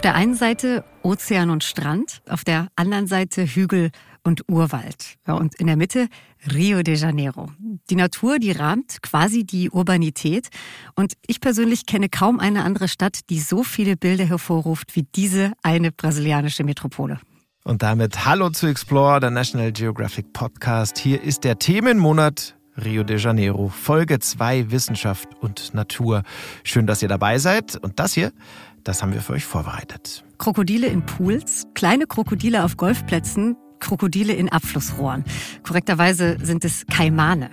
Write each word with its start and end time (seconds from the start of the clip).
Auf 0.00 0.02
der 0.02 0.14
einen 0.14 0.34
Seite 0.34 0.82
Ozean 1.02 1.50
und 1.50 1.62
Strand, 1.62 2.22
auf 2.26 2.42
der 2.42 2.68
anderen 2.74 3.06
Seite 3.06 3.44
Hügel 3.44 3.90
und 4.24 4.48
Urwald. 4.48 5.18
Ja, 5.26 5.34
und 5.34 5.56
in 5.56 5.66
der 5.66 5.76
Mitte 5.76 6.08
Rio 6.54 6.82
de 6.82 6.94
Janeiro. 6.94 7.50
Die 7.90 7.96
Natur, 7.96 8.38
die 8.38 8.52
rahmt 8.52 9.02
quasi 9.02 9.44
die 9.44 9.68
Urbanität. 9.68 10.48
Und 10.94 11.12
ich 11.26 11.42
persönlich 11.42 11.84
kenne 11.84 12.08
kaum 12.08 12.40
eine 12.40 12.64
andere 12.64 12.88
Stadt, 12.88 13.28
die 13.28 13.40
so 13.40 13.62
viele 13.62 13.98
Bilder 13.98 14.24
hervorruft 14.24 14.96
wie 14.96 15.02
diese 15.02 15.52
eine 15.62 15.92
brasilianische 15.92 16.64
Metropole. 16.64 17.20
Und 17.64 17.82
damit 17.82 18.24
Hallo 18.24 18.48
zu 18.48 18.68
Explore, 18.68 19.20
der 19.20 19.30
National 19.30 19.70
Geographic 19.70 20.32
Podcast. 20.32 20.96
Hier 20.96 21.22
ist 21.22 21.44
der 21.44 21.58
Themenmonat 21.58 22.56
Rio 22.82 23.02
de 23.02 23.18
Janeiro, 23.18 23.68
Folge 23.68 24.18
2 24.18 24.70
Wissenschaft 24.70 25.28
und 25.40 25.74
Natur. 25.74 26.22
Schön, 26.64 26.86
dass 26.86 27.02
ihr 27.02 27.08
dabei 27.08 27.38
seid. 27.38 27.76
Und 27.76 27.98
das 27.98 28.14
hier, 28.14 28.32
das 28.84 29.02
haben 29.02 29.12
wir 29.12 29.20
für 29.20 29.34
euch 29.34 29.44
vorbereitet. 29.44 30.24
Krokodile 30.38 30.86
in 30.86 31.04
Pools, 31.04 31.66
kleine 31.74 32.06
Krokodile 32.06 32.64
auf 32.64 32.76
Golfplätzen, 32.76 33.56
Krokodile 33.78 34.34
in 34.34 34.48
Abflussrohren. 34.48 35.24
Korrekterweise 35.62 36.36
sind 36.42 36.64
es 36.64 36.84
Kaimane. 36.86 37.50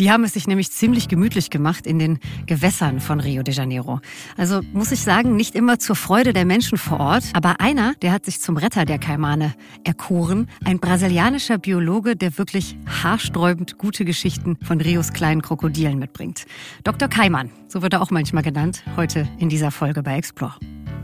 Die 0.00 0.12
haben 0.12 0.22
es 0.22 0.34
sich 0.34 0.46
nämlich 0.46 0.70
ziemlich 0.70 1.08
gemütlich 1.08 1.50
gemacht 1.50 1.84
in 1.84 1.98
den 1.98 2.20
Gewässern 2.46 3.00
von 3.00 3.18
Rio 3.18 3.42
de 3.42 3.52
Janeiro. 3.52 4.00
Also 4.36 4.60
muss 4.72 4.92
ich 4.92 5.00
sagen, 5.00 5.34
nicht 5.34 5.56
immer 5.56 5.80
zur 5.80 5.96
Freude 5.96 6.32
der 6.32 6.44
Menschen 6.44 6.78
vor 6.78 7.00
Ort, 7.00 7.24
aber 7.32 7.60
einer, 7.60 7.94
der 8.00 8.12
hat 8.12 8.24
sich 8.24 8.40
zum 8.40 8.56
Retter 8.56 8.84
der 8.84 8.98
Kaimane 8.98 9.54
erkoren, 9.82 10.48
ein 10.64 10.78
brasilianischer 10.78 11.58
Biologe, 11.58 12.14
der 12.14 12.38
wirklich 12.38 12.76
haarsträubend 13.02 13.76
gute 13.78 14.04
Geschichten 14.04 14.56
von 14.62 14.80
Rios 14.80 15.12
kleinen 15.12 15.42
Krokodilen 15.42 15.98
mitbringt. 15.98 16.46
Dr. 16.84 17.08
Kaiman, 17.08 17.50
so 17.66 17.82
wird 17.82 17.94
er 17.94 18.00
auch 18.00 18.10
manchmal 18.10 18.44
genannt, 18.44 18.84
heute 18.96 19.28
in 19.38 19.48
dieser 19.48 19.72
Folge 19.72 20.04
bei 20.04 20.16
Explore. 20.16 20.54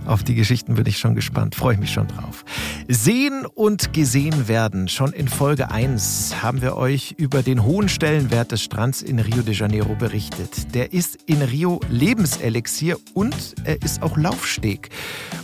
Auf 0.06 0.22
die 0.22 0.34
Geschichten 0.34 0.74
bin 0.74 0.84
ich 0.84 0.98
schon 0.98 1.14
gespannt, 1.14 1.54
freue 1.54 1.74
ich 1.74 1.80
mich 1.80 1.90
schon 1.90 2.06
drauf. 2.08 2.44
Sehen 2.88 3.46
und 3.46 3.94
gesehen 3.94 4.48
werden. 4.48 4.88
Schon 4.88 5.14
in 5.14 5.28
Folge 5.28 5.70
1 5.70 6.42
haben 6.42 6.60
wir 6.60 6.76
euch 6.76 7.14
über 7.16 7.42
den 7.42 7.62
hohen 7.62 7.88
Stellenwert 7.88 8.52
des 8.52 8.62
Strands 8.62 8.83
in 9.02 9.18
Rio 9.18 9.42
de 9.42 9.54
Janeiro 9.54 9.94
berichtet. 9.94 10.74
Der 10.74 10.92
ist 10.92 11.18
in 11.26 11.42
Rio 11.42 11.80
Lebenselixier 11.88 12.98
und 13.14 13.54
er 13.64 13.82
ist 13.82 14.02
auch 14.02 14.16
Laufsteg. 14.16 14.90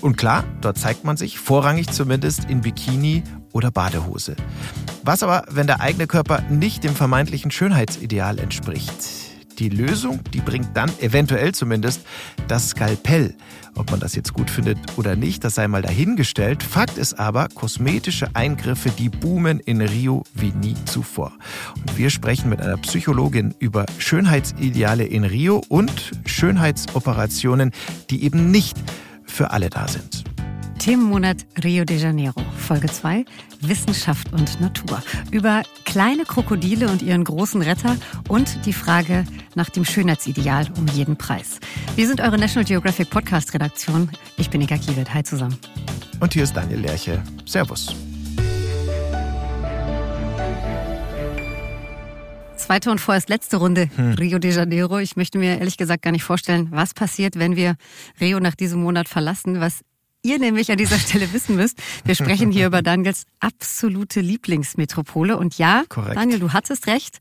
Und 0.01 0.17
klar, 0.17 0.45
dort 0.61 0.79
zeigt 0.79 1.05
man 1.05 1.17
sich, 1.17 1.39
vorrangig 1.39 1.91
zumindest 1.91 2.45
in 2.45 2.61
Bikini 2.61 3.23
oder 3.53 3.71
Badehose. 3.71 4.37
Was 5.03 5.23
aber, 5.23 5.45
wenn 5.51 5.67
der 5.67 5.81
eigene 5.81 6.07
Körper 6.07 6.43
nicht 6.51 6.85
dem 6.85 6.95
vermeintlichen 6.95 7.51
Schönheitsideal 7.51 8.39
entspricht? 8.39 9.20
Die 9.61 9.69
Lösung, 9.69 10.21
die 10.33 10.41
bringt 10.41 10.75
dann 10.75 10.91
eventuell 11.01 11.53
zumindest 11.53 12.01
das 12.49 12.71
Skalpell. 12.71 13.35
Ob 13.77 13.91
man 13.91 14.01
das 14.01 14.15
jetzt 14.15 14.33
gut 14.33 14.51
findet 14.51 14.79
oder 14.97 15.17
nicht, 15.17 15.45
das 15.45 15.55
sei 15.55 15.69
mal 15.69 15.83
dahingestellt. 15.83 16.63
Fakt 16.63 16.97
ist 16.97 17.19
aber, 17.19 17.47
kosmetische 17.49 18.35
Eingriffe, 18.35 18.89
die 18.89 19.11
boomen 19.11 19.61
in 19.61 19.83
Rio 19.83 20.25
wie 20.33 20.53
nie 20.53 20.77
zuvor. 20.87 21.33
Und 21.77 21.99
wir 21.99 22.09
sprechen 22.09 22.49
mit 22.49 22.63
einer 22.63 22.79
Psychologin 22.79 23.55
über 23.59 23.85
Schönheitsideale 23.99 25.05
in 25.05 25.25
Rio 25.25 25.61
und 25.69 26.11
Schönheitsoperationen, 26.25 27.73
die 28.09 28.25
eben 28.25 28.51
nicht 28.51 28.79
für 29.25 29.51
alle 29.51 29.69
da 29.69 29.87
sind. 29.89 30.20
Themenmonat 30.81 31.45
Rio 31.63 31.85
de 31.85 31.99
Janeiro, 31.99 32.41
Folge 32.57 32.89
2, 32.89 33.27
Wissenschaft 33.61 34.33
und 34.33 34.63
Natur. 34.63 35.03
Über 35.31 35.63
kleine 35.85 36.25
Krokodile 36.25 36.89
und 36.89 37.03
ihren 37.03 37.23
großen 37.23 37.61
Retter 37.61 37.99
und 38.29 38.65
die 38.65 38.73
Frage 38.73 39.27
nach 39.55 39.69
dem 39.69 39.85
Schönheitsideal 39.85 40.69
um 40.79 40.87
jeden 40.87 41.17
Preis. 41.17 41.61
Wir 41.97 42.07
sind 42.07 42.23
eure 42.23 42.39
National 42.39 42.65
Geographic 42.65 43.11
Podcast 43.11 43.53
Redaktion. 43.53 44.11
Ich 44.39 44.49
bin 44.49 44.63
Nika 44.63 44.79
Kiewit. 44.79 45.13
Hi 45.13 45.23
zusammen. 45.23 45.59
Und 46.19 46.33
hier 46.33 46.45
ist 46.45 46.57
Daniel 46.57 46.81
Lerche. 46.81 47.23
Servus. 47.45 47.95
Zweite 52.57 52.91
und 52.91 53.01
vorerst 53.01 53.29
letzte 53.29 53.59
Runde 53.59 53.91
hm. 53.97 54.15
Rio 54.15 54.39
de 54.39 54.51
Janeiro. 54.51 54.99
Ich 54.99 55.17
möchte 55.17 55.37
mir 55.37 55.59
ehrlich 55.59 55.77
gesagt 55.77 56.03
gar 56.03 56.13
nicht 56.13 56.25
vorstellen, 56.25 56.69
was 56.71 56.95
passiert, 56.95 57.39
wenn 57.39 57.55
wir 57.55 57.77
Rio 58.19 58.41
nach 58.41 58.55
diesem 58.55 58.81
Monat 58.81 59.09
verlassen, 59.09 59.61
was 59.61 59.81
ihr 60.23 60.39
nämlich 60.39 60.71
an 60.71 60.79
dieser 60.79 60.99
Stelle 60.99 61.33
wissen 61.33 61.57
müsst, 61.57 61.79
wir 62.05 62.15
sprechen 62.15 62.51
hier 62.51 62.67
über 62.67 62.83
Daniels 62.83 63.25
absolute 63.41 64.21
Lieblingsmetropole. 64.21 65.37
Und 65.37 65.59
ja, 65.59 65.85
Korrekt. 65.89 66.17
Daniel, 66.17 66.41
du 66.41 66.53
hattest 66.53 66.87
recht. 66.87 67.19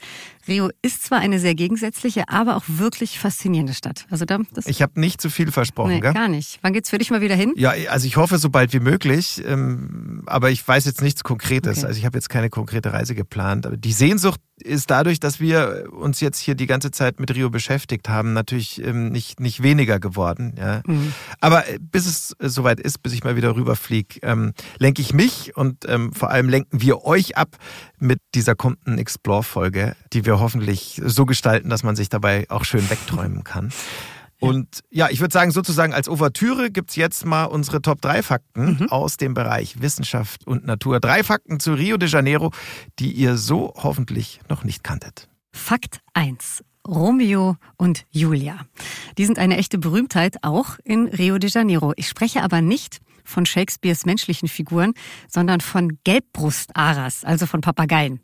Rio 0.47 0.69
ist 0.81 1.03
zwar 1.03 1.19
eine 1.19 1.39
sehr 1.39 1.53
gegensätzliche, 1.53 2.27
aber 2.27 2.55
auch 2.55 2.63
wirklich 2.67 3.19
faszinierende 3.19 3.73
Stadt. 3.73 4.05
Also 4.09 4.25
da, 4.25 4.39
ich 4.65 4.81
habe 4.81 4.99
nicht 4.99 5.21
zu 5.21 5.29
viel 5.29 5.51
versprochen, 5.51 5.91
nee, 5.91 5.99
gell? 5.99 6.13
gar 6.13 6.27
nicht. 6.27 6.59
Wann 6.61 6.73
geht's 6.73 6.89
für 6.89 6.97
dich 6.97 7.11
mal 7.11 7.21
wieder 7.21 7.35
hin? 7.35 7.53
Ja, 7.55 7.73
also 7.89 8.07
ich 8.07 8.17
hoffe 8.17 8.37
so 8.39 8.49
bald 8.49 8.73
wie 8.73 8.79
möglich, 8.79 9.43
ähm, 9.45 10.23
aber 10.25 10.49
ich 10.49 10.67
weiß 10.67 10.85
jetzt 10.85 11.01
nichts 11.01 11.23
Konkretes. 11.23 11.79
Okay. 11.79 11.87
Also 11.87 11.99
ich 11.99 12.05
habe 12.05 12.17
jetzt 12.17 12.29
keine 12.29 12.49
konkrete 12.49 12.91
Reise 12.91 13.15
geplant. 13.15 13.67
Aber 13.67 13.77
die 13.77 13.93
Sehnsucht 13.93 14.41
ist 14.61 14.89
dadurch, 14.89 15.19
dass 15.19 15.39
wir 15.39 15.85
uns 15.91 16.19
jetzt 16.19 16.39
hier 16.39 16.55
die 16.55 16.67
ganze 16.67 16.91
Zeit 16.91 17.19
mit 17.19 17.33
Rio 17.35 17.49
beschäftigt 17.49 18.09
haben, 18.09 18.33
natürlich 18.33 18.83
ähm, 18.83 19.09
nicht, 19.09 19.39
nicht 19.39 19.63
weniger 19.63 19.99
geworden. 19.99 20.55
Ja. 20.57 20.81
Mhm. 20.85 21.13
Aber 21.39 21.67
äh, 21.67 21.79
bis 21.79 22.05
es 22.05 22.35
soweit 22.39 22.79
ist, 22.79 23.01
bis 23.03 23.13
ich 23.13 23.23
mal 23.23 23.35
wieder 23.35 23.55
rüberfliege, 23.55 24.19
ähm, 24.23 24.53
lenke 24.77 25.01
ich 25.01 25.13
mich 25.13 25.55
und 25.55 25.85
ähm, 25.87 26.13
vor 26.13 26.29
allem 26.29 26.49
lenken 26.49 26.81
wir 26.81 27.05
euch 27.05 27.37
ab 27.37 27.57
mit 27.99 28.19
dieser 28.35 28.55
kommenden 28.55 28.97
Explore-Folge, 28.97 29.95
die 30.13 30.25
wir 30.25 30.39
hoffentlich 30.39 31.01
so 31.03 31.25
gestalten, 31.25 31.69
dass 31.69 31.83
man 31.83 31.95
sich 31.95 32.09
dabei 32.09 32.45
auch 32.49 32.63
schön 32.63 32.89
wegträumen 32.89 33.43
kann. 33.43 33.71
Und 34.39 34.81
ja, 34.89 35.09
ich 35.09 35.19
würde 35.19 35.33
sagen, 35.33 35.51
sozusagen 35.51 35.93
als 35.93 36.07
Ouvertüre 36.07 36.71
gibt's 36.71 36.95
jetzt 36.95 37.25
mal 37.25 37.45
unsere 37.45 37.81
Top 37.81 38.01
3 38.01 38.23
Fakten 38.23 38.77
mhm. 38.79 38.89
aus 38.89 39.17
dem 39.17 39.33
Bereich 39.33 39.81
Wissenschaft 39.81 40.47
und 40.47 40.65
Natur. 40.65 40.99
Drei 40.99 41.23
Fakten 41.23 41.59
zu 41.59 41.73
Rio 41.73 41.97
de 41.97 42.07
Janeiro, 42.07 42.51
die 42.99 43.11
ihr 43.11 43.37
so 43.37 43.73
hoffentlich 43.75 44.39
noch 44.47 44.63
nicht 44.63 44.83
kanntet. 44.83 45.27
Fakt 45.51 45.99
1. 46.13 46.63
Romeo 46.87 47.57
und 47.77 48.05
Julia. 48.11 48.65
Die 49.17 49.25
sind 49.25 49.37
eine 49.37 49.57
echte 49.57 49.77
Berühmtheit 49.77 50.37
auch 50.41 50.77
in 50.83 51.07
Rio 51.07 51.37
de 51.37 51.49
Janeiro. 51.49 51.93
Ich 51.97 52.07
spreche 52.07 52.41
aber 52.41 52.61
nicht 52.61 52.99
von 53.29 53.45
Shakespeares 53.45 54.05
menschlichen 54.05 54.49
Figuren, 54.49 54.93
sondern 55.27 55.61
von 55.61 55.97
Gelbbrust-Aras, 56.03 57.23
also 57.23 57.45
von 57.45 57.61
Papageien. 57.61 58.19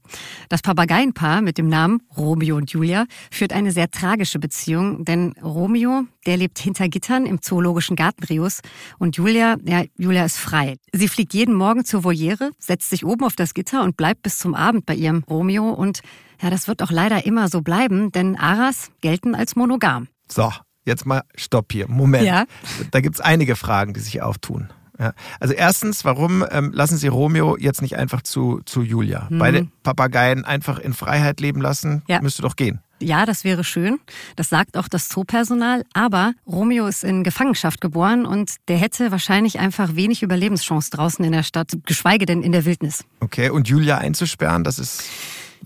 Das 0.49 0.61
Papageienpaar 0.61 1.41
mit 1.41 1.57
dem 1.57 1.69
Namen 1.69 2.01
Romeo 2.15 2.57
und 2.57 2.71
Julia 2.71 3.05
führt 3.31 3.53
eine 3.53 3.71
sehr 3.71 3.89
tragische 3.89 4.39
Beziehung, 4.39 5.05
denn 5.05 5.33
Romeo, 5.41 6.03
der 6.25 6.37
lebt 6.37 6.59
hinter 6.59 6.89
Gittern 6.89 7.25
im 7.25 7.41
Zoologischen 7.41 7.95
Garten 7.95 8.23
Rios 8.25 8.61
und 8.99 9.15
Julia, 9.15 9.57
ja, 9.63 9.83
Julia 9.97 10.25
ist 10.25 10.37
frei. 10.37 10.75
Sie 10.91 11.07
fliegt 11.07 11.33
jeden 11.33 11.55
Morgen 11.55 11.85
zur 11.85 12.03
Voliere, 12.03 12.51
setzt 12.59 12.89
sich 12.89 13.05
oben 13.05 13.23
auf 13.23 13.35
das 13.35 13.53
Gitter 13.53 13.83
und 13.83 13.97
bleibt 13.97 14.23
bis 14.23 14.37
zum 14.39 14.55
Abend 14.55 14.85
bei 14.85 14.95
ihrem 14.95 15.23
Romeo 15.29 15.69
und 15.69 16.01
ja, 16.41 16.49
das 16.49 16.67
wird 16.67 16.81
auch 16.81 16.91
leider 16.91 17.25
immer 17.25 17.47
so 17.47 17.61
bleiben, 17.61 18.11
denn 18.11 18.35
Aras 18.35 18.91
gelten 19.01 19.35
als 19.35 19.55
monogam. 19.55 20.07
So, 20.27 20.51
jetzt 20.85 21.05
mal 21.05 21.23
Stopp 21.35 21.71
hier. 21.71 21.87
Moment. 21.89 22.25
Ja? 22.25 22.45
Da 22.91 23.01
gibt's 23.01 23.21
einige 23.21 23.55
Fragen, 23.55 23.93
die 23.93 23.99
sich 23.99 24.21
auftun. 24.21 24.69
Ja. 24.99 25.13
Also 25.39 25.53
erstens, 25.53 26.05
warum 26.05 26.45
ähm, 26.49 26.71
lassen 26.73 26.97
Sie 26.97 27.07
Romeo 27.07 27.57
jetzt 27.57 27.81
nicht 27.81 27.97
einfach 27.97 28.21
zu, 28.21 28.61
zu 28.65 28.81
Julia? 28.81 29.27
Mhm. 29.29 29.39
Beide 29.39 29.67
Papageien 29.83 30.45
einfach 30.45 30.79
in 30.79 30.93
Freiheit 30.93 31.39
leben 31.39 31.61
lassen, 31.61 32.03
ja. 32.07 32.21
müsste 32.21 32.41
doch 32.41 32.55
gehen. 32.55 32.79
Ja, 33.01 33.25
das 33.25 33.43
wäre 33.43 33.65
schön. 33.65 33.99
Das 34.37 34.49
sagt 34.49 34.77
auch 34.77 34.87
das 34.87 35.09
Zoopersonal. 35.09 35.83
Aber 35.93 36.33
Romeo 36.47 36.87
ist 36.87 37.03
in 37.03 37.23
Gefangenschaft 37.23 37.81
geboren 37.81 38.25
und 38.25 38.55
der 38.69 38.77
hätte 38.77 39.11
wahrscheinlich 39.11 39.59
einfach 39.59 39.95
wenig 39.95 40.23
Überlebenschance 40.23 40.91
draußen 40.91 41.23
in 41.25 41.33
der 41.33 41.43
Stadt, 41.43 41.73
geschweige 41.85 42.25
denn 42.25 42.41
in 42.41 42.53
der 42.53 42.63
Wildnis. 42.63 43.03
Okay, 43.19 43.49
und 43.49 43.67
Julia 43.67 43.97
einzusperren, 43.97 44.63
das 44.63 44.79
ist 44.79 45.03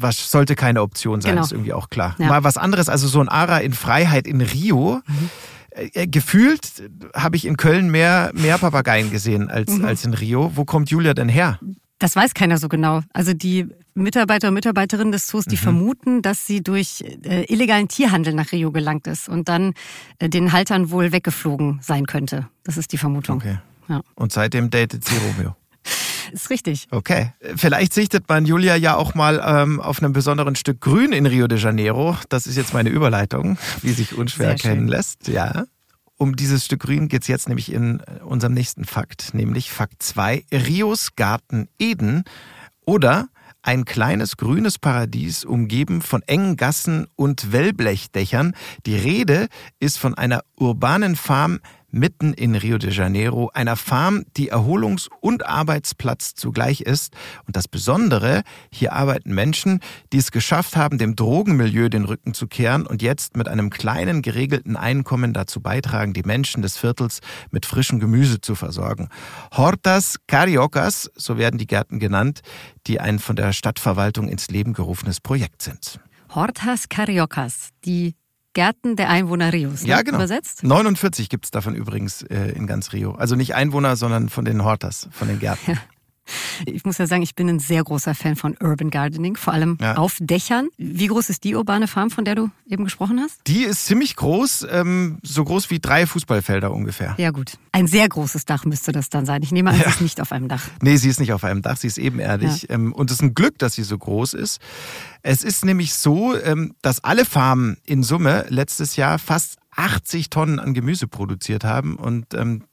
was 0.02 0.32
sollte 0.32 0.56
keine 0.56 0.82
Option 0.82 1.20
sein, 1.20 1.32
genau. 1.32 1.44
ist 1.44 1.52
irgendwie 1.52 1.74
auch 1.74 1.90
klar. 1.90 2.16
Ja. 2.20 2.28
Mal 2.28 2.46
was 2.46 2.56
anderes, 2.56 2.88
also 2.88 3.08
so 3.10 3.20
ein 3.20 3.28
Ara 3.28 3.58
in 3.58 3.74
Freiheit 3.74 4.28
in 4.28 4.40
Rio. 4.40 5.02
Mhm 5.06 5.30
gefühlt 5.94 6.90
habe 7.16 7.36
ich 7.36 7.46
in 7.46 7.58
Köln 7.58 7.90
mehr, 7.90 8.32
mehr 8.34 8.58
Papageien 8.58 9.12
gesehen 9.12 9.50
als, 9.50 9.72
mhm. 9.72 9.86
als 9.86 10.06
in 10.06 10.14
Rio. 10.14 10.52
Wo 10.56 10.66
kommt 10.66 10.90
Julia 10.90 11.14
denn 11.14 11.30
her? 11.30 11.60
Das 12.00 12.16
weiß 12.16 12.34
keiner 12.34 12.58
so 12.58 12.70
genau. 12.70 13.02
Also 13.14 13.34
die 13.34 13.68
Mitarbeiter 13.94 14.48
und 14.48 14.54
Mitarbeiterinnen 14.54 15.12
des 15.12 15.28
Zoos, 15.28 15.46
die 15.46 15.56
mhm. 15.56 15.60
vermuten, 15.60 16.22
dass 16.22 16.48
sie 16.48 16.64
durch 16.64 17.04
äh, 17.24 17.44
illegalen 17.52 17.90
Tierhandel 17.90 18.34
nach 18.34 18.52
Rio 18.52 18.72
gelangt 18.72 19.06
ist 19.08 19.28
und 19.28 19.50
dann 19.50 19.74
äh, 20.20 20.30
den 20.30 20.54
Haltern 20.54 20.92
wohl 20.92 21.12
weggeflogen 21.12 21.80
sein 21.82 22.06
könnte. 22.06 22.48
Das 22.64 22.78
ist 22.78 22.94
die 22.94 22.98
Vermutung. 22.98 23.38
Okay. 23.38 23.58
Ja. 23.90 24.02
Und 24.16 24.32
seitdem 24.32 24.70
datet 24.70 25.04
sie 25.04 25.16
Romeo. 25.18 25.56
Ist 26.32 26.50
richtig. 26.50 26.88
Okay. 26.92 27.34
Vielleicht 27.56 27.94
sichtet 27.94 28.28
man 28.30 28.46
Julia 28.46 28.76
ja 28.76 28.96
auch 28.96 29.16
mal 29.16 29.42
ähm, 29.46 29.80
auf 29.80 30.02
einem 30.02 30.14
besonderen 30.14 30.56
Stück 30.56 30.82
Grün 30.82 31.12
in 31.12 31.26
Rio 31.26 31.48
de 31.48 31.58
Janeiro. 31.58 32.18
Das 32.30 32.48
ist 32.48 32.56
jetzt 32.56 32.74
meine 32.74 32.90
Überleitung, 32.90 33.58
wie 33.82 33.92
sich 33.92 34.18
unschwer 34.18 34.50
erkennen 34.50 34.88
lässt. 34.88 35.28
Ja. 35.28 35.66
Um 36.18 36.36
dieses 36.36 36.66
Stück 36.66 36.82
Grün 36.82 37.08
geht's 37.08 37.28
jetzt 37.28 37.48
nämlich 37.48 37.72
in 37.72 38.02
unserem 38.26 38.54
nächsten 38.54 38.84
Fakt, 38.84 39.34
nämlich 39.34 39.72
Fakt 39.72 40.04
2. 40.04 40.44
Rios 40.52 41.16
Garten 41.16 41.70
Eden 41.80 42.24
oder 42.86 43.30
ein 43.62 43.86
kleines 43.86 44.38
grünes 44.38 44.80
Paradies 44.80 45.44
umgeben 45.44 46.02
von 46.02 46.22
engen 46.24 46.58
Gassen 46.58 47.08
und 47.16 47.52
Wellblechdächern. 47.52 48.54
Die 48.86 48.96
Rede 48.96 49.48
ist 49.80 49.98
von 49.98 50.16
einer 50.16 50.44
urbanen 50.58 51.16
Farm 51.16 51.60
mitten 51.92 52.34
in 52.34 52.56
Rio 52.56 52.78
de 52.78 52.92
Janeiro, 52.92 53.50
einer 53.54 53.76
Farm, 53.76 54.24
die 54.38 54.52
Erholungs- 54.52 55.10
und 55.22 55.46
Arbeitsplatz 55.46 56.34
zugleich 56.36 56.82
ist. 56.82 57.16
Und 57.46 57.56
das 57.56 57.68
Besondere, 57.68 58.44
hier 58.72 58.94
arbeiten 58.94 59.34
Menschen, 59.34 59.80
die 60.14 60.18
es 60.18 60.32
geschafft 60.32 60.76
haben, 60.76 60.98
dem 60.98 61.16
Drogenmilieu 61.16 61.90
den 61.90 62.06
Rücken 62.06 62.34
zu 62.34 62.48
kehren 62.48 62.86
und 62.86 63.02
jetzt 63.02 63.36
mit 63.36 63.48
einem 63.48 63.70
kleinen 63.70 64.22
geregelten 64.22 64.76
Einkommen 64.76 65.34
dazu 65.34 65.62
beitragen, 65.62 66.14
die 66.14 66.24
Menschen 66.24 66.62
des 66.62 66.78
Viertels 66.78 67.20
mit 67.52 67.66
frischem 67.66 68.00
Gemüse 68.00 68.42
zu 68.42 68.56
versorgen. 68.56 69.10
Hortas 69.52 70.18
Cariocas, 70.28 71.10
so 71.16 71.38
werden 71.38 71.58
die 71.58 71.68
Gärten 71.68 72.00
genannt, 72.00 72.42
die 72.88 73.00
ein 73.00 73.20
von 73.20 73.36
der 73.36 73.54
Stadtverwaltung 73.54 74.28
ins 74.28 74.50
Leben 74.50 74.74
gerufenes 74.74 75.20
Projekt 75.20 75.62
sind. 75.62 76.00
Hortas 76.34 76.90
Cariocas, 76.90 77.70
die 77.86 78.16
Gärten 78.60 78.98
der 78.98 79.10
Einwohner 79.10 79.54
Rios. 79.54 79.84
Ne? 79.84 79.88
Ja, 79.88 80.02
genau. 80.02 80.18
Übersetzt? 80.18 80.66
49 80.66 81.30
gibt 81.30 81.46
es 81.46 81.52
davon 81.52 81.76
übrigens 81.76 82.24
äh, 82.24 82.52
in 82.52 82.68
ganz 82.68 82.92
Rio. 82.92 83.14
Also 83.14 83.36
nicht 83.38 83.56
Einwohner, 83.56 83.96
sondern 83.96 84.28
von 84.28 84.44
den 84.44 84.66
Hortas, 84.66 85.08
von 85.12 85.30
den 85.30 85.40
Gärten. 85.40 85.72
Ja. 85.72 85.78
Ich 86.66 86.86
muss 86.86 86.98
ja 86.98 87.08
sagen, 87.08 87.22
ich 87.22 87.36
bin 87.36 87.50
ein 87.50 87.60
sehr 87.60 87.84
großer 87.84 88.16
Fan 88.16 88.36
von 88.36 88.56
Urban 88.62 88.90
Gardening, 88.90 89.36
vor 89.36 89.54
allem 89.54 89.78
Ja. 89.82 89.96
auf 89.96 90.18
Dächern. 90.20 90.70
Wie 90.78 91.08
groß 91.08 91.30
ist 91.30 91.44
die 91.44 91.56
urbane 91.56 91.88
Farm, 91.88 92.12
von 92.12 92.26
der 92.26 92.36
du 92.36 92.50
eben 92.68 92.84
gesprochen 92.84 93.20
hast? 93.20 93.40
Die 93.48 93.64
ist 93.64 93.86
ziemlich 93.86 94.16
groß, 94.16 94.68
ähm, 94.72 95.20
so 95.24 95.44
groß 95.44 95.70
wie 95.70 95.80
drei 95.80 96.06
Fußballfelder 96.06 96.72
ungefähr. 96.72 97.16
Ja 97.18 97.32
gut. 97.32 97.54
Ein 97.72 97.88
sehr 97.88 98.08
großes 98.10 98.46
Dach 98.46 98.66
müsste 98.66 98.92
das 98.92 99.10
dann 99.10 99.26
sein. 99.26 99.42
Ich 99.44 99.52
nehme 99.52 99.70
an, 99.72 99.80
es 99.80 99.88
ist 99.96 100.02
nicht 100.02 100.22
auf 100.22 100.32
einem 100.32 100.48
Dach. 100.48 100.64
Nee, 100.82 100.98
sie 100.98 101.10
ist 101.10 101.20
nicht 101.20 101.34
auf 101.34 101.44
einem 101.44 101.62
Dach, 101.62 101.78
sie 101.78 101.88
ist 101.88 101.98
ebenerdig. 101.98 102.68
Ähm, 102.70 102.94
und 102.94 103.10
es 103.12 103.18
ist 103.18 103.22
ein 103.24 103.34
Glück, 103.34 103.58
dass 103.60 103.74
sie 103.76 103.84
so 103.84 103.98
groß 103.98 104.34
ist. 104.34 104.60
Es 105.22 105.44
ist 105.44 105.66
nämlich 105.66 105.94
so, 105.94 106.36
ähm, 106.38 106.74
dass 106.82 107.04
alle 107.04 107.26
Farmen 107.26 107.78
in 107.86 108.04
Summe 108.04 108.46
letztes 108.50 108.96
Jahr 108.96 109.20
fast 109.20 109.58
80 109.76 110.30
Tonnen 110.30 110.60
an 110.60 110.74
Gemüse 110.74 111.08
produziert 111.08 111.64
haben. 111.64 111.96
Und 111.96 112.34
ähm, 112.34 112.64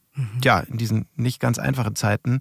ja, 0.42 0.60
in 0.60 0.78
diesen 0.78 1.06
nicht 1.16 1.40
ganz 1.40 1.58
einfachen 1.58 1.94
Zeiten 1.94 2.40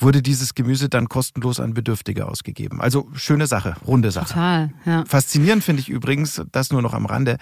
wurde 0.00 0.22
dieses 0.22 0.54
Gemüse 0.54 0.88
dann 0.88 1.08
kostenlos 1.08 1.60
an 1.60 1.74
Bedürftige 1.74 2.26
ausgegeben. 2.26 2.80
Also 2.80 3.08
schöne 3.14 3.46
Sache, 3.46 3.76
runde 3.86 4.10
Sache. 4.10 4.28
Total, 4.28 4.70
ja. 4.84 5.04
Faszinierend 5.06 5.62
finde 5.62 5.80
ich 5.82 5.88
übrigens, 5.88 6.42
das 6.52 6.70
nur 6.70 6.82
noch 6.82 6.94
am 6.94 7.06
Rande, 7.06 7.36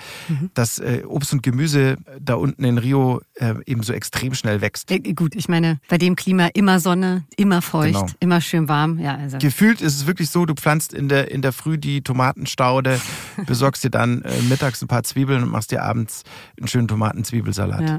dass 0.55 0.79
äh, 0.79 1.03
Obst 1.07 1.33
und 1.33 1.43
Gemüse 1.43 1.97
da 2.21 2.35
unten 2.35 2.65
in 2.65 2.79
Rio 2.79 3.21
äh, 3.35 3.55
eben 3.67 3.83
so 3.83 3.93
extrem 3.93 4.35
schnell 4.35 4.61
wächst. 4.61 4.91
Äh, 4.91 4.99
Gut, 5.15 5.35
ich 5.35 5.49
meine, 5.49 5.81
bei 5.89 5.99
dem 5.99 6.17
Klima 6.17 6.49
immer 6.55 6.81
Sonne, 6.81 7.25
immer 7.37 7.63
feucht, 7.63 7.89
Genau. 7.95 8.07
immer 8.21 8.41
schön 8.41 8.69
warm. 8.69 8.99
Ja, 8.99 9.17
also. 9.17 9.39
Gefühlt 9.39 9.81
ist 9.81 9.95
es 9.97 10.07
wirklich 10.07 10.31
so, 10.31 10.45
du 10.47 10.55
pflanzt 10.55 10.93
in 10.93 11.09
der, 11.09 11.31
in 11.31 11.43
der 11.43 11.53
Früh 11.53 11.79
die 11.79 12.03
Tomatenstaude, 12.03 13.01
besorgst 13.47 13.85
dir 13.85 13.91
dann 13.91 14.23
äh, 14.23 14.43
mittags 14.43 14.83
ein 14.83 14.89
paar 14.89 15.03
Zwiebeln 15.03 15.43
und 15.43 15.51
machst 15.51 15.71
dir 15.71 15.83
abends 15.83 16.23
einen 16.59 16.69
schönen 16.69 16.89
Tomaten-Zwiebelsalat. 16.89 17.81
Ja. 17.81 17.99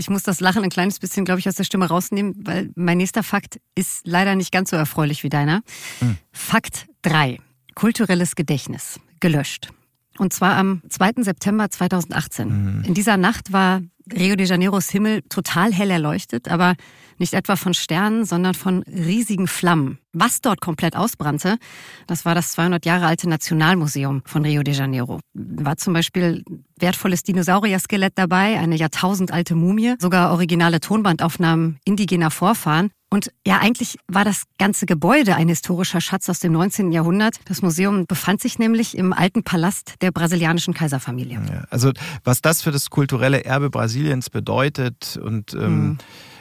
Ich 0.00 0.08
muss 0.08 0.22
das 0.22 0.38
Lachen 0.38 0.62
ein 0.62 0.70
kleines 0.70 1.00
bisschen, 1.00 1.24
glaube 1.24 1.40
ich, 1.40 1.48
aus 1.48 1.56
der 1.56 1.64
Stimme 1.64 1.88
rausnehmen, 1.88 2.34
weil 2.46 2.70
mein 2.76 2.98
nächster 2.98 3.24
Fakt 3.24 3.60
ist 3.74 4.06
leider 4.06 4.36
nicht 4.36 4.52
ganz 4.52 4.70
so 4.70 4.76
erfreulich 4.76 5.24
wie 5.24 5.28
deiner. 5.28 5.62
Fakt 6.30 6.86
3. 7.02 7.40
Kulturelles 7.74 8.36
Gedächtnis. 8.36 9.00
Gelöscht. 9.18 9.70
Und 10.16 10.32
zwar 10.32 10.56
am 10.56 10.82
2. 10.88 11.24
September 11.24 11.68
2018. 11.68 12.84
In 12.86 12.94
dieser 12.94 13.16
Nacht 13.16 13.52
war 13.52 13.82
Rio 14.16 14.36
de 14.36 14.46
Janeiros 14.46 14.90
Himmel 14.90 15.22
total 15.28 15.72
hell 15.72 15.90
erleuchtet, 15.90 16.48
aber 16.48 16.74
nicht 17.18 17.34
etwa 17.34 17.56
von 17.56 17.74
Sternen, 17.74 18.24
sondern 18.24 18.54
von 18.54 18.82
riesigen 18.84 19.46
Flammen. 19.48 19.98
Was 20.12 20.40
dort 20.40 20.60
komplett 20.60 20.96
ausbrannte, 20.96 21.58
das 22.06 22.24
war 22.24 22.34
das 22.34 22.52
200 22.52 22.86
Jahre 22.86 23.06
alte 23.06 23.28
Nationalmuseum 23.28 24.22
von 24.24 24.44
Rio 24.44 24.62
de 24.62 24.74
Janeiro. 24.74 25.20
War 25.34 25.76
zum 25.76 25.92
Beispiel 25.92 26.44
wertvolles 26.78 27.22
Dinosaurier-Skelett 27.24 28.12
dabei, 28.16 28.58
eine 28.58 28.76
jahrtausendalte 28.76 29.54
Mumie, 29.54 29.94
sogar 29.98 30.32
originale 30.32 30.80
Tonbandaufnahmen 30.80 31.78
indigener 31.84 32.30
Vorfahren. 32.30 32.90
Und 33.10 33.32
ja, 33.46 33.58
eigentlich 33.58 33.96
war 34.06 34.24
das 34.24 34.42
ganze 34.58 34.84
Gebäude 34.84 35.34
ein 35.34 35.48
historischer 35.48 36.00
Schatz 36.00 36.28
aus 36.28 36.40
dem 36.40 36.52
19. 36.52 36.92
Jahrhundert. 36.92 37.40
Das 37.46 37.62
Museum 37.62 38.06
befand 38.06 38.40
sich 38.42 38.58
nämlich 38.58 38.96
im 38.96 39.14
alten 39.14 39.42
Palast 39.44 39.94
der 40.02 40.10
brasilianischen 40.10 40.74
Kaiserfamilie. 40.74 41.40
Ja, 41.50 41.64
also 41.70 41.92
was 42.24 42.42
das 42.42 42.60
für 42.62 42.70
das 42.70 42.90
kulturelle 42.90 43.44
Erbe 43.44 43.70
Brasiliens 43.70 44.28
bedeutet 44.28 45.18
und 45.22 45.54
ähm, 45.54 45.96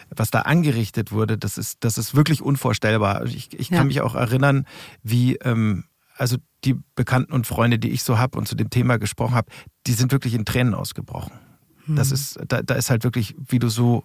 was 0.09 0.29
da 0.29 0.41
angerichtet 0.41 1.11
wurde, 1.11 1.37
das 1.37 1.57
ist, 1.57 1.77
das 1.81 1.97
ist 1.97 2.15
wirklich 2.15 2.41
unvorstellbar. 2.41 3.23
Ich, 3.25 3.57
ich 3.57 3.69
kann 3.69 3.77
Ja. 3.79 3.83
mich 3.85 4.01
auch 4.01 4.15
erinnern, 4.15 4.65
wie 5.03 5.35
ähm, 5.37 5.85
also 6.17 6.37
die 6.65 6.75
Bekannten 6.95 7.31
und 7.31 7.47
Freunde, 7.47 7.79
die 7.79 7.91
ich 7.91 8.03
so 8.03 8.17
habe 8.17 8.37
und 8.37 8.47
zu 8.47 8.55
dem 8.55 8.69
Thema 8.69 8.97
gesprochen 8.97 9.35
habe, 9.35 9.49
die 9.85 9.93
sind 9.93 10.11
wirklich 10.11 10.33
in 10.33 10.43
Tränen 10.43 10.73
ausgebrochen. 10.73 11.31
Das 11.87 12.11
ist, 12.11 12.39
da, 12.47 12.61
da 12.61 12.75
ist 12.75 12.89
halt 12.89 13.03
wirklich, 13.03 13.35
wie 13.47 13.59
du 13.59 13.69
so 13.69 14.03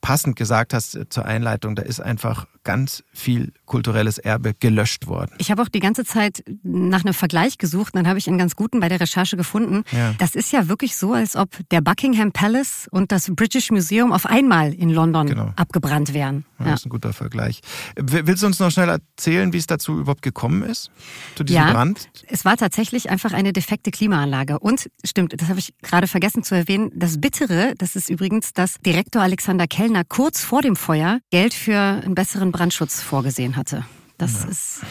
passend 0.00 0.36
gesagt 0.36 0.74
hast 0.74 0.94
äh, 0.94 1.08
zur 1.08 1.24
Einleitung, 1.24 1.74
da 1.74 1.82
ist 1.82 2.00
einfach 2.00 2.46
ganz 2.64 3.04
viel 3.12 3.52
kulturelles 3.66 4.16
Erbe 4.18 4.54
gelöscht 4.58 5.06
worden. 5.06 5.32
Ich 5.38 5.50
habe 5.50 5.60
auch 5.62 5.68
die 5.68 5.80
ganze 5.80 6.04
Zeit 6.04 6.42
nach 6.62 7.04
einem 7.04 7.12
Vergleich 7.14 7.58
gesucht 7.58 7.94
und 7.94 7.98
dann 7.98 8.08
habe 8.08 8.18
ich 8.18 8.26
einen 8.28 8.38
ganz 8.38 8.56
guten 8.56 8.80
bei 8.80 8.88
der 8.88 9.00
Recherche 9.00 9.36
gefunden. 9.36 9.82
Ja. 9.92 10.14
Das 10.18 10.34
ist 10.34 10.50
ja 10.52 10.66
wirklich 10.68 10.96
so, 10.96 11.12
als 11.12 11.36
ob 11.36 11.50
der 11.70 11.80
Buckingham 11.82 12.32
Palace 12.32 12.88
und 12.90 13.12
das 13.12 13.30
British 13.34 13.70
Museum 13.70 14.12
auf 14.12 14.24
einmal 14.26 14.72
in 14.72 14.90
London 14.90 15.26
Genau. 15.26 15.52
abgebrannt 15.56 16.14
wären. 16.14 16.44
Ja, 16.58 16.64
Ja. 16.66 16.70
Das 16.72 16.80
ist 16.80 16.86
ein 16.86 16.90
guter 16.90 17.12
Vergleich. 17.12 17.60
Willst 17.96 18.42
du 18.42 18.46
uns 18.46 18.58
noch 18.58 18.70
schnell 18.70 18.88
erzählen, 18.88 19.52
wie 19.52 19.58
es 19.58 19.66
dazu 19.66 19.98
überhaupt 20.00 20.22
gekommen 20.22 20.62
ist? 20.62 20.90
Zu 21.36 21.44
diesem 21.44 21.62
Ja. 21.62 21.72
Brand? 21.72 22.08
Es 22.28 22.44
war 22.46 22.56
tatsächlich 22.56 23.10
einfach 23.10 23.32
eine 23.34 23.52
defekte 23.52 23.90
Klimaanlage. 23.90 24.58
Und 24.58 24.90
stimmt, 25.04 25.38
das 25.40 25.48
habe 25.50 25.58
ich 25.58 25.74
gerade 25.82 26.06
vergessen 26.06 26.42
zu 26.42 26.54
erwähnen. 26.54 26.90
Das 26.94 27.13
Bittere, 27.20 27.74
das 27.78 27.96
ist 27.96 28.10
übrigens, 28.10 28.52
dass 28.52 28.74
Direktor 28.84 29.22
Alexander 29.22 29.66
Kellner 29.66 30.04
kurz 30.04 30.42
vor 30.42 30.62
dem 30.62 30.76
Feuer 30.76 31.20
Geld 31.30 31.54
für 31.54 31.78
einen 31.78 32.14
besseren 32.14 32.52
Brandschutz 32.52 33.02
vorgesehen 33.02 33.56
hatte. 33.56 33.84
Das 34.18 34.44
ist, 34.44 34.82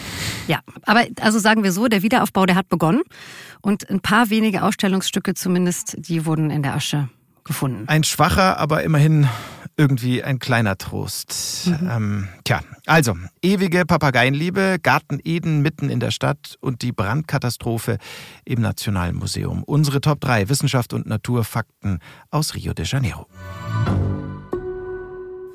ja. 0.46 0.60
Aber 0.82 1.04
also 1.20 1.38
sagen 1.38 1.62
wir 1.62 1.72
so, 1.72 1.88
der 1.88 2.02
Wiederaufbau, 2.02 2.44
der 2.44 2.56
hat 2.56 2.68
begonnen. 2.68 3.02
Und 3.62 3.88
ein 3.88 4.00
paar 4.00 4.28
wenige 4.28 4.62
Ausstellungsstücke 4.62 5.34
zumindest, 5.34 5.96
die 5.98 6.26
wurden 6.26 6.50
in 6.50 6.62
der 6.62 6.74
Asche 6.74 7.08
gefunden. 7.42 7.84
Ein 7.88 8.04
schwacher, 8.04 8.58
aber 8.58 8.82
immerhin 8.82 9.28
irgendwie 9.76 10.22
ein 10.22 10.38
kleiner 10.38 10.78
Trost. 10.78 11.70
Ähm, 11.88 12.28
tja, 12.44 12.60
also, 12.86 13.16
ewige 13.42 13.84
Papageienliebe, 13.84 14.78
Garten 14.82 15.18
Eden 15.22 15.62
mitten 15.62 15.90
in 15.90 16.00
der 16.00 16.10
Stadt 16.10 16.56
und 16.60 16.82
die 16.82 16.92
Brandkatastrophe 16.92 17.98
im 18.44 18.60
Nationalmuseum. 18.60 19.62
Unsere 19.64 20.00
Top 20.00 20.20
3 20.20 20.48
Wissenschaft 20.48 20.92
und 20.92 21.06
Naturfakten 21.06 21.98
aus 22.30 22.54
Rio 22.54 22.72
de 22.74 22.84
Janeiro. 22.84 23.26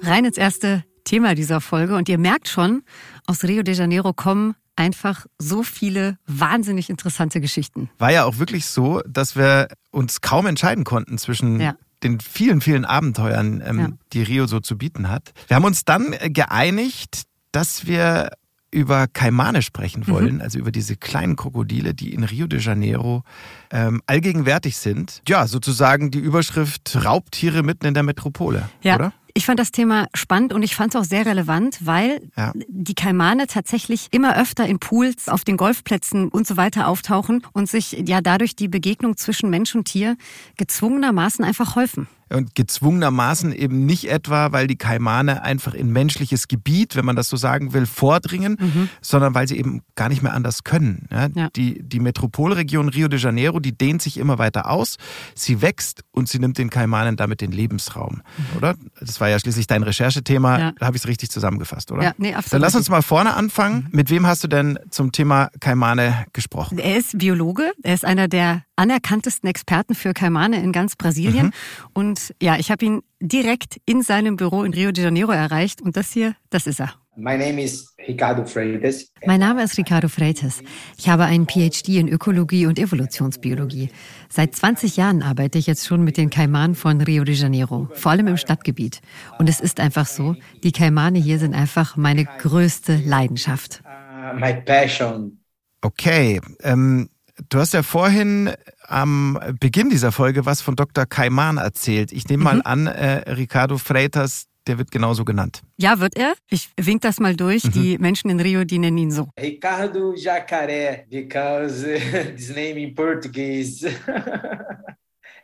Rein 0.01 0.25
ins 0.25 0.37
erste 0.37 0.83
Thema 1.03 1.35
dieser 1.35 1.61
Folge. 1.61 1.95
Und 1.95 2.09
ihr 2.09 2.17
merkt 2.17 2.47
schon, 2.47 2.83
aus 3.25 3.43
Rio 3.43 3.63
de 3.63 3.73
Janeiro 3.73 4.13
kommen 4.13 4.55
einfach 4.75 5.25
so 5.37 5.61
viele 5.61 6.17
wahnsinnig 6.25 6.89
interessante 6.89 7.41
Geschichten. 7.41 7.89
War 7.97 8.11
ja 8.11 8.23
auch 8.23 8.37
wirklich 8.37 8.65
so, 8.65 9.01
dass 9.05 9.35
wir 9.35 9.67
uns 9.91 10.21
kaum 10.21 10.45
entscheiden 10.45 10.85
konnten 10.85 11.17
zwischen 11.17 11.59
Ja. 11.59 11.75
Den 12.03 12.19
vielen, 12.19 12.61
vielen 12.61 12.85
Abenteuern, 12.85 13.61
ähm, 13.65 13.79
Ja. 13.79 13.87
die 14.13 14.23
Rio 14.23 14.47
so 14.47 14.59
zu 14.59 14.77
bieten 14.77 15.09
hat. 15.09 15.31
Wir 15.47 15.55
haben 15.55 15.65
uns 15.65 15.85
dann 15.85 16.15
geeinigt, 16.29 17.23
dass 17.51 17.85
wir 17.87 18.31
über 18.71 19.07
Kaimane 19.07 19.61
sprechen 19.63 20.03
Mhm. 20.05 20.11
wollen, 20.11 20.41
also 20.41 20.59
über 20.59 20.71
diese 20.71 20.95
kleinen 20.95 21.35
Krokodile, 21.35 21.93
die 21.95 22.13
in 22.13 22.23
Rio 22.23 22.45
de 22.45 22.59
Janeiro 22.59 23.23
ähm, 23.71 24.01
allgegenwärtig 24.05 24.77
sind. 24.77 25.21
Ja, 25.27 25.47
sozusagen 25.47 26.11
die 26.11 26.19
Überschrift 26.19 26.95
Raubtiere 27.03 27.63
mitten 27.63 27.85
in 27.87 27.93
der 27.95 28.03
Metropole, 28.03 28.69
Ja. 28.83 28.95
oder? 28.95 29.13
Ich 29.39 29.45
fand 29.45 29.57
das 29.57 29.71
Thema 29.71 30.07
spannend 30.13 30.51
und 30.51 30.63
ich 30.63 30.75
fand 30.75 30.93
es 30.93 30.99
auch 30.99 31.05
sehr 31.05 31.25
relevant, 31.25 31.77
weil 31.85 32.19
Ja. 32.35 32.51
die 32.67 32.93
Kaimane 32.93 33.47
tatsächlich 33.47 34.09
immer 34.11 34.35
öfter 34.37 34.65
in 34.67 34.79
Pools, 34.79 35.29
auf 35.29 35.45
den 35.45 35.55
Golfplätzen 35.55 36.27
und 36.27 36.45
so 36.45 36.57
weiter 36.57 36.89
auftauchen 36.89 37.43
und 37.53 37.69
sich 37.69 38.03
ja 38.05 38.19
dadurch 38.19 38.57
die 38.57 38.67
Begegnung 38.67 39.15
zwischen 39.15 39.49
Mensch 39.49 39.73
und 39.75 39.85
Tier 39.85 40.17
gezwungenermaßen 40.57 41.45
einfach 41.45 41.77
häufen. 41.77 42.07
Und 42.31 42.53
gezwungenermaßen 42.53 43.53
eben 43.53 43.87
nicht 43.87 44.07
etwa, 44.07 44.51
weil 44.51 44.67
die 44.67 44.75
Kaimane 44.75 45.41
einfach 45.41 45.73
in 45.73 45.91
menschliches 45.91 46.47
Gebiet, 46.47 46.95
wenn 46.95 47.03
man 47.05 47.15
das 47.15 47.27
so 47.27 47.37
sagen 47.37 47.73
will, 47.73 47.87
vordringen, 47.87 48.89
sondern 49.01 49.33
weil 49.33 49.47
sie 49.47 49.57
eben 49.57 49.81
gar 49.95 50.09
nicht 50.09 50.21
mehr 50.21 50.33
anders 50.35 50.63
können. 50.63 51.07
Ja, 51.11 51.27
Ja. 51.33 51.49
Die, 51.55 51.81
die 51.81 51.99
Metropolregion 51.99 52.89
Rio 52.89 53.07
de 53.07 53.17
Janeiro, 53.19 53.59
die 53.59 53.75
dehnt 53.75 54.03
sich 54.03 54.17
immer 54.17 54.37
weiter 54.37 54.69
aus, 54.69 54.97
sie 55.33 55.63
wächst 55.63 56.03
und 56.11 56.29
sie 56.29 56.37
nimmt 56.37 56.59
den 56.59 56.69
Kaimanen 56.69 57.15
damit 57.15 57.41
den 57.41 57.51
Lebensraum, 57.51 58.21
oder? 58.55 58.75
Das 58.99 59.19
war 59.19 59.28
ja 59.29 59.39
schließlich 59.39 59.67
dein 59.67 59.83
Recherchethema, 59.83 60.59
Ja. 60.59 60.73
habe 60.81 60.97
ich 60.97 61.03
es 61.03 61.07
richtig 61.07 61.29
zusammengefasst, 61.31 61.91
oder? 61.91 62.03
Ja, 62.03 62.13
nee, 62.17 62.33
absolut 62.33 62.53
Dann 62.53 62.61
lass 62.61 62.75
uns 62.75 62.89
mal 62.89 63.01
vorne 63.01 63.33
anfangen. 63.33 63.87
Mit 63.91 64.09
wem 64.09 64.25
hast 64.27 64.43
du 64.43 64.47
denn 64.47 64.77
zum 64.89 65.11
Thema 65.11 65.49
Kaimane 65.59 66.25
gesprochen? 66.33 66.77
Er 66.79 66.97
ist 66.97 67.17
Biologe, 67.17 67.71
er 67.83 67.93
ist 67.93 68.05
einer 68.05 68.27
der 68.27 68.63
anerkanntesten 68.75 69.49
Experten 69.49 69.95
für 69.95 70.13
Kaimane 70.13 70.61
in 70.63 70.71
ganz 70.71 70.95
Brasilien. 70.95 71.51
Und 71.93 72.33
ja, 72.41 72.57
ich 72.57 72.71
habe 72.71 72.85
ihn 72.85 73.01
direkt 73.21 73.77
in 73.85 74.01
seinem 74.01 74.37
Büro 74.37 74.63
in 74.63 74.73
Rio 74.73 74.91
de 74.91 75.03
Janeiro 75.03 75.31
erreicht 75.31 75.81
und 75.81 75.97
das 75.97 76.11
hier, 76.11 76.35
das 76.49 76.67
ist 76.67 76.79
er. 76.79 76.93
My 77.19 77.37
name 77.37 77.61
is 77.61 77.93
Ricardo 78.07 78.45
Freitas. 78.45 79.07
Mein 79.25 79.41
Name 79.41 79.61
ist 79.61 79.77
Ricardo 79.77 80.07
Freitas. 80.07 80.61
Ich 80.97 81.09
habe 81.09 81.25
einen 81.25 81.47
PhD 81.47 81.97
in 81.97 82.07
Ökologie 82.07 82.65
und 82.65 82.79
Evolutionsbiologie. 82.79 83.89
Seit 84.29 84.55
20 84.55 84.95
Jahren 84.95 85.21
arbeite 85.21 85.57
ich 85.57 85.67
jetzt 85.67 85.85
schon 85.85 86.05
mit 86.05 86.15
den 86.15 86.29
Kaimanen 86.29 86.75
von 86.75 87.01
Rio 87.01 87.25
de 87.25 87.35
Janeiro, 87.35 87.89
vor 87.93 88.11
allem 88.11 88.27
im 88.27 88.37
Stadtgebiet. 88.37 89.01
Und 89.37 89.49
es 89.49 89.59
ist 89.59 89.81
einfach 89.81 90.07
so, 90.07 90.35
die 90.63 90.71
Kaimane 90.71 91.19
hier 91.19 91.39
sind 91.39 91.53
einfach 91.53 91.97
meine 91.97 92.23
größte 92.23 92.95
Leidenschaft. 92.95 93.83
Uh, 93.83 94.39
my 94.39 94.53
passion. 94.53 95.39
Okay, 95.81 96.39
ähm, 96.63 97.09
du 97.49 97.59
hast 97.59 97.73
ja 97.73 97.83
vorhin 97.83 98.51
am 98.87 99.37
Beginn 99.59 99.89
dieser 99.89 100.13
Folge 100.13 100.45
was 100.45 100.61
von 100.61 100.77
Dr. 100.77 101.05
Kaiman 101.05 101.57
erzählt. 101.57 102.13
Ich 102.13 102.29
nehme 102.29 102.45
mal 102.45 102.55
mhm. 102.55 102.61
an, 102.63 102.87
äh, 102.87 103.31
Ricardo 103.31 103.77
Freitas 103.77 104.48
der 104.67 104.77
wird 104.77 104.91
genauso 104.91 105.25
genannt. 105.25 105.61
Ja, 105.77 105.99
wird 105.99 106.15
er. 106.17 106.33
Ich 106.49 106.69
wink 106.77 107.01
das 107.01 107.19
mal 107.19 107.35
durch. 107.35 107.63
Mhm. 107.65 107.71
Die 107.71 107.97
Menschen 107.97 108.29
in 108.29 108.39
Rio, 108.39 108.63
die 108.63 108.79
nennen 108.79 108.97
ihn 108.97 109.11
so. 109.11 109.29
Ricardo 109.39 110.13
Jacaré, 110.13 111.05
because 111.09 111.83
this 112.35 112.49
name 112.49 112.79
in 112.79 112.93
Portuguese. 112.93 113.89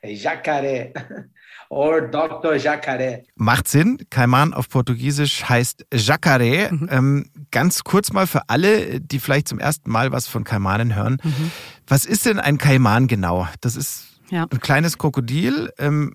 Jacaré. 0.04 0.94
Or 1.70 2.02
Dr. 2.02 2.54
Jacaré. 2.54 3.24
Macht 3.36 3.68
Sinn. 3.68 3.98
Kaiman 4.10 4.54
auf 4.54 4.70
Portugiesisch 4.70 5.44
heißt 5.50 5.88
Jacaré. 5.92 6.72
Mhm. 6.72 6.90
Ähm, 6.92 7.26
ganz 7.52 7.84
kurz 7.84 8.14
mal 8.14 8.28
für 8.28 8.50
alle, 8.50 9.02
die 9.02 9.20
vielleicht 9.20 9.48
zum 9.48 9.60
ersten 9.60 9.90
Mal 9.90 10.12
was 10.12 10.28
von 10.28 10.44
Kaimanen 10.44 10.96
hören. 10.96 11.18
Mhm. 11.24 11.52
Was 11.88 12.06
ist 12.06 12.26
denn 12.26 12.40
ein 12.40 12.58
Kaiman 12.58 13.08
genau? 13.08 13.48
Das 13.62 13.76
ist 13.76 14.20
ja. 14.30 14.44
ein 14.44 14.60
kleines 14.60 14.98
Krokodil. 14.98 15.72
Ähm, 15.80 16.14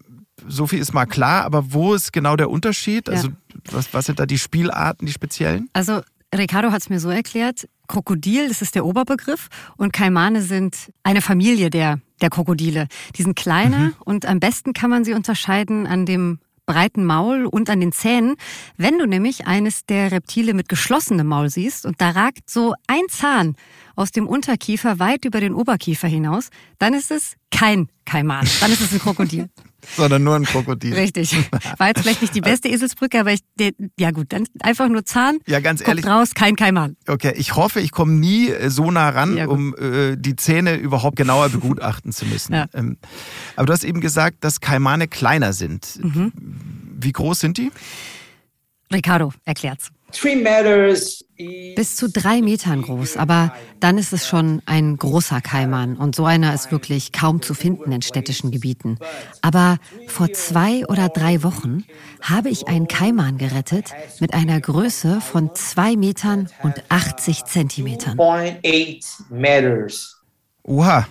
so 0.48 0.66
viel 0.66 0.78
ist 0.78 0.92
mal 0.92 1.06
klar, 1.06 1.44
aber 1.44 1.72
wo 1.72 1.94
ist 1.94 2.12
genau 2.12 2.36
der 2.36 2.50
Unterschied? 2.50 3.08
Also 3.08 3.28
ja. 3.28 3.34
was, 3.70 3.92
was 3.92 4.06
sind 4.06 4.18
da 4.18 4.26
die 4.26 4.38
Spielarten, 4.38 5.06
die 5.06 5.12
speziellen? 5.12 5.68
Also 5.72 6.02
Ricardo 6.34 6.70
hat 6.70 6.82
es 6.82 6.90
mir 6.90 7.00
so 7.00 7.10
erklärt, 7.10 7.68
Krokodil, 7.88 8.48
das 8.48 8.62
ist 8.62 8.74
der 8.76 8.84
Oberbegriff, 8.84 9.48
und 9.76 9.92
Kaimane 9.92 10.42
sind 10.42 10.92
eine 11.02 11.22
Familie 11.22 11.70
der, 11.70 12.00
der 12.20 12.30
Krokodile. 12.30 12.86
Die 13.16 13.22
sind 13.22 13.34
kleiner 13.34 13.78
mhm. 13.78 13.94
und 14.04 14.26
am 14.26 14.38
besten 14.38 14.72
kann 14.72 14.90
man 14.90 15.04
sie 15.04 15.12
unterscheiden 15.12 15.86
an 15.86 16.06
dem 16.06 16.38
breiten 16.66 17.04
Maul 17.04 17.46
und 17.46 17.68
an 17.68 17.80
den 17.80 17.90
Zähnen. 17.90 18.36
Wenn 18.76 18.96
du 18.96 19.06
nämlich 19.06 19.48
eines 19.48 19.86
der 19.86 20.12
Reptile 20.12 20.54
mit 20.54 20.68
geschlossenem 20.68 21.26
Maul 21.26 21.50
siehst 21.50 21.84
und 21.84 22.00
da 22.00 22.10
ragt 22.10 22.48
so 22.48 22.74
ein 22.86 23.02
Zahn 23.08 23.56
aus 23.96 24.12
dem 24.12 24.28
Unterkiefer 24.28 25.00
weit 25.00 25.24
über 25.24 25.40
den 25.40 25.52
Oberkiefer 25.52 26.06
hinaus, 26.06 26.50
dann 26.78 26.94
ist 26.94 27.10
es 27.10 27.34
kein 27.50 27.88
Kaiman, 28.04 28.46
dann 28.60 28.70
ist 28.70 28.82
es 28.82 28.92
ein 28.92 29.00
Krokodil. 29.00 29.48
Sondern 29.96 30.22
nur 30.22 30.36
ein 30.36 30.44
Krokodil. 30.44 30.94
Richtig. 30.94 31.36
War 31.78 31.88
jetzt 31.88 32.02
vielleicht 32.02 32.22
nicht 32.22 32.34
die 32.34 32.40
beste 32.40 32.68
Eselsbrücke, 32.68 33.20
aber 33.20 33.32
ich, 33.32 33.40
ja 33.98 34.10
gut, 34.10 34.32
dann 34.32 34.46
einfach 34.60 34.88
nur 34.88 35.04
Zahn. 35.04 35.38
Ja, 35.46 35.60
ganz 35.60 35.86
ehrlich. 35.86 36.06
raus, 36.06 36.34
kein 36.34 36.56
Kaiman. 36.56 36.96
Okay, 37.06 37.32
ich 37.36 37.56
hoffe, 37.56 37.80
ich 37.80 37.90
komme 37.90 38.12
nie 38.12 38.48
äh, 38.48 38.70
so 38.70 38.90
nah 38.90 39.08
ran, 39.08 39.36
ja, 39.36 39.46
um 39.46 39.74
äh, 39.76 40.16
die 40.16 40.36
Zähne 40.36 40.76
überhaupt 40.76 41.16
genauer 41.16 41.48
begutachten 41.48 42.12
zu 42.12 42.26
müssen. 42.26 42.54
Ja. 42.60 42.66
Ähm, 42.74 42.98
aber 43.56 43.66
du 43.66 43.72
hast 43.72 43.84
eben 43.84 44.00
gesagt, 44.00 44.38
dass 44.44 44.60
Kaimane 44.60 45.06
kleiner 45.08 45.52
sind. 45.52 46.00
Mhm. 46.02 46.32
Wie 46.98 47.12
groß 47.12 47.38
sind 47.40 47.58
die? 47.58 47.70
Ricardo 48.92 49.32
erklärt's. 49.44 49.90
Bis 51.76 51.96
zu 51.96 52.08
drei 52.08 52.42
Metern 52.42 52.82
groß, 52.82 53.16
aber 53.16 53.54
dann 53.78 53.98
ist 53.98 54.12
es 54.12 54.26
schon 54.26 54.62
ein 54.66 54.96
großer 54.96 55.40
Kaiman 55.40 55.96
und 55.96 56.14
so 56.14 56.24
einer 56.24 56.52
ist 56.54 56.70
wirklich 56.70 57.12
kaum 57.12 57.42
zu 57.42 57.54
finden 57.54 57.92
in 57.92 58.02
städtischen 58.02 58.50
Gebieten. 58.50 58.98
Aber 59.40 59.78
vor 60.06 60.32
zwei 60.32 60.86
oder 60.86 61.08
drei 61.08 61.42
Wochen 61.42 61.84
habe 62.20 62.50
ich 62.50 62.68
einen 62.68 62.88
Kaiman 62.88 63.38
gerettet 63.38 63.90
mit 64.20 64.34
einer 64.34 64.60
Größe 64.60 65.20
von 65.20 65.54
zwei 65.54 65.96
Metern 65.96 66.48
und 66.62 66.82
80 66.88 67.44
Zentimetern. 67.44 68.18
Oha, 70.62 71.06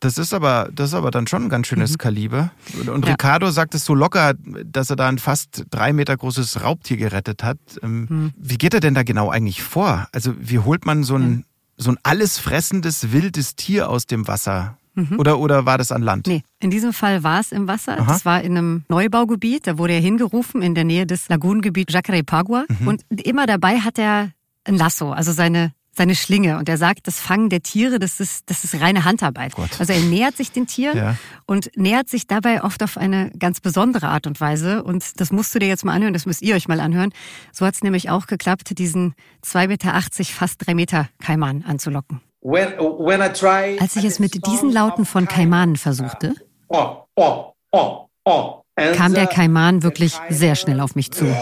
das 0.00 0.18
ist 0.18 0.32
aber, 0.32 0.70
das 0.72 0.90
ist 0.90 0.94
aber 0.94 1.10
dann 1.10 1.26
schon 1.26 1.44
ein 1.44 1.48
ganz 1.48 1.66
schönes 1.66 1.92
mhm. 1.92 1.98
Kaliber. 1.98 2.50
Und 2.86 3.04
ja. 3.04 3.12
Ricardo 3.12 3.50
sagt 3.50 3.74
es 3.74 3.84
so 3.84 3.94
locker, 3.94 4.34
dass 4.64 4.90
er 4.90 4.96
da 4.96 5.08
ein 5.08 5.18
fast 5.18 5.64
drei 5.70 5.92
Meter 5.92 6.16
großes 6.16 6.62
Raubtier 6.62 6.96
gerettet 6.96 7.42
hat. 7.42 7.58
Ähm, 7.82 8.06
mhm. 8.08 8.32
Wie 8.36 8.58
geht 8.58 8.74
er 8.74 8.80
denn 8.80 8.94
da 8.94 9.02
genau 9.02 9.30
eigentlich 9.30 9.62
vor? 9.62 10.06
Also 10.12 10.34
wie 10.38 10.60
holt 10.60 10.86
man 10.86 11.02
so 11.02 11.16
ein, 11.16 11.28
mhm. 11.28 11.44
so 11.76 11.90
ein 11.90 11.98
alles 12.02 12.38
fressendes, 12.38 13.12
wildes 13.12 13.56
Tier 13.56 13.88
aus 13.88 14.06
dem 14.06 14.28
Wasser? 14.28 14.78
Mhm. 14.94 15.18
Oder, 15.18 15.38
oder 15.38 15.66
war 15.66 15.78
das 15.78 15.92
an 15.92 16.02
Land? 16.02 16.26
Nee, 16.26 16.42
in 16.60 16.70
diesem 16.70 16.92
Fall 16.92 17.22
war 17.22 17.40
es 17.40 17.52
im 17.52 17.68
Wasser. 17.68 17.98
Aha. 17.98 18.12
Das 18.12 18.24
war 18.24 18.42
in 18.42 18.56
einem 18.56 18.84
Neubaugebiet. 18.88 19.66
Da 19.66 19.78
wurde 19.78 19.94
er 19.94 20.00
hingerufen 20.00 20.62
in 20.62 20.74
der 20.74 20.84
Nähe 20.84 21.06
des 21.06 21.28
Lagunengebiets 21.28 21.92
Jacarepagua. 21.92 22.66
Mhm. 22.68 22.88
Und 22.88 23.04
immer 23.10 23.46
dabei 23.46 23.78
hat 23.78 23.98
er 23.98 24.30
ein 24.64 24.76
Lasso, 24.76 25.12
also 25.12 25.32
seine 25.32 25.72
seine 25.98 26.14
Schlinge. 26.14 26.56
Und 26.56 26.68
er 26.68 26.78
sagt, 26.78 27.06
das 27.06 27.20
Fangen 27.20 27.50
der 27.50 27.62
Tiere, 27.62 27.98
das 27.98 28.20
ist, 28.20 28.48
das 28.48 28.64
ist 28.64 28.80
reine 28.80 29.04
Handarbeit. 29.04 29.54
Gott. 29.54 29.78
Also 29.78 29.92
er 29.92 30.00
nähert 30.00 30.36
sich 30.36 30.50
den 30.50 30.66
Tieren 30.66 30.96
ja. 30.96 31.16
und 31.44 31.70
nähert 31.76 32.08
sich 32.08 32.26
dabei 32.26 32.64
oft 32.64 32.82
auf 32.82 32.96
eine 32.96 33.30
ganz 33.38 33.60
besondere 33.60 34.08
Art 34.08 34.26
und 34.26 34.40
Weise. 34.40 34.82
Und 34.82 35.20
das 35.20 35.30
musst 35.30 35.54
du 35.54 35.58
dir 35.58 35.68
jetzt 35.68 35.84
mal 35.84 35.92
anhören, 35.92 36.14
das 36.14 36.24
müsst 36.24 36.40
ihr 36.40 36.54
euch 36.54 36.68
mal 36.68 36.80
anhören. 36.80 37.12
So 37.52 37.66
hat 37.66 37.74
es 37.74 37.82
nämlich 37.82 38.08
auch 38.08 38.26
geklappt, 38.26 38.78
diesen 38.78 39.14
2,80 39.44 39.68
Meter, 39.68 40.02
fast 40.24 40.66
3 40.66 40.74
Meter 40.74 41.08
Kaiman 41.20 41.62
anzulocken. 41.66 42.22
Als 42.40 43.96
ich 43.96 44.04
es 44.04 44.18
mit 44.20 44.46
diesen 44.46 44.72
Lauten 44.72 45.04
von 45.04 45.26
Kaimanen 45.26 45.76
versuchte, 45.76 46.34
oh, 46.68 46.98
oh, 47.16 47.52
oh, 47.72 48.62
kam 48.94 49.12
der 49.12 49.26
Kaiman 49.26 49.82
wirklich 49.82 50.14
sehr 50.30 50.54
schnell 50.54 50.80
auf 50.80 50.94
mich 50.94 51.10
zu. 51.10 51.26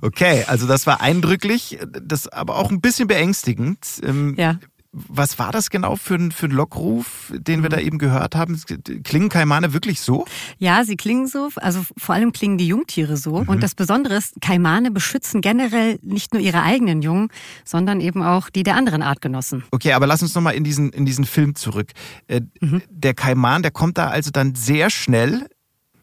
Okay, 0.00 0.44
also 0.46 0.66
das 0.66 0.86
war 0.86 1.00
eindrücklich, 1.00 1.78
das 2.02 2.28
aber 2.28 2.56
auch 2.56 2.70
ein 2.70 2.80
bisschen 2.80 3.08
beängstigend. 3.08 3.78
Ähm, 4.02 4.34
ja. 4.36 4.58
Was 4.98 5.38
war 5.38 5.52
das 5.52 5.68
genau 5.68 5.96
für 5.96 6.14
ein, 6.14 6.32
für 6.32 6.46
ein 6.46 6.52
Lockruf, 6.52 7.30
den 7.36 7.62
wir 7.62 7.68
da 7.68 7.78
eben 7.78 7.98
gehört 7.98 8.34
haben? 8.34 8.58
Klingen 9.04 9.28
Kaimane 9.28 9.74
wirklich 9.74 10.00
so? 10.00 10.24
Ja, 10.56 10.84
sie 10.84 10.96
klingen 10.96 11.26
so. 11.26 11.50
Also 11.56 11.82
vor 11.98 12.14
allem 12.14 12.32
klingen 12.32 12.56
die 12.56 12.66
Jungtiere 12.68 13.18
so. 13.18 13.42
Mhm. 13.42 13.48
Und 13.48 13.62
das 13.62 13.74
Besondere 13.74 14.14
ist, 14.14 14.40
Kaimane 14.40 14.90
beschützen 14.90 15.42
generell 15.42 15.98
nicht 16.00 16.32
nur 16.32 16.40
ihre 16.40 16.62
eigenen 16.62 17.02
Jungen, 17.02 17.28
sondern 17.62 18.00
eben 18.00 18.22
auch 18.22 18.48
die 18.48 18.62
der 18.62 18.74
anderen 18.74 19.02
Artgenossen. 19.02 19.64
Okay, 19.70 19.92
aber 19.92 20.06
lass 20.06 20.22
uns 20.22 20.34
nochmal 20.34 20.54
in 20.54 20.64
diesen, 20.64 20.88
in 20.90 21.04
diesen 21.04 21.26
Film 21.26 21.56
zurück. 21.56 21.90
Äh, 22.26 22.40
mhm. 22.60 22.80
Der 22.88 23.12
Kaiman, 23.12 23.60
der 23.60 23.72
kommt 23.72 23.98
da 23.98 24.06
also 24.08 24.30
dann 24.30 24.54
sehr 24.54 24.88
schnell 24.88 25.46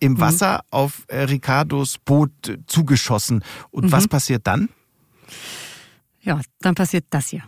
im 0.03 0.13
mhm. 0.13 0.19
Wasser 0.19 0.53
mhm. 0.55 0.59
auf 0.71 1.05
äh, 1.07 1.21
Ricardos 1.21 1.97
Boot 1.97 2.59
zugeschossen. 2.67 3.43
Und 3.71 3.85
mhm. 3.85 3.91
was 3.91 4.07
passiert 4.07 4.45
dann? 4.45 4.69
Ja, 6.21 6.41
dann 6.61 6.75
passiert 6.75 7.05
das 7.09 7.27
hier. 7.27 7.43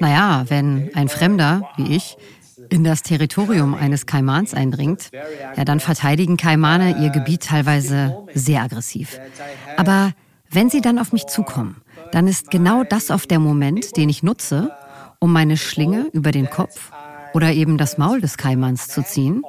Naja, 0.00 0.44
wenn 0.48 0.90
ein 0.94 1.08
Fremder, 1.08 1.68
wie 1.76 1.94
ich, 1.94 2.16
in 2.70 2.84
das 2.84 3.02
Territorium 3.02 3.74
eines 3.74 4.06
Kaimans 4.06 4.52
eindringt, 4.52 5.10
ja, 5.56 5.64
dann 5.64 5.80
verteidigen 5.80 6.36
Kaimane 6.36 7.02
ihr 7.02 7.10
Gebiet 7.10 7.44
teilweise 7.44 8.16
sehr 8.34 8.62
aggressiv. 8.62 9.20
Aber 9.76 10.12
wenn 10.50 10.68
sie 10.70 10.80
dann 10.80 10.98
auf 10.98 11.12
mich 11.12 11.26
zukommen, 11.26 11.82
dann 12.12 12.26
ist 12.26 12.50
genau 12.50 12.84
das 12.84 13.10
auf 13.10 13.26
der 13.26 13.38
Moment, 13.38 13.96
den 13.96 14.08
ich 14.08 14.22
nutze, 14.22 14.70
um 15.18 15.32
meine 15.32 15.56
Schlinge 15.56 16.08
über 16.12 16.32
den 16.32 16.48
Kopf 16.50 16.90
oder 17.34 17.52
eben 17.52 17.78
das 17.78 17.98
Maul 17.98 18.20
des 18.20 18.36
Kaimans 18.36 18.88
zu 18.88 19.02
ziehen. 19.02 19.42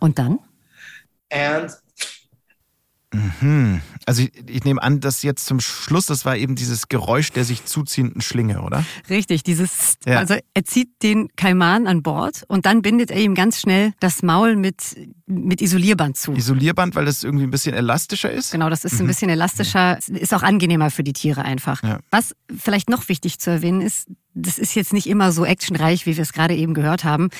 Und 0.00 0.18
dann? 0.18 0.38
Mhm. 3.16 3.80
Also 4.04 4.22
ich, 4.22 4.32
ich, 4.48 4.64
nehme 4.64 4.82
an, 4.82 5.00
dass 5.00 5.22
jetzt 5.22 5.46
zum 5.46 5.60
Schluss, 5.60 6.06
das 6.06 6.24
war 6.24 6.36
eben 6.36 6.54
dieses 6.54 6.88
Geräusch 6.88 7.32
der 7.32 7.44
sich 7.44 7.64
zuziehenden 7.64 8.20
Schlinge, 8.20 8.62
oder? 8.62 8.84
Richtig, 9.08 9.42
dieses, 9.42 9.96
ja. 10.06 10.18
also 10.18 10.36
er 10.54 10.64
zieht 10.64 11.02
den 11.02 11.28
Kaiman 11.36 11.86
an 11.86 12.02
Bord 12.02 12.44
und 12.48 12.66
dann 12.66 12.82
bindet 12.82 13.10
er 13.10 13.20
ihm 13.20 13.34
ganz 13.34 13.60
schnell 13.60 13.92
das 14.00 14.22
Maul 14.22 14.56
mit, 14.56 14.96
mit 15.26 15.60
Isolierband 15.60 16.16
zu. 16.16 16.32
Isolierband, 16.32 16.94
weil 16.94 17.04
das 17.04 17.24
irgendwie 17.24 17.44
ein 17.44 17.50
bisschen 17.50 17.74
elastischer 17.74 18.30
ist? 18.30 18.52
Genau, 18.52 18.70
das 18.70 18.84
ist 18.84 18.94
mhm. 18.94 19.00
ein 19.00 19.06
bisschen 19.06 19.30
elastischer, 19.30 19.98
ist 19.98 20.34
auch 20.34 20.42
angenehmer 20.42 20.90
für 20.90 21.02
die 21.02 21.12
Tiere 21.12 21.42
einfach. 21.42 21.82
Ja. 21.82 22.00
Was 22.10 22.34
vielleicht 22.56 22.90
noch 22.90 23.08
wichtig 23.08 23.38
zu 23.38 23.50
erwähnen 23.50 23.80
ist, 23.80 24.08
das 24.36 24.58
ist 24.58 24.74
jetzt 24.74 24.92
nicht 24.92 25.08
immer 25.08 25.32
so 25.32 25.44
actionreich, 25.44 26.06
wie 26.06 26.16
wir 26.16 26.22
es 26.22 26.32
gerade 26.32 26.54
eben 26.54 26.74
gehört 26.74 27.04
haben. 27.04 27.30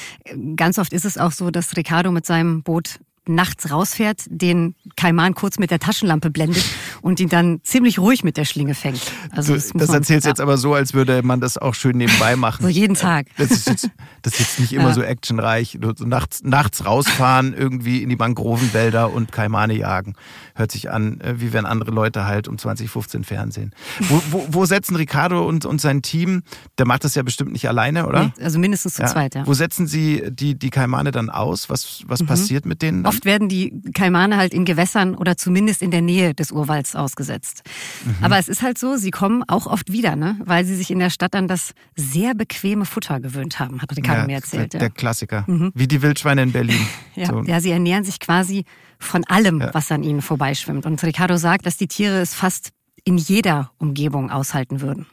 Ganz 0.57 0.79
oft 0.79 0.93
ist 0.93 1.05
es 1.05 1.19
auch 1.19 1.31
so, 1.31 1.51
dass 1.51 1.77
Ricardo 1.77 2.11
mit 2.11 2.25
seinem 2.27 2.63
Boot 2.63 3.01
nachts 3.29 3.71
rausfährt, 3.71 4.25
den 4.29 4.75
Kaiman 4.97 5.35
kurz 5.35 5.59
mit 5.59 5.71
der 5.71 5.79
Taschenlampe 5.79 6.31
blendet 6.31 6.65
und 7.03 7.21
ihn 7.21 7.29
dann 7.29 7.61
ziemlich 7.63 7.99
ruhig 7.99 8.25
mit 8.25 8.37
der 8.37 8.45
Schlinge 8.45 8.75
fängt. 8.75 9.01
Also 9.31 9.55
das, 9.55 9.73
das 9.75 9.91
erzählst 9.91 10.25
du 10.25 10.29
ja. 10.29 10.33
jetzt 10.33 10.41
aber 10.41 10.59
so, 10.59 10.75
als 10.75 10.95
würde 10.95 11.23
man 11.23 11.41
das 11.41 11.59
auch 11.59 11.75
schön 11.75 11.97
nebenbei 11.97 12.37
machen. 12.37 12.63
So 12.63 12.69
jeden 12.69 12.95
Tag. 12.95 13.27
Das 13.37 13.51
ist 13.51 13.69
jetzt, 13.69 13.91
das 14.23 14.35
ist 14.35 14.39
jetzt 14.41 14.61
nicht 14.61 14.73
immer 14.73 14.89
ja. 14.89 14.95
so 14.95 15.03
actionreich. 15.03 15.79
Nachts, 16.01 16.43
nachts 16.43 16.85
rausfahren, 16.85 17.55
irgendwie 17.55 18.03
in 18.03 18.09
die 18.09 18.17
Mangrovenwälder 18.17 19.13
und 19.13 19.33
Kaimane 19.33 19.75
jagen. 19.75 20.15
Hört 20.55 20.73
sich 20.73 20.91
an, 20.91 21.21
äh, 21.21 21.35
wie 21.39 21.53
wenn 21.53 21.67
andere 21.67 21.91
Leute 21.91 22.27
halt 22.27 22.49
um 22.49 22.59
2015 22.59 23.25
Fernsehen. 23.25 23.73
Wo, 24.01 24.23
wo, 24.31 24.47
wo 24.51 24.65
setzen 24.65 24.97
Ricardo 24.97 25.47
und, 25.47 25.67
und 25.67 25.81
sein 25.81 26.03
Team, 26.03 26.43
der 26.79 26.87
macht 26.87 27.05
das 27.05 27.15
ja 27.15 27.23
bestimmt 27.23 27.53
nicht 27.53 27.69
alleine, 27.69 28.07
oder? 28.07 28.25
Nee, 28.25 28.45
also 28.45 28.59
mindestens 28.59 28.95
zu 28.95 29.03
ja. 29.03 29.09
zweit, 29.09 29.35
ja. 29.35 29.47
Wo 29.47 29.55
setzen 29.55 29.87
sie 29.87 30.23
die, 30.31 30.59
die 30.59 30.71
Kaimane 30.71 31.11
dann 31.11 31.31
aus? 31.31 31.69
Was, 31.69 32.05
was 32.07 32.23
mhm. 32.23 32.27
passiert 32.27 32.67
mit 32.67 32.83
denen? 32.83 33.03
Dann? 33.03 33.16
Oft 33.17 33.25
werden 33.25 33.49
die 33.49 33.73
Kaimane 33.95 34.37
halt 34.37 34.53
in 34.53 34.65
Gewässern 34.65 35.15
oder 35.15 35.37
zumindest 35.37 35.83
in 35.83 35.91
der 35.91 36.03
Nähe 36.03 36.35
des 36.35 36.53
Urwalds 36.53 36.95
ausgesetzt. 36.95 37.63
Mhm. 38.05 38.17
Aber 38.21 38.39
es 38.39 38.49
ist 38.49 38.63
halt 38.63 38.77
so, 38.79 38.97
sie 38.97 39.11
kommen 39.11 39.43
auch 39.49 39.67
oft 39.67 39.91
wieder, 39.91 40.17
ne? 40.17 40.39
weil 40.45 40.65
sie 40.65 40.77
sich 40.77 40.91
in 40.91 40.99
der 40.99 41.11
Stadt 41.11 41.35
an 41.35 41.49
das 41.49 41.73
sehr 41.95 42.35
bequeme 42.35 42.85
Futter 42.85 43.21
gewöhnt 43.21 43.59
haben, 43.59 43.81
hat 43.81 43.97
Ricardo 43.97 44.23
ja, 44.23 44.27
mir 44.27 44.35
erzählt. 44.35 44.75
Der, 44.75 44.81
ja. 44.81 44.89
der 44.89 44.95
Klassiker. 44.95 45.45
Mhm. 45.47 45.73
Wie 45.75 45.89
die 45.89 46.03
Wildschweine 46.03 46.43
in 46.43 46.53
Berlin. 46.53 46.87
ja, 47.15 47.27
so. 47.27 47.43
ja, 47.43 47.61
sie 47.61 47.71
ernähren 47.71 48.05
sich 48.05 48.21
quasi 48.21 48.65
von 48.99 49.25
allem, 49.25 49.61
ja. 49.61 49.73
was 49.73 49.91
an 49.91 50.03
ihnen 50.03 50.23
vorbeischwimmt. 50.23 50.87
Und 50.87 51.03
Ricardo 51.03 51.37
sagt, 51.37 51.67
dass 51.67 51.77
die 51.77 51.89
Tiere 51.89 52.21
es 52.21 52.35
fast 52.35 52.71
in 53.07 53.19
jeder 53.19 53.71
Umgebung 53.79 54.31
aushalten 54.31 54.81
würden. 54.81 55.07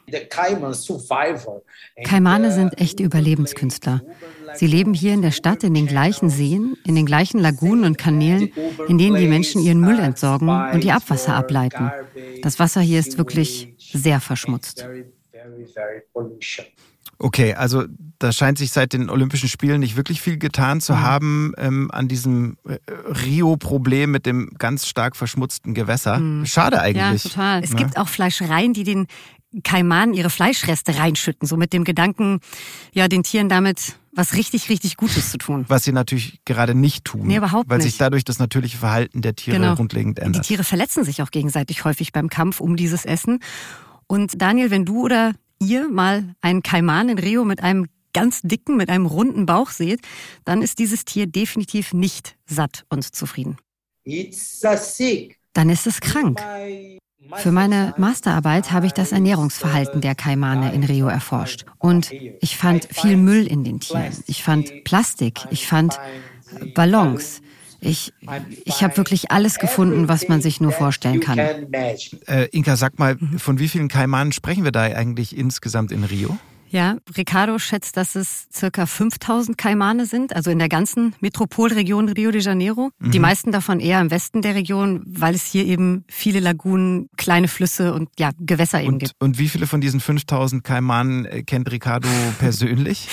Kaimane 2.04 2.52
sind 2.52 2.80
echte 2.80 3.04
Überlebenskünstler. 3.04 4.02
Sie 4.54 4.66
leben 4.66 4.94
hier 4.94 5.14
in 5.14 5.22
der 5.22 5.30
Stadt 5.30 5.62
in 5.62 5.74
den 5.74 5.86
gleichen 5.86 6.28
Seen, 6.28 6.76
in 6.84 6.96
den 6.96 7.06
gleichen 7.06 7.38
Lagunen 7.38 7.84
und 7.84 7.96
Kanälen, 7.96 8.52
in 8.88 8.98
denen 8.98 9.16
die 9.16 9.28
Menschen 9.28 9.62
ihren 9.62 9.80
Müll 9.80 10.00
entsorgen 10.00 10.48
und 10.48 10.84
ihr 10.84 10.96
Abwasser 10.96 11.36
ableiten. 11.36 11.92
Das 12.42 12.58
Wasser 12.58 12.80
hier 12.80 12.98
ist 12.98 13.16
wirklich 13.16 13.72
sehr 13.78 14.20
verschmutzt. 14.20 14.86
Okay, 17.24 17.54
also 17.54 17.84
da 18.18 18.32
scheint 18.32 18.58
sich 18.58 18.70
seit 18.70 18.92
den 18.92 19.08
Olympischen 19.08 19.48
Spielen 19.48 19.80
nicht 19.80 19.96
wirklich 19.96 20.20
viel 20.20 20.36
getan 20.36 20.82
zu 20.82 20.92
mhm. 20.92 21.00
haben 21.00 21.52
ähm, 21.56 21.90
an 21.90 22.06
diesem 22.06 22.58
äh, 22.68 22.76
Rio-Problem 23.24 24.10
mit 24.10 24.26
dem 24.26 24.50
ganz 24.58 24.86
stark 24.86 25.16
verschmutzten 25.16 25.72
Gewässer. 25.72 26.18
Mhm. 26.18 26.44
Schade 26.44 26.82
eigentlich. 26.82 27.24
Ja, 27.24 27.30
total. 27.30 27.64
Es 27.64 27.70
ja. 27.70 27.76
gibt 27.76 27.96
auch 27.96 28.08
Fleischereien, 28.08 28.74
die 28.74 28.84
den 28.84 29.06
Kaimanen 29.62 30.12
ihre 30.12 30.28
Fleischreste 30.28 30.98
reinschütten, 30.98 31.48
so 31.48 31.56
mit 31.56 31.72
dem 31.72 31.84
Gedanken, 31.84 32.40
ja, 32.92 33.08
den 33.08 33.22
Tieren 33.22 33.48
damit 33.48 33.96
was 34.12 34.34
richtig, 34.34 34.68
richtig 34.68 34.98
Gutes 34.98 35.30
zu 35.30 35.38
tun. 35.38 35.64
Was 35.68 35.84
sie 35.84 35.92
natürlich 35.92 36.40
gerade 36.44 36.74
nicht 36.74 37.06
tun. 37.06 37.26
Nee, 37.26 37.38
überhaupt 37.38 37.70
weil 37.70 37.78
nicht. 37.78 37.86
Weil 37.86 37.90
sich 37.90 37.98
dadurch 37.98 38.24
das 38.24 38.38
natürliche 38.38 38.76
Verhalten 38.76 39.22
der 39.22 39.34
Tiere 39.34 39.56
genau. 39.56 39.76
grundlegend 39.76 40.18
ändert. 40.18 40.44
Die 40.44 40.48
Tiere 40.48 40.62
verletzen 40.62 41.04
sich 41.04 41.22
auch 41.22 41.30
gegenseitig 41.30 41.84
häufig 41.84 42.12
beim 42.12 42.28
Kampf 42.28 42.60
um 42.60 42.76
dieses 42.76 43.06
Essen. 43.06 43.40
Und 44.06 44.42
Daniel, 44.42 44.70
wenn 44.70 44.84
du 44.84 45.02
oder 45.02 45.32
ihr 45.60 45.88
mal 45.88 46.34
einen 46.40 46.62
Kaiman 46.62 47.08
in 47.08 47.18
Rio 47.18 47.44
mit 47.44 47.62
einem 47.62 47.86
ganz 48.12 48.42
dicken, 48.42 48.76
mit 48.76 48.88
einem 48.88 49.06
runden 49.06 49.44
Bauch 49.44 49.70
seht, 49.70 50.00
dann 50.44 50.62
ist 50.62 50.78
dieses 50.78 51.04
Tier 51.04 51.26
definitiv 51.26 51.92
nicht 51.92 52.36
satt 52.46 52.84
und 52.88 53.14
zufrieden. 53.14 53.58
Dann 55.52 55.70
ist 55.70 55.86
es 55.86 56.00
krank. 56.00 56.40
Für 57.36 57.52
meine 57.52 57.94
Masterarbeit 57.96 58.70
habe 58.70 58.86
ich 58.86 58.92
das 58.92 59.12
Ernährungsverhalten 59.12 60.00
der 60.00 60.14
Kaimane 60.14 60.74
in 60.74 60.84
Rio 60.84 61.08
erforscht. 61.08 61.64
Und 61.78 62.12
ich 62.12 62.56
fand 62.56 62.86
viel 62.92 63.16
Müll 63.16 63.46
in 63.46 63.64
den 63.64 63.80
Tieren. 63.80 64.12
Ich 64.26 64.42
fand 64.42 64.84
Plastik. 64.84 65.40
Ich 65.50 65.66
fand 65.66 65.98
Ballons. 66.74 67.40
Ich, 67.84 68.12
ich 68.64 68.82
habe 68.82 68.96
wirklich 68.96 69.30
alles 69.30 69.58
gefunden, 69.58 70.08
was 70.08 70.28
man 70.28 70.40
sich 70.40 70.60
nur 70.60 70.72
vorstellen 70.72 71.20
kann. 71.20 71.38
Äh, 71.38 72.48
Inka, 72.52 72.76
sag 72.76 72.98
mal, 72.98 73.16
von 73.36 73.58
wie 73.58 73.68
vielen 73.68 73.88
Kaimanen 73.88 74.32
sprechen 74.32 74.64
wir 74.64 74.72
da 74.72 74.82
eigentlich 74.82 75.36
insgesamt 75.36 75.92
in 75.92 76.04
Rio? 76.04 76.38
Ja, 76.74 76.96
Ricardo 77.16 77.60
schätzt, 77.60 77.96
dass 77.96 78.16
es 78.16 78.48
circa 78.52 78.86
5000 78.86 79.56
Kaimane 79.56 80.06
sind, 80.06 80.34
also 80.34 80.50
in 80.50 80.58
der 80.58 80.68
ganzen 80.68 81.14
Metropolregion 81.20 82.08
Rio 82.08 82.32
de 82.32 82.40
Janeiro. 82.40 82.90
Mhm. 82.98 83.12
Die 83.12 83.20
meisten 83.20 83.52
davon 83.52 83.78
eher 83.78 84.00
im 84.00 84.10
Westen 84.10 84.42
der 84.42 84.56
Region, 84.56 85.04
weil 85.06 85.36
es 85.36 85.46
hier 85.46 85.66
eben 85.66 86.04
viele 86.08 86.40
Lagunen, 86.40 87.08
kleine 87.16 87.46
Flüsse 87.46 87.94
und 87.94 88.08
ja, 88.18 88.32
Gewässer 88.40 88.80
eben 88.80 88.94
und, 88.94 88.98
gibt. 88.98 89.12
Und 89.20 89.38
wie 89.38 89.48
viele 89.48 89.68
von 89.68 89.80
diesen 89.80 90.00
5000 90.00 90.64
Kaimanen 90.64 91.26
äh, 91.26 91.44
kennt 91.44 91.70
Ricardo 91.70 92.08
persönlich? 92.40 93.06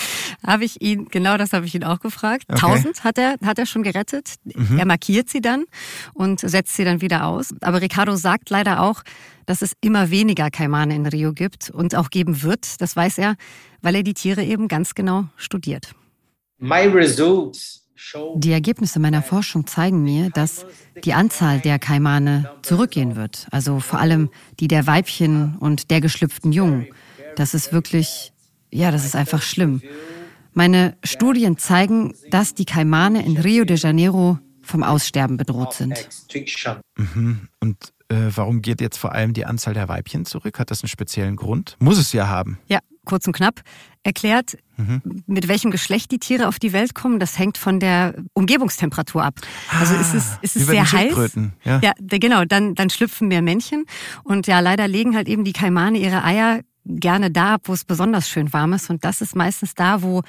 habe 0.44 0.65
ich 0.65 0.82
ihn, 0.82 1.06
genau 1.10 1.38
das 1.38 1.53
habe 1.53 1.68
ich 1.68 1.75
ihn 1.75 1.84
auch 1.84 2.00
gefragt. 2.00 2.46
Okay. 2.48 2.65
1000 2.65 3.03
hat 3.03 3.20
er, 3.20 3.36
hat 3.46 3.60
er 3.60 3.68
schon 3.68 3.84
gerettet. 3.84 4.36
Mhm. 4.44 4.80
Er 4.80 4.86
markiert 4.88 5.30
sie 5.30 5.41
dann 5.41 5.65
und 6.13 6.39
setzt 6.39 6.75
sie 6.75 6.84
dann 6.84 7.01
wieder 7.01 7.27
aus. 7.27 7.50
Aber 7.62 7.80
Ricardo 7.80 8.15
sagt 8.15 8.50
leider 8.50 8.82
auch, 8.82 9.03
dass 9.51 9.62
es 9.62 9.74
immer 9.81 10.12
weniger 10.12 10.50
Kaimane 10.50 10.96
in 10.96 11.05
Rio 11.05 11.34
gibt 11.34 11.70
und 11.70 11.93
auch 11.93 12.10
geben 12.10 12.41
wird. 12.41 12.79
Das 12.79 12.96
weiß 12.96 13.17
er, 13.17 13.36
weil 13.81 13.96
er 13.96 14.03
die 14.03 14.13
Tiere 14.13 14.46
eben 14.46 14.70
ganz 14.70 14.96
genau 14.96 15.25
studiert. 15.36 15.91
Die 18.36 18.51
Ergebnisse 18.53 19.01
meiner 19.01 19.22
Forschung 19.22 19.67
zeigen 19.67 20.04
mir, 20.04 20.30
dass 20.30 20.65
die 21.04 21.12
Anzahl 21.12 21.60
der 21.60 21.80
Kaimane 21.80 22.49
zurückgehen 22.62 23.17
wird. 23.17 23.47
Also 23.52 23.82
vor 23.82 23.99
allem 23.99 24.30
die 24.62 24.69
der 24.69 24.88
Weibchen 24.88 25.58
und 25.58 25.91
der 25.91 25.99
geschlüpften 25.99 26.54
Jungen. 26.54 26.88
Das 27.36 27.54
ist 27.54 27.73
wirklich, 27.73 28.32
ja, 28.71 28.89
das 28.89 29.04
ist 29.04 29.17
einfach 29.17 29.41
schlimm. 29.41 29.82
Meine 30.54 30.95
Studien 31.04 31.58
zeigen, 31.58 32.15
dass 32.30 32.56
die 32.56 32.65
Kaimane 32.65 33.26
in 33.26 33.36
Rio 33.36 33.65
de 33.65 33.76
Janeiro 33.76 34.39
vom 34.62 34.84
Aussterben 34.84 35.36
bedroht 35.36 35.73
sind. 35.73 36.08
Mhm. 36.95 37.49
Und 37.60 37.93
warum 38.36 38.62
geht 38.62 38.82
jetzt 38.82 38.97
vor 38.97 39.13
allem 39.13 39.34
die 39.34 39.45
Anzahl 39.45 39.74
der 39.74 39.88
Weibchen 39.88 40.26
zurück? 40.26 40.60
Hat 40.60 40.71
das 40.71 40.84
einen 40.84 40.89
speziellen 40.89 41.36
Grund? 41.36 41.78
Muss 41.80 41.97
es 41.97 42.13
ja 42.13 42.28
haben. 42.28 42.60
Ja, 42.67 42.80
kurz 43.06 43.26
und 43.28 43.34
knapp 43.34 43.62
erklärt, 44.04 44.58
mhm. 44.78 45.24
mit 45.28 45.47
welchem 45.47 45.71
Geschlecht 45.71 46.12
die 46.12 46.19
Tiere 46.19 46.47
auf 46.47 46.60
die 46.60 46.74
Welt 46.74 46.95
kommen. 46.95 47.19
Das 47.19 47.38
hängt 47.38 47.58
von 47.58 47.80
der 47.80 48.15
Umgebungstemperatur 48.34 49.24
ab. 49.24 49.36
Also 49.80 49.95
ist 49.95 50.13
es, 50.13 50.38
ist 50.41 50.56
es 50.56 50.67
sehr 50.67 50.91
heiß. 50.91 51.38
Ja, 51.63 51.80
ja 51.82 51.93
genau, 52.10 52.45
dann, 52.45 52.76
dann 52.76 52.89
schlüpfen 52.89 53.28
mehr 53.28 53.41
Männchen. 53.41 53.86
Und 54.24 54.47
ja, 54.47 54.60
leider 54.60 54.88
legen 54.88 55.15
halt 55.15 55.28
eben 55.28 55.43
die 55.43 55.54
Kaimane 55.54 55.97
ihre 55.97 56.24
Eier 56.24 56.62
gerne 56.86 57.32
da 57.32 57.56
ab, 57.56 57.62
wo 57.65 57.74
es 57.74 57.86
besonders 57.86 58.28
schön 58.28 58.52
warm 58.54 58.74
ist. 58.74 58.89
Und 58.89 59.04
das 59.06 59.21
ist 59.21 59.36
meistens 59.36 59.76
da, 59.76 60.02
wo 60.02 60.24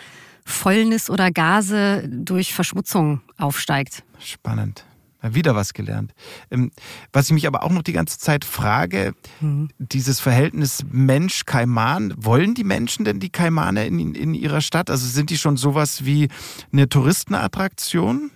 Fäulnis 0.45 1.09
oder 1.09 1.31
Gase 1.31 2.09
durch 2.09 2.53
Verschmutzung 2.53 3.21
aufsteigt. 3.39 4.03
Spannend. 4.19 4.85
Wieder 5.23 5.55
was 5.55 5.73
gelernt. 5.73 6.13
Ähm, 6.51 6.71
was 7.13 7.27
ich 7.27 7.33
mich 7.33 7.47
aber 7.47 7.63
auch 7.63 7.71
noch 7.71 7.83
die 7.83 7.93
ganze 7.93 8.19
Zeit 8.19 8.45
frage, 8.45 9.15
mhm. 9.41 9.69
dieses 9.79 10.21
Verhältnis 10.21 10.85
Mensch-Kaiman, 10.91 12.15
wollen 12.17 12.55
die 12.55 12.65
Menschen 12.65 13.05
denn 13.05 13.21
die 13.21 13.31
Kaimane 13.31 13.87
in, 13.87 14.15
in 14.15 14.35
ihrer 14.35 14.61
Stadt? 14.61 14.91
Also 14.91 15.07
sind 15.07 15.31
die 15.31 15.39
schon 15.39 15.57
sowas 15.57 16.05
wie 16.05 16.29
eine 16.73 16.89
Touristenattraktion? 16.89 18.31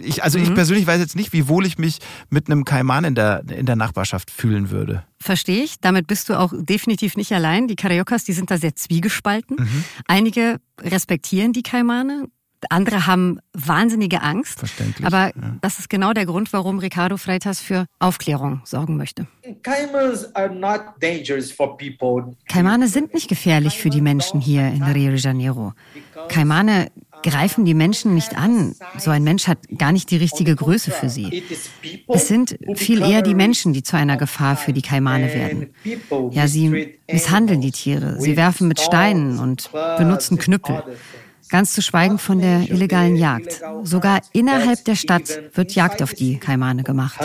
Ich, 0.00 0.22
also 0.22 0.38
mhm. 0.38 0.44
ich 0.44 0.54
persönlich 0.54 0.86
weiß 0.86 1.00
jetzt 1.00 1.16
nicht, 1.16 1.32
wie 1.32 1.48
wohl 1.48 1.66
ich 1.66 1.78
mich 1.78 1.98
mit 2.30 2.46
einem 2.46 2.64
Kaiman 2.64 3.04
in 3.04 3.14
der, 3.14 3.42
in 3.48 3.66
der 3.66 3.76
Nachbarschaft 3.76 4.30
fühlen 4.30 4.70
würde. 4.70 5.04
Verstehe 5.20 5.64
ich. 5.64 5.80
Damit 5.80 6.06
bist 6.06 6.28
du 6.28 6.38
auch 6.38 6.52
definitiv 6.56 7.16
nicht 7.16 7.32
allein. 7.32 7.66
Die 7.66 7.76
Cariocas, 7.76 8.24
die 8.24 8.32
sind 8.32 8.50
da 8.50 8.58
sehr 8.58 8.76
zwiegespalten. 8.76 9.56
Mhm. 9.58 9.84
Einige 10.06 10.60
respektieren 10.80 11.52
die 11.52 11.62
Kaimane, 11.62 12.28
andere 12.70 13.06
haben 13.06 13.40
wahnsinnige 13.52 14.22
Angst. 14.22 14.58
Verständlich. 14.58 15.06
Aber 15.06 15.28
ja. 15.28 15.56
das 15.60 15.78
ist 15.78 15.88
genau 15.88 16.12
der 16.12 16.26
Grund, 16.26 16.52
warum 16.52 16.78
Ricardo 16.78 17.16
Freitas 17.16 17.60
für 17.60 17.86
Aufklärung 17.98 18.60
sorgen 18.64 18.96
möchte. 18.96 19.26
Kaimane 22.48 22.88
sind 22.88 23.14
nicht 23.14 23.28
gefährlich 23.28 23.78
für 23.78 23.90
die 23.90 24.00
Menschen 24.00 24.40
hier 24.40 24.66
in 24.68 24.82
Rio 24.82 25.10
de 25.10 25.20
Janeiro. 25.20 25.72
Kaimane 26.28 26.90
greifen 27.22 27.64
die 27.64 27.74
Menschen 27.74 28.14
nicht 28.14 28.36
an. 28.36 28.74
So 28.98 29.10
ein 29.10 29.24
Mensch 29.24 29.48
hat 29.48 29.58
gar 29.76 29.92
nicht 29.92 30.10
die 30.10 30.16
richtige 30.16 30.54
Größe 30.54 30.90
für 30.90 31.08
sie. 31.08 31.42
Es 32.08 32.28
sind 32.28 32.58
viel 32.74 33.02
eher 33.02 33.22
die 33.22 33.34
Menschen, 33.34 33.72
die 33.72 33.82
zu 33.82 33.96
einer 33.96 34.16
Gefahr 34.16 34.56
für 34.56 34.72
die 34.72 34.82
Kaimane 34.82 35.32
werden. 35.32 35.70
Ja, 36.30 36.46
sie 36.48 36.96
misshandeln 37.10 37.60
die 37.60 37.72
Tiere, 37.72 38.20
sie 38.20 38.36
werfen 38.36 38.68
mit 38.68 38.80
Steinen 38.80 39.38
und 39.38 39.70
benutzen 39.98 40.38
Knüppel. 40.38 40.82
Ganz 41.48 41.72
zu 41.72 41.82
schweigen 41.82 42.18
von 42.18 42.40
der 42.40 42.70
illegalen 42.70 43.16
Jagd. 43.16 43.62
Sogar 43.82 44.20
innerhalb 44.32 44.84
der 44.84 44.96
Stadt 44.96 45.40
wird 45.54 45.74
Jagd 45.74 46.02
auf 46.02 46.14
die 46.14 46.38
Kaimane 46.38 46.82
gemacht. 46.82 47.18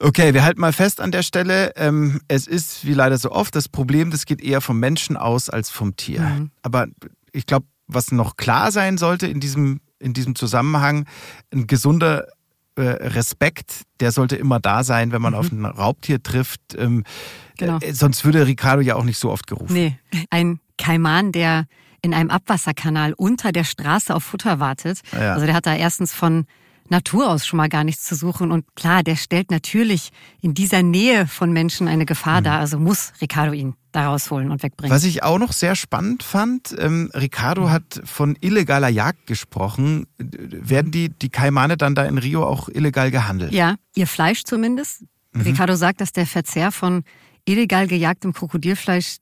Okay, 0.00 0.34
wir 0.34 0.44
halten 0.44 0.60
mal 0.60 0.72
fest 0.72 1.00
an 1.00 1.10
der 1.10 1.22
Stelle. 1.22 1.72
Ähm, 1.76 2.20
es 2.28 2.46
ist, 2.46 2.86
wie 2.86 2.94
leider 2.94 3.18
so 3.18 3.32
oft, 3.32 3.54
das 3.54 3.68
Problem, 3.68 4.10
das 4.10 4.26
geht 4.26 4.42
eher 4.42 4.60
vom 4.60 4.78
Menschen 4.78 5.16
aus 5.16 5.48
als 5.48 5.70
vom 5.70 5.96
Tier. 5.96 6.20
Mhm. 6.20 6.50
Aber 6.62 6.86
ich 7.32 7.46
glaube, 7.46 7.66
was 7.86 8.12
noch 8.12 8.36
klar 8.36 8.72
sein 8.72 8.98
sollte 8.98 9.26
in 9.26 9.40
diesem, 9.40 9.80
in 9.98 10.12
diesem 10.12 10.34
Zusammenhang, 10.34 11.06
ein 11.52 11.66
gesunder 11.66 12.26
äh, 12.76 12.82
Respekt, 12.82 13.82
der 14.00 14.12
sollte 14.12 14.36
immer 14.36 14.60
da 14.60 14.84
sein, 14.84 15.12
wenn 15.12 15.22
man 15.22 15.32
mhm. 15.32 15.38
auf 15.38 15.52
ein 15.52 15.64
Raubtier 15.64 16.22
trifft. 16.22 16.60
Ähm, 16.76 17.04
genau. 17.58 17.78
Äh, 17.80 17.92
sonst 17.92 18.24
würde 18.24 18.46
Ricardo 18.46 18.82
ja 18.82 18.96
auch 18.96 19.04
nicht 19.04 19.18
so 19.18 19.30
oft 19.30 19.46
gerufen. 19.46 19.72
Nee, 19.72 19.98
ein 20.30 20.60
Kaiman, 20.78 21.32
der 21.32 21.66
in 22.02 22.14
einem 22.14 22.30
Abwasserkanal 22.30 23.12
unter 23.14 23.52
der 23.52 23.64
Straße 23.64 24.14
auf 24.14 24.24
Futter 24.24 24.60
wartet. 24.60 25.00
Ja. 25.12 25.34
Also 25.34 25.46
der 25.46 25.54
hat 25.54 25.66
da 25.66 25.74
erstens 25.74 26.12
von 26.12 26.46
Natur 26.90 27.30
aus 27.30 27.46
schon 27.46 27.56
mal 27.56 27.68
gar 27.68 27.84
nichts 27.84 28.04
zu 28.04 28.14
suchen. 28.16 28.50
Und 28.50 28.64
klar, 28.74 29.02
der 29.02 29.16
stellt 29.16 29.50
natürlich 29.50 30.10
in 30.40 30.54
dieser 30.54 30.82
Nähe 30.82 31.26
von 31.26 31.52
Menschen 31.52 31.88
eine 31.88 32.04
Gefahr 32.04 32.40
mhm. 32.40 32.44
dar. 32.44 32.58
Also 32.58 32.78
muss 32.78 33.12
Ricardo 33.20 33.52
ihn 33.52 33.74
da 33.92 34.08
rausholen 34.08 34.50
und 34.50 34.62
wegbringen. 34.62 34.94
Was 34.94 35.04
ich 35.04 35.22
auch 35.22 35.38
noch 35.38 35.52
sehr 35.52 35.76
spannend 35.76 36.22
fand, 36.22 36.74
ähm, 36.78 37.10
Ricardo 37.14 37.62
mhm. 37.62 37.70
hat 37.70 38.02
von 38.04 38.36
illegaler 38.40 38.88
Jagd 38.88 39.26
gesprochen. 39.26 40.06
Werden 40.18 40.90
die, 40.90 41.10
die 41.10 41.28
Kaimane 41.28 41.76
dann 41.76 41.94
da 41.94 42.04
in 42.04 42.18
Rio 42.18 42.44
auch 42.44 42.68
illegal 42.68 43.10
gehandelt? 43.10 43.52
Ja, 43.52 43.76
ihr 43.94 44.06
Fleisch 44.06 44.42
zumindest. 44.44 45.04
Mhm. 45.32 45.42
Ricardo 45.42 45.76
sagt, 45.76 46.00
dass 46.00 46.12
der 46.12 46.26
Verzehr 46.26 46.72
von 46.72 47.04
illegal 47.44 47.86
gejagtem 47.86 48.32
Krokodilfleisch 48.32 49.18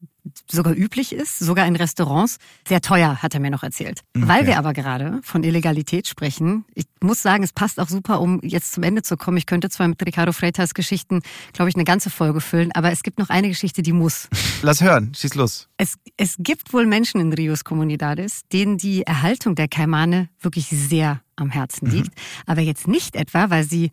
sogar 0.51 0.75
üblich 0.75 1.13
ist, 1.13 1.39
sogar 1.39 1.67
in 1.67 1.77
Restaurants. 1.77 2.39
Sehr 2.67 2.81
teuer, 2.81 3.23
hat 3.23 3.35
er 3.35 3.41
mir 3.41 3.51
noch 3.51 3.63
erzählt. 3.63 4.01
Okay. 4.17 4.29
Weil 4.29 4.47
wir 4.47 4.59
aber 4.59 4.73
gerade 4.73 5.21
von 5.23 5.43
Illegalität 5.43 6.07
sprechen, 6.07 6.65
ich 6.75 6.87
muss 7.01 7.23
sagen, 7.23 7.43
es 7.45 7.53
passt 7.53 7.81
auch 7.81 7.89
super, 7.89 8.21
um 8.21 8.41
jetzt 8.43 8.73
zum 8.73 8.83
Ende 8.83 9.03
zu 9.03 9.17
kommen. 9.17 9.37
Ich 9.37 9.47
könnte 9.47 9.71
zwar 9.71 9.89
mit 9.89 10.05
Ricardo 10.05 10.33
Freitas 10.33 10.75
Geschichten, 10.75 11.23
glaube 11.53 11.69
ich, 11.69 11.75
eine 11.75 11.85
ganze 11.85 12.11
Folge 12.11 12.41
füllen, 12.41 12.73
aber 12.73 12.93
es 12.93 13.03
gibt 13.03 13.19
noch 13.19 13.31
eine 13.31 13.49
Geschichte, 13.49 13.83
die 13.83 13.93
muss. 13.93 14.29
Lass 14.63 14.83
hören, 14.83 15.13
schieß 15.15 15.35
los. 15.35 15.69
Es, 15.77 15.95
es 16.17 16.37
gibt 16.39 16.73
wohl 16.73 16.87
Menschen 16.87 17.21
in 17.21 17.33
Rios 17.33 17.65
Comunidades, 17.65 18.43
denen 18.53 18.79
die 18.79 19.03
Erhaltung 19.03 19.55
der 19.55 19.69
Kaimane 19.69 20.29
wirklich 20.41 20.69
sehr 20.69 21.21
am 21.37 21.51
Herzen 21.51 21.89
mhm. 21.89 21.95
liegt. 21.95 22.09
Mhm. 22.09 22.23
Aber 22.47 22.61
jetzt 22.61 22.89
nicht 22.89 23.17
etwa, 23.17 23.51
weil 23.51 23.65
sie 23.65 23.91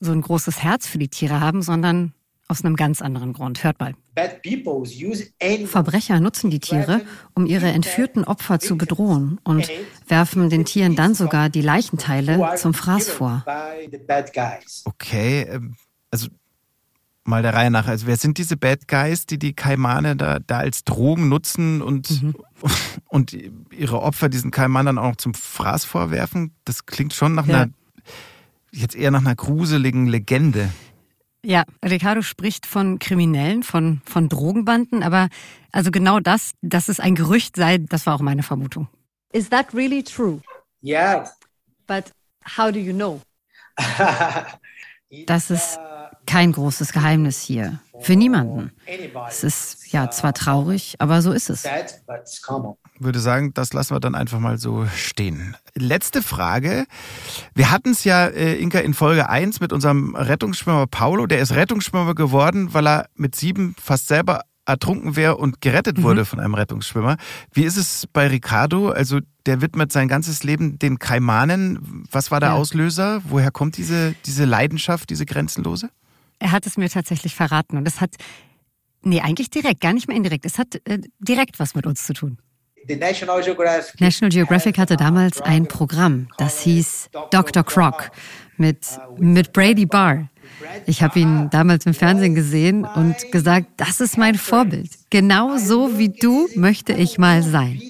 so 0.00 0.12
ein 0.12 0.20
großes 0.20 0.62
Herz 0.62 0.86
für 0.86 0.98
die 0.98 1.08
Tiere 1.08 1.40
haben, 1.40 1.62
sondern 1.62 2.12
aus 2.48 2.64
einem 2.64 2.76
ganz 2.76 3.02
anderen 3.02 3.34
Grund. 3.34 3.62
Hört 3.62 3.78
mal. 3.78 3.94
Verbrecher 5.66 6.18
nutzen 6.18 6.50
die 6.50 6.60
Tiere, 6.60 7.02
um 7.34 7.46
ihre 7.46 7.66
entführten 7.66 8.24
Opfer 8.24 8.58
zu 8.58 8.76
bedrohen 8.76 9.38
und 9.44 9.68
werfen 10.08 10.48
den 10.50 10.64
Tieren 10.64 10.96
dann 10.96 11.14
sogar 11.14 11.50
die 11.50 11.60
Leichenteile 11.60 12.54
zum 12.56 12.72
Fraß 12.74 13.10
vor. 13.10 13.44
Okay, 14.86 15.42
ähm, 15.42 15.76
also 16.10 16.28
mal 17.28 17.42
der 17.42 17.54
Reihe 17.54 17.70
nach. 17.70 17.86
Also 17.86 18.06
wer 18.06 18.16
sind 18.16 18.38
diese 18.38 18.56
Bad 18.56 18.88
Guys, 18.88 19.26
die 19.26 19.38
die 19.38 19.52
Kaimane 19.52 20.16
da, 20.16 20.38
da 20.40 20.58
als 20.58 20.84
Drogen 20.84 21.28
nutzen 21.28 21.82
und, 21.82 22.22
mhm. 22.22 22.34
und 23.08 23.36
ihre 23.70 24.00
Opfer 24.00 24.28
diesen 24.28 24.50
Kaiman 24.50 24.86
dann 24.86 24.98
auch 24.98 25.10
noch 25.10 25.16
zum 25.16 25.34
Fraß 25.34 25.84
vorwerfen? 25.84 26.52
Das 26.64 26.86
klingt 26.86 27.12
schon 27.12 27.34
nach 27.34 27.46
ja. 27.46 27.62
einer, 27.62 27.70
jetzt 28.72 28.96
eher 28.96 29.10
nach 29.10 29.20
einer 29.20 29.36
gruseligen 29.36 30.06
Legende. 30.06 30.70
Ja, 31.48 31.64
Ricardo 31.82 32.20
spricht 32.20 32.66
von 32.66 32.98
Kriminellen, 32.98 33.62
von, 33.62 34.02
von 34.04 34.28
Drogenbanden, 34.28 35.02
aber 35.02 35.30
also 35.72 35.90
genau 35.90 36.20
das, 36.20 36.52
dass 36.60 36.88
es 36.88 37.00
ein 37.00 37.14
Gerücht 37.14 37.56
sei, 37.56 37.78
das 37.78 38.04
war 38.04 38.14
auch 38.14 38.20
meine 38.20 38.42
Vermutung. 38.42 38.86
Is 39.32 39.48
that 39.48 39.72
really 39.72 40.02
true? 40.02 40.42
Yeah. 40.84 41.30
But 41.86 42.12
how 42.44 42.70
do 42.70 42.78
you 42.78 42.92
know? 42.92 43.22
das 45.26 45.50
ist 45.50 45.78
kein 46.26 46.52
großes 46.52 46.92
Geheimnis 46.92 47.40
hier. 47.40 47.80
Für 48.00 48.16
niemanden. 48.16 48.72
Es 49.28 49.44
ist 49.44 49.92
ja 49.92 50.10
zwar 50.10 50.32
traurig, 50.32 50.96
aber 50.98 51.22
so 51.22 51.32
ist 51.32 51.50
es. 51.50 51.64
Ich 51.64 53.00
würde 53.00 53.20
sagen, 53.20 53.52
das 53.54 53.72
lassen 53.72 53.94
wir 53.94 54.00
dann 54.00 54.14
einfach 54.14 54.38
mal 54.38 54.58
so 54.58 54.86
stehen. 54.94 55.56
Letzte 55.74 56.22
Frage. 56.22 56.86
Wir 57.54 57.70
hatten 57.70 57.90
es 57.90 58.04
ja, 58.04 58.26
äh, 58.26 58.56
Inka, 58.56 58.78
in 58.80 58.94
Folge 58.94 59.28
1 59.28 59.60
mit 59.60 59.72
unserem 59.72 60.14
Rettungsschwimmer 60.14 60.86
Paulo. 60.86 61.26
Der 61.26 61.40
ist 61.40 61.52
Rettungsschwimmer 61.52 62.14
geworden, 62.14 62.74
weil 62.74 62.86
er 62.86 63.08
mit 63.14 63.34
sieben 63.34 63.74
fast 63.80 64.08
selber 64.08 64.42
ertrunken 64.68 65.16
wäre 65.16 65.36
und 65.36 65.60
gerettet 65.60 65.98
mhm. 65.98 66.02
wurde 66.02 66.24
von 66.24 66.40
einem 66.40 66.54
Rettungsschwimmer. 66.54 67.16
Wie 67.52 67.64
ist 67.64 67.76
es 67.76 68.06
bei 68.12 68.26
Ricardo? 68.26 68.90
Also 68.90 69.20
der 69.46 69.62
widmet 69.62 69.90
sein 69.92 70.08
ganzes 70.08 70.44
Leben 70.44 70.78
den 70.78 70.98
Kaimanen. 70.98 72.04
Was 72.10 72.30
war 72.30 72.38
der 72.38 72.50
ja. 72.50 72.54
Auslöser? 72.54 73.22
Woher 73.24 73.50
kommt 73.50 73.78
diese, 73.78 74.14
diese 74.26 74.44
Leidenschaft, 74.44 75.08
diese 75.10 75.24
grenzenlose? 75.24 75.90
Er 76.38 76.52
hat 76.52 76.66
es 76.66 76.76
mir 76.76 76.88
tatsächlich 76.88 77.34
verraten 77.34 77.76
und 77.76 77.86
es 77.86 78.00
hat, 78.00 78.14
nee, 79.02 79.20
eigentlich 79.20 79.50
direkt, 79.50 79.80
gar 79.80 79.92
nicht 79.92 80.08
mehr 80.08 80.16
indirekt. 80.16 80.46
Es 80.46 80.58
hat 80.58 80.76
äh, 80.84 80.98
direkt 81.18 81.58
was 81.58 81.74
mit 81.74 81.86
uns 81.86 82.06
zu 82.06 82.12
tun. 82.12 82.38
National 84.00 84.30
Geographic 84.30 84.78
hatte 84.78 84.96
damals 84.96 85.40
ein 85.42 85.66
Programm, 85.66 86.28
das 86.38 86.60
hieß 86.60 87.10
Dr. 87.30 87.62
Croc 87.64 88.10
mit, 88.56 88.86
mit 89.18 89.52
Brady 89.52 89.84
Barr. 89.84 90.28
Ich 90.86 91.02
habe 91.02 91.18
ihn 91.18 91.50
damals 91.50 91.86
im 91.86 91.94
Fernsehen 91.94 92.34
gesehen 92.34 92.84
und 92.84 93.14
gesagt, 93.30 93.66
das 93.76 94.00
ist 94.00 94.16
mein 94.16 94.36
Vorbild. 94.36 94.90
Genau 95.10 95.58
so 95.58 95.98
wie 95.98 96.08
du 96.08 96.48
möchte 96.54 96.92
ich 96.92 97.18
mal 97.18 97.42
sein. 97.42 97.80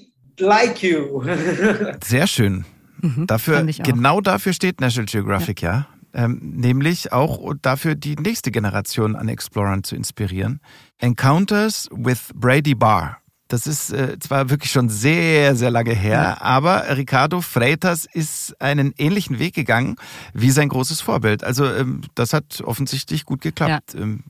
Sehr 2.04 2.26
schön. 2.26 2.64
Mhm, 3.00 3.26
dafür, 3.26 3.64
genau 3.64 4.20
dafür 4.20 4.52
steht 4.52 4.80
National 4.80 5.06
Geographic, 5.06 5.62
ja. 5.62 5.72
ja. 5.72 5.86
Ähm, 6.14 6.40
nämlich 6.42 7.12
auch 7.12 7.54
dafür, 7.60 7.94
die 7.94 8.16
nächste 8.16 8.50
Generation 8.50 9.14
an 9.14 9.28
Explorern 9.28 9.84
zu 9.84 9.94
inspirieren. 9.94 10.60
Encounters 10.98 11.88
with 11.92 12.30
Brady 12.34 12.74
Barr. 12.74 13.18
Das 13.48 13.66
ist 13.66 13.90
äh, 13.92 14.18
zwar 14.18 14.50
wirklich 14.50 14.70
schon 14.70 14.90
sehr, 14.90 15.56
sehr 15.56 15.70
lange 15.70 15.94
her, 15.94 16.36
ja. 16.38 16.40
aber 16.42 16.96
Ricardo 16.96 17.40
Freitas 17.40 18.04
ist 18.04 18.60
einen 18.60 18.92
ähnlichen 18.98 19.38
Weg 19.38 19.54
gegangen 19.54 19.96
wie 20.34 20.50
sein 20.50 20.68
großes 20.68 21.00
Vorbild. 21.00 21.44
Also 21.44 21.64
ähm, 21.64 22.02
das 22.14 22.34
hat 22.34 22.60
offensichtlich 22.62 23.24
gut 23.24 23.40
geklappt. 23.40 23.94
Ja. 23.94 24.00
Ähm, 24.00 24.24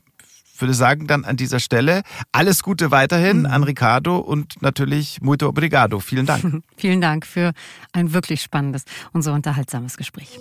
würde 0.61 0.73
sagen 0.73 1.07
dann 1.07 1.25
an 1.25 1.37
dieser 1.37 1.59
Stelle 1.59 2.01
alles 2.31 2.63
Gute 2.63 2.91
weiterhin 2.91 3.39
mhm. 3.39 3.45
an 3.45 3.63
Ricardo 3.63 4.17
und 4.17 4.61
natürlich 4.61 5.21
muito 5.21 5.47
obrigado. 5.47 5.99
Vielen 5.99 6.25
Dank. 6.25 6.63
Vielen 6.77 7.01
Dank 7.01 7.25
für 7.25 7.53
ein 7.93 8.13
wirklich 8.13 8.41
spannendes 8.41 8.83
und 9.13 9.21
so 9.21 9.31
unterhaltsames 9.31 9.97
Gespräch. 9.97 10.39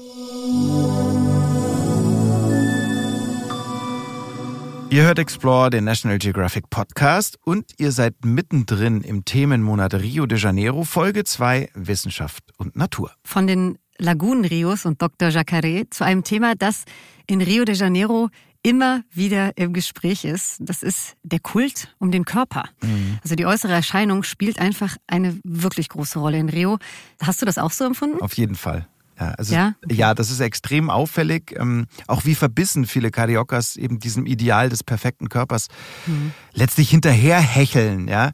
Ihr 4.90 5.02
hört 5.02 5.18
Explore, 5.18 5.68
den 5.68 5.84
National 5.84 6.16
Geographic 6.16 6.70
Podcast 6.70 7.38
und 7.44 7.74
ihr 7.76 7.92
seid 7.92 8.24
mittendrin 8.24 9.02
im 9.02 9.26
Themenmonat 9.26 9.92
Rio 9.92 10.24
de 10.24 10.38
Janeiro, 10.38 10.82
Folge 10.82 11.24
2 11.24 11.68
Wissenschaft 11.74 12.42
und 12.56 12.74
Natur. 12.74 13.12
Von 13.22 13.46
den 13.46 13.76
Lagunenrios 13.98 14.86
und 14.86 15.02
Dr. 15.02 15.28
Jacare 15.28 15.90
zu 15.90 16.04
einem 16.04 16.24
Thema, 16.24 16.54
das 16.54 16.84
in 17.26 17.42
Rio 17.42 17.66
de 17.66 17.74
Janeiro 17.74 18.30
immer 18.62 19.02
wieder 19.12 19.58
im 19.58 19.74
Gespräch 19.74 20.24
ist. 20.24 20.56
Das 20.60 20.82
ist 20.82 21.16
der 21.22 21.40
Kult 21.40 21.94
um 21.98 22.10
den 22.10 22.24
Körper. 22.24 22.64
Mhm. 22.82 23.18
Also 23.22 23.34
die 23.34 23.44
äußere 23.44 23.74
Erscheinung 23.74 24.22
spielt 24.22 24.58
einfach 24.58 24.96
eine 25.06 25.38
wirklich 25.44 25.90
große 25.90 26.18
Rolle 26.18 26.38
in 26.38 26.48
Rio. 26.48 26.78
Hast 27.22 27.42
du 27.42 27.46
das 27.46 27.58
auch 27.58 27.72
so 27.72 27.84
empfunden? 27.84 28.22
Auf 28.22 28.38
jeden 28.38 28.54
Fall. 28.54 28.88
Ja, 29.18 29.30
also, 29.32 29.54
ja? 29.54 29.74
ja, 29.88 30.14
das 30.14 30.30
ist 30.30 30.40
extrem 30.40 30.90
auffällig. 30.90 31.54
Ähm, 31.58 31.86
auch 32.06 32.24
wie 32.24 32.34
verbissen 32.34 32.86
viele 32.86 33.10
Cariocas 33.10 33.76
eben 33.76 33.98
diesem 33.98 34.26
Ideal 34.26 34.68
des 34.68 34.84
perfekten 34.84 35.28
Körpers 35.28 35.68
mhm. 36.06 36.32
letztlich 36.52 36.90
hinterherhecheln, 36.90 38.08
ja. 38.08 38.30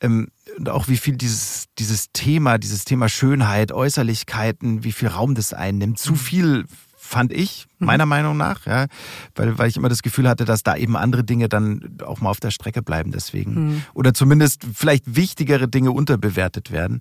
Ähm, 0.00 0.28
und 0.58 0.68
auch 0.68 0.88
wie 0.88 0.96
viel 0.96 1.16
dieses, 1.16 1.66
dieses 1.78 2.12
Thema, 2.12 2.58
dieses 2.58 2.84
Thema 2.84 3.08
Schönheit, 3.08 3.72
Äußerlichkeiten, 3.72 4.84
wie 4.84 4.92
viel 4.92 5.08
Raum 5.08 5.34
das 5.34 5.52
einnimmt. 5.52 5.98
Zu 5.98 6.12
mhm. 6.12 6.16
viel 6.16 6.64
fand 7.04 7.32
ich, 7.32 7.66
mhm. 7.78 7.86
meiner 7.86 8.06
mhm. 8.06 8.10
Meinung 8.10 8.36
nach, 8.36 8.66
ja, 8.66 8.86
weil, 9.34 9.58
weil 9.58 9.68
ich 9.68 9.76
immer 9.76 9.90
das 9.90 10.02
Gefühl 10.02 10.28
hatte, 10.28 10.44
dass 10.44 10.62
da 10.62 10.74
eben 10.74 10.96
andere 10.96 11.22
Dinge 11.22 11.48
dann 11.48 11.98
auch 12.04 12.20
mal 12.20 12.30
auf 12.30 12.40
der 12.40 12.50
Strecke 12.50 12.82
bleiben 12.82 13.12
deswegen. 13.12 13.54
Mhm. 13.54 13.82
Oder 13.92 14.14
zumindest 14.14 14.66
vielleicht 14.74 15.14
wichtigere 15.14 15.68
Dinge 15.68 15.92
unterbewertet 15.92 16.70
werden. 16.72 17.00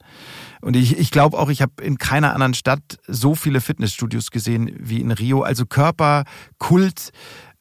Und 0.61 0.75
ich, 0.75 0.97
ich 0.97 1.09
glaube 1.09 1.39
auch, 1.39 1.49
ich 1.49 1.61
habe 1.61 1.81
in 1.81 1.97
keiner 1.97 2.33
anderen 2.33 2.53
Stadt 2.53 2.99
so 3.07 3.33
viele 3.33 3.61
Fitnessstudios 3.61 4.29
gesehen 4.29 4.75
wie 4.77 4.99
in 4.99 5.11
Rio. 5.11 5.41
Also 5.41 5.65
Körper, 5.65 6.25
Kult, 6.57 7.11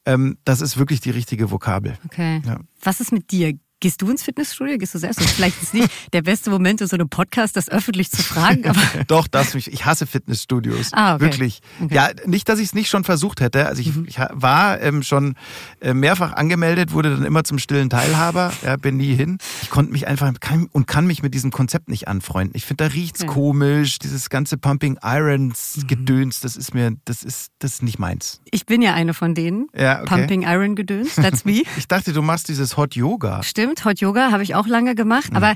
ähm, 0.05 0.37
das 0.43 0.61
ist 0.61 0.77
wirklich 0.77 0.99
die 0.99 1.11
richtige 1.11 1.49
Vokabel. 1.49 1.97
Okay. 2.05 2.41
Ja. 2.45 2.59
Was 2.81 2.99
ist 2.99 3.13
mit 3.13 3.31
dir? 3.31 3.53
Gehst 3.83 4.01
du 4.01 4.09
ins 4.09 4.23
Fitnessstudio? 4.23 4.77
Gehst 4.77 4.95
du 4.95 4.97
selbst? 4.97 5.19
Und 5.19 5.29
vielleicht 5.29 5.61
ist 5.61 5.73
nicht 5.73 5.89
der 6.13 6.21
beste 6.21 6.49
Moment 6.49 6.79
in 6.79 6.87
so 6.87 6.95
einem 6.95 7.09
Podcast, 7.09 7.57
das 7.57 7.67
öffentlich 7.67 8.09
zu 8.09 8.23
fragen. 8.23 8.65
Aber 8.65 8.79
Doch, 9.07 9.27
das 9.27 9.55
mich. 9.55 9.73
Ich 9.73 9.85
hasse 9.85 10.07
Fitnessstudios. 10.07 10.91
Ah, 10.93 11.15
okay. 11.15 11.25
Wirklich. 11.25 11.59
Okay. 11.83 11.93
Ja, 11.93 12.11
nicht, 12.25 12.47
dass 12.47 12.59
ich 12.59 12.67
es 12.67 12.73
nicht 12.73 12.89
schon 12.89 13.03
versucht 13.03 13.41
hätte. 13.41 13.67
Also 13.67 13.81
ich, 13.81 13.93
mhm. 13.93 14.05
ich 14.07 14.19
war 14.19 14.79
ähm, 14.79 15.03
schon 15.03 15.35
äh, 15.81 15.93
mehrfach 15.93 16.31
angemeldet, 16.31 16.93
wurde 16.93 17.09
dann 17.09 17.25
immer 17.25 17.43
zum 17.43 17.59
stillen 17.59 17.89
Teilhaber. 17.89 18.53
Ja, 18.63 18.77
bin 18.77 18.95
nie 18.95 19.15
hin. 19.15 19.37
Ich 19.63 19.69
konnte 19.69 19.91
mich 19.91 20.07
einfach 20.07 20.31
kann, 20.39 20.69
und 20.71 20.87
kann 20.87 21.05
mich 21.05 21.21
mit 21.21 21.33
diesem 21.33 21.51
Konzept 21.51 21.89
nicht 21.89 22.07
anfreunden. 22.07 22.55
Ich 22.55 22.63
finde, 22.63 22.85
da 22.85 22.93
riecht's 22.93 23.23
okay. 23.23 23.33
komisch. 23.33 23.99
Dieses 23.99 24.29
ganze 24.29 24.57
Pumping 24.57 24.97
Irons 25.03 25.75
mhm. 25.75 25.87
Gedöns, 25.87 26.39
das 26.39 26.55
ist 26.55 26.73
mir, 26.73 26.95
das 27.03 27.21
ist, 27.21 27.51
das 27.59 27.73
ist 27.73 27.83
nicht 27.83 27.99
meins. 27.99 28.39
Ich 28.49 28.65
bin 28.65 28.81
ja 28.81 28.93
eine 28.93 29.13
von 29.13 29.35
denen. 29.35 29.67
Ja, 29.75 30.03
okay. 30.03 30.19
Pumping 30.19 30.43
Iron 30.43 30.77
Gedöns. 30.77 31.15
That's 31.15 31.43
me. 31.43 31.63
ich 31.77 31.89
dachte, 31.89 32.13
du 32.13 32.21
machst 32.21 32.47
dieses 32.47 32.77
Hot 32.77 32.95
Yoga. 32.95 33.43
Stimmt 33.43 33.72
stimmt, 33.73 33.85
Hot 33.85 33.99
Yoga 33.99 34.31
habe 34.31 34.43
ich 34.43 34.55
auch 34.55 34.67
lange 34.67 34.95
gemacht, 34.95 35.31
mhm. 35.31 35.37
aber 35.37 35.55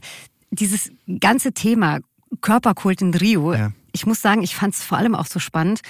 dieses 0.51 0.91
ganze 1.19 1.53
Thema 1.53 1.99
Körperkult 2.41 3.01
in 3.01 3.13
Rio, 3.13 3.53
ja. 3.53 3.71
ich 3.93 4.05
muss 4.05 4.21
sagen, 4.21 4.43
ich 4.43 4.55
fand 4.55 4.73
es 4.73 4.83
vor 4.83 4.97
allem 4.97 5.15
auch 5.15 5.25
so 5.25 5.39
spannend, 5.39 5.81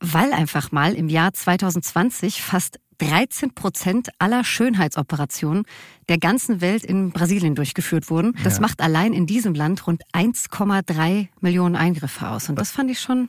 weil 0.00 0.32
einfach 0.32 0.72
mal 0.72 0.94
im 0.94 1.08
Jahr 1.08 1.32
2020 1.32 2.42
fast 2.42 2.78
13 2.98 3.54
Prozent 3.54 4.10
aller 4.18 4.44
Schönheitsoperationen 4.44 5.64
der 6.08 6.18
ganzen 6.18 6.60
Welt 6.60 6.84
in 6.84 7.10
Brasilien 7.10 7.54
durchgeführt 7.54 8.10
wurden. 8.10 8.36
Das 8.44 8.56
ja. 8.56 8.60
macht 8.60 8.80
allein 8.80 9.12
in 9.12 9.26
diesem 9.26 9.54
Land 9.54 9.86
rund 9.86 10.02
1,3 10.12 11.28
Millionen 11.40 11.74
Eingriffe 11.74 12.28
aus. 12.28 12.48
Und 12.48 12.56
das 12.56 12.70
fand 12.70 12.90
ich 12.90 13.00
schon 13.00 13.28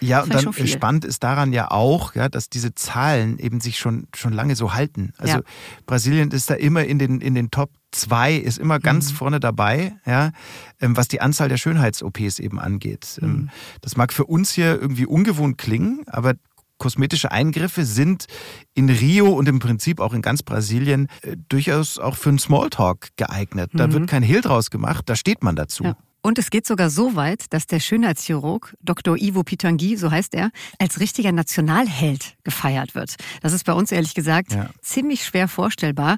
ja, 0.00 0.22
und 0.22 0.34
dann 0.34 0.52
spannend 0.66 1.04
ist 1.04 1.22
daran 1.22 1.52
ja 1.52 1.70
auch, 1.70 2.14
ja, 2.14 2.28
dass 2.28 2.50
diese 2.50 2.74
Zahlen 2.74 3.38
eben 3.38 3.60
sich 3.60 3.78
schon, 3.78 4.06
schon 4.14 4.32
lange 4.32 4.56
so 4.56 4.74
halten. 4.74 5.12
Also 5.18 5.38
ja. 5.38 5.42
Brasilien 5.86 6.30
ist 6.30 6.50
da 6.50 6.54
immer 6.54 6.84
in 6.84 6.98
den, 6.98 7.20
in 7.20 7.34
den 7.34 7.50
Top 7.50 7.70
2, 7.94 8.36
ist 8.36 8.58
immer 8.58 8.78
ganz 8.78 9.12
mhm. 9.12 9.16
vorne 9.16 9.40
dabei, 9.40 9.96
ja, 10.06 10.32
ähm, 10.80 10.96
was 10.96 11.08
die 11.08 11.20
Anzahl 11.20 11.48
der 11.48 11.56
Schönheits-OPs 11.56 12.38
eben 12.38 12.58
angeht. 12.58 13.18
Ähm, 13.22 13.28
mhm. 13.28 13.50
Das 13.80 13.96
mag 13.96 14.12
für 14.12 14.24
uns 14.24 14.52
hier 14.52 14.80
irgendwie 14.80 15.06
ungewohnt 15.06 15.58
klingen, 15.58 16.04
aber 16.06 16.34
kosmetische 16.78 17.30
Eingriffe 17.30 17.84
sind 17.84 18.26
in 18.74 18.90
Rio 18.90 19.28
und 19.28 19.48
im 19.48 19.58
Prinzip 19.58 20.00
auch 20.00 20.12
in 20.12 20.22
ganz 20.22 20.42
Brasilien 20.42 21.08
äh, 21.22 21.36
durchaus 21.48 21.98
auch 21.98 22.16
für 22.16 22.30
einen 22.30 22.38
Smalltalk 22.38 23.08
geeignet. 23.16 23.70
Da 23.74 23.86
mhm. 23.86 23.92
wird 23.92 24.06
kein 24.08 24.22
Hehl 24.22 24.40
draus 24.40 24.70
gemacht, 24.70 25.04
da 25.08 25.16
steht 25.16 25.42
man 25.42 25.56
dazu. 25.56 25.84
Ja. 25.84 25.96
Und 26.24 26.38
es 26.38 26.48
geht 26.48 26.66
sogar 26.66 26.88
so 26.88 27.16
weit, 27.16 27.52
dass 27.52 27.66
der 27.66 27.80
Schönheitschirurg 27.80 28.74
Dr. 28.80 29.18
Ivo 29.18 29.42
Pitangui, 29.42 29.98
so 29.98 30.10
heißt 30.10 30.34
er, 30.34 30.50
als 30.78 30.98
richtiger 30.98 31.32
Nationalheld 31.32 32.38
gefeiert 32.44 32.94
wird. 32.94 33.16
Das 33.42 33.52
ist 33.52 33.64
bei 33.64 33.74
uns 33.74 33.92
ehrlich 33.92 34.14
gesagt 34.14 34.54
ja. 34.54 34.70
ziemlich 34.80 35.22
schwer 35.22 35.48
vorstellbar. 35.48 36.16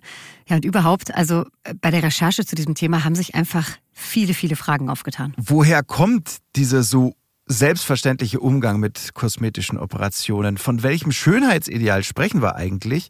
Ja, 0.48 0.54
und 0.54 0.64
überhaupt, 0.64 1.12
also 1.12 1.44
äh, 1.64 1.74
bei 1.74 1.90
der 1.90 2.04
Recherche 2.04 2.46
zu 2.46 2.54
diesem 2.54 2.76
Thema 2.76 3.02
haben 3.02 3.16
sich 3.16 3.34
einfach 3.34 3.68
viele, 3.92 4.32
viele 4.32 4.54
Fragen 4.54 4.90
aufgetan. 4.90 5.34
Woher 5.38 5.82
kommt 5.82 6.36
dieser 6.54 6.84
so 6.84 7.16
selbstverständliche 7.46 8.38
Umgang 8.38 8.78
mit 8.78 9.12
kosmetischen 9.14 9.76
Operationen? 9.76 10.56
Von 10.56 10.84
welchem 10.84 11.10
Schönheitsideal 11.10 12.04
sprechen 12.04 12.42
wir 12.42 12.54
eigentlich? 12.54 13.08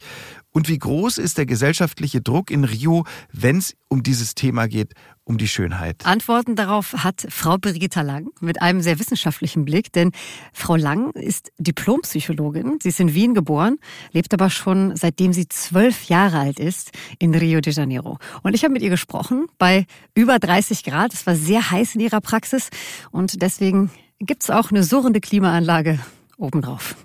Und 0.56 0.70
wie 0.70 0.78
groß 0.78 1.18
ist 1.18 1.36
der 1.36 1.44
gesellschaftliche 1.44 2.22
Druck 2.22 2.50
in 2.50 2.64
Rio, 2.64 3.04
wenn 3.30 3.58
es 3.58 3.76
um 3.88 4.02
dieses 4.02 4.34
Thema 4.34 4.68
geht, 4.68 4.94
um 5.24 5.36
die 5.36 5.48
Schönheit? 5.48 6.06
Antworten 6.06 6.56
darauf 6.56 6.94
hat 7.04 7.26
Frau 7.28 7.58
Brigitta 7.58 8.00
Lang 8.00 8.30
mit 8.40 8.62
einem 8.62 8.80
sehr 8.80 8.98
wissenschaftlichen 8.98 9.66
Blick, 9.66 9.92
denn 9.92 10.12
Frau 10.54 10.76
Lang 10.76 11.10
ist 11.10 11.52
Diplompsychologin. 11.58 12.78
Sie 12.82 12.88
ist 12.88 13.00
in 13.00 13.12
Wien 13.12 13.34
geboren, 13.34 13.76
lebt 14.12 14.32
aber 14.32 14.48
schon 14.48 14.96
seitdem 14.96 15.34
sie 15.34 15.46
zwölf 15.46 16.04
Jahre 16.04 16.38
alt 16.38 16.58
ist 16.58 16.92
in 17.18 17.34
Rio 17.34 17.60
de 17.60 17.74
Janeiro. 17.74 18.16
Und 18.42 18.54
ich 18.54 18.64
habe 18.64 18.72
mit 18.72 18.80
ihr 18.80 18.88
gesprochen 18.88 19.48
bei 19.58 19.84
über 20.14 20.38
30 20.38 20.84
Grad. 20.84 21.12
Es 21.12 21.26
war 21.26 21.36
sehr 21.36 21.70
heiß 21.70 21.96
in 21.96 22.00
ihrer 22.00 22.22
Praxis 22.22 22.70
und 23.10 23.42
deswegen 23.42 23.90
gibt 24.20 24.42
es 24.42 24.48
auch 24.48 24.70
eine 24.70 24.84
surrende 24.84 25.20
Klimaanlage 25.20 25.98
obendrauf. 26.38 26.96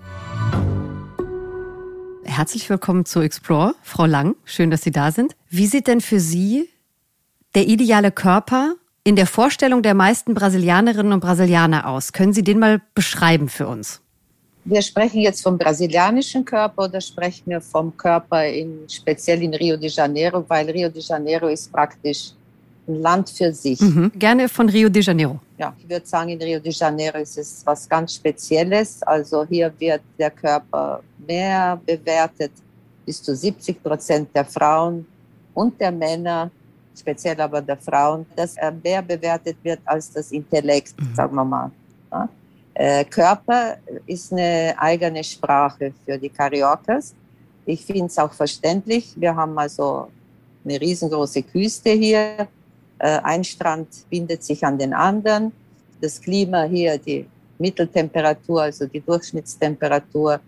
Herzlich 2.31 2.69
willkommen 2.69 3.03
zu 3.03 3.19
Explore, 3.19 3.75
Frau 3.83 4.05
Lang. 4.05 4.37
Schön, 4.45 4.71
dass 4.71 4.83
Sie 4.83 4.91
da 4.91 5.11
sind. 5.11 5.35
Wie 5.49 5.67
sieht 5.67 5.87
denn 5.87 5.99
für 5.99 6.21
Sie 6.21 6.69
der 7.55 7.67
ideale 7.67 8.09
Körper 8.09 8.75
in 9.03 9.17
der 9.17 9.25
Vorstellung 9.25 9.81
der 9.81 9.95
meisten 9.95 10.33
Brasilianerinnen 10.33 11.11
und 11.11 11.19
Brasilianer 11.19 11.89
aus? 11.89 12.13
Können 12.13 12.31
Sie 12.31 12.41
den 12.41 12.57
mal 12.57 12.81
beschreiben 12.95 13.49
für 13.49 13.67
uns? 13.67 13.99
Wir 14.63 14.81
sprechen 14.81 15.19
jetzt 15.19 15.43
vom 15.43 15.57
brasilianischen 15.57 16.45
Körper 16.45 16.85
oder 16.85 17.01
sprechen 17.01 17.49
wir 17.49 17.59
vom 17.59 17.97
Körper 17.97 18.45
in, 18.45 18.87
speziell 18.87 19.43
in 19.43 19.53
Rio 19.53 19.75
de 19.75 19.89
Janeiro, 19.89 20.45
weil 20.47 20.69
Rio 20.69 20.87
de 20.87 21.01
Janeiro 21.01 21.49
ist 21.49 21.69
praktisch 21.69 22.31
ein 22.87 23.01
Land 23.01 23.29
für 23.29 23.53
sich. 23.53 23.79
Mhm. 23.79 24.11
Gerne 24.15 24.49
von 24.49 24.67
Rio 24.69 24.89
de 24.89 25.01
Janeiro. 25.01 25.39
Ja, 25.57 25.73
ich 25.77 25.89
würde 25.89 26.05
sagen, 26.05 26.29
in 26.29 26.41
Rio 26.41 26.59
de 26.59 26.71
Janeiro 26.71 27.19
ist 27.19 27.37
es 27.37 27.61
was 27.65 27.87
ganz 27.87 28.15
Spezielles. 28.15 29.01
Also 29.03 29.45
hier 29.45 29.71
wird 29.77 30.01
der 30.17 30.31
Körper 30.31 31.01
mehr 31.27 31.79
bewertet, 31.85 32.51
bis 33.05 33.21
zu 33.21 33.35
70 33.35 33.81
Prozent 33.83 34.29
der 34.35 34.45
Frauen 34.45 35.05
und 35.53 35.79
der 35.79 35.91
Männer, 35.91 36.49
speziell 36.97 37.39
aber 37.39 37.61
der 37.61 37.77
Frauen, 37.77 38.25
dass 38.35 38.57
er 38.57 38.71
mehr 38.71 39.01
bewertet 39.01 39.57
wird 39.63 39.79
als 39.85 40.11
das 40.11 40.31
Intellekt, 40.31 40.99
mhm. 40.99 41.15
sagen 41.15 41.35
wir 41.35 41.45
mal. 41.45 41.71
Ja? 42.11 42.29
Äh, 42.73 43.05
Körper 43.05 43.77
ist 44.05 44.31
eine 44.31 44.73
eigene 44.77 45.23
Sprache 45.23 45.93
für 46.05 46.17
die 46.17 46.29
Cariocas. 46.29 47.13
Ich 47.65 47.85
finde 47.85 48.05
es 48.05 48.17
auch 48.17 48.33
verständlich. 48.33 49.13
Wir 49.15 49.35
haben 49.35 49.57
also 49.57 50.07
eine 50.63 50.79
riesengroße 50.79 51.43
Küste 51.43 51.91
hier. 51.91 52.47
Äh, 53.01 53.19
ein 53.23 53.43
Strand 53.43 53.87
bindet 54.11 54.43
sich 54.43 54.63
an 54.63 54.77
den 54.77 54.93
anderen. 54.93 55.51
Das 55.99 56.21
Klima 56.21 56.63
hier, 56.65 56.99
die 56.99 57.25
Mitteltemperatur, 57.57 58.61
also 58.61 58.85
die 58.85 59.01
Durchschnittstemperatur, 59.01 60.39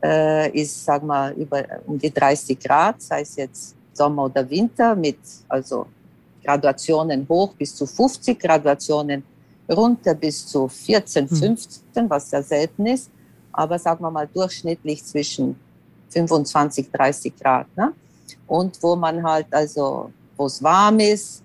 äh, 0.00 0.50
ist, 0.60 0.84
sag 0.84 1.02
mal, 1.02 1.32
über, 1.32 1.64
um 1.86 1.98
die 1.98 2.12
30 2.12 2.58
Grad, 2.60 3.02
sei 3.02 3.22
es 3.22 3.34
jetzt 3.34 3.74
Sommer 3.92 4.26
oder 4.26 4.48
Winter, 4.48 4.94
mit 4.94 5.18
also 5.48 5.86
Graduationen 6.44 7.26
hoch 7.28 7.52
bis 7.54 7.74
zu 7.74 7.84
50, 7.84 8.38
Graduationen 8.38 9.24
runter 9.68 10.14
bis 10.14 10.46
zu 10.46 10.68
14, 10.68 11.28
15, 11.28 11.82
hm. 11.94 12.10
was 12.10 12.30
sehr 12.30 12.44
selten 12.44 12.86
ist, 12.86 13.10
aber 13.50 13.76
sagen 13.76 14.04
wir 14.04 14.10
mal 14.10 14.28
durchschnittlich 14.32 15.04
zwischen 15.04 15.56
25, 16.10 16.92
30 16.92 17.36
Grad. 17.36 17.66
Ne? 17.76 17.92
Und 18.46 18.80
wo 18.80 18.94
man 18.94 19.20
halt, 19.20 19.46
also, 19.50 20.12
wo 20.36 20.46
es 20.46 20.62
warm 20.62 21.00
ist, 21.00 21.41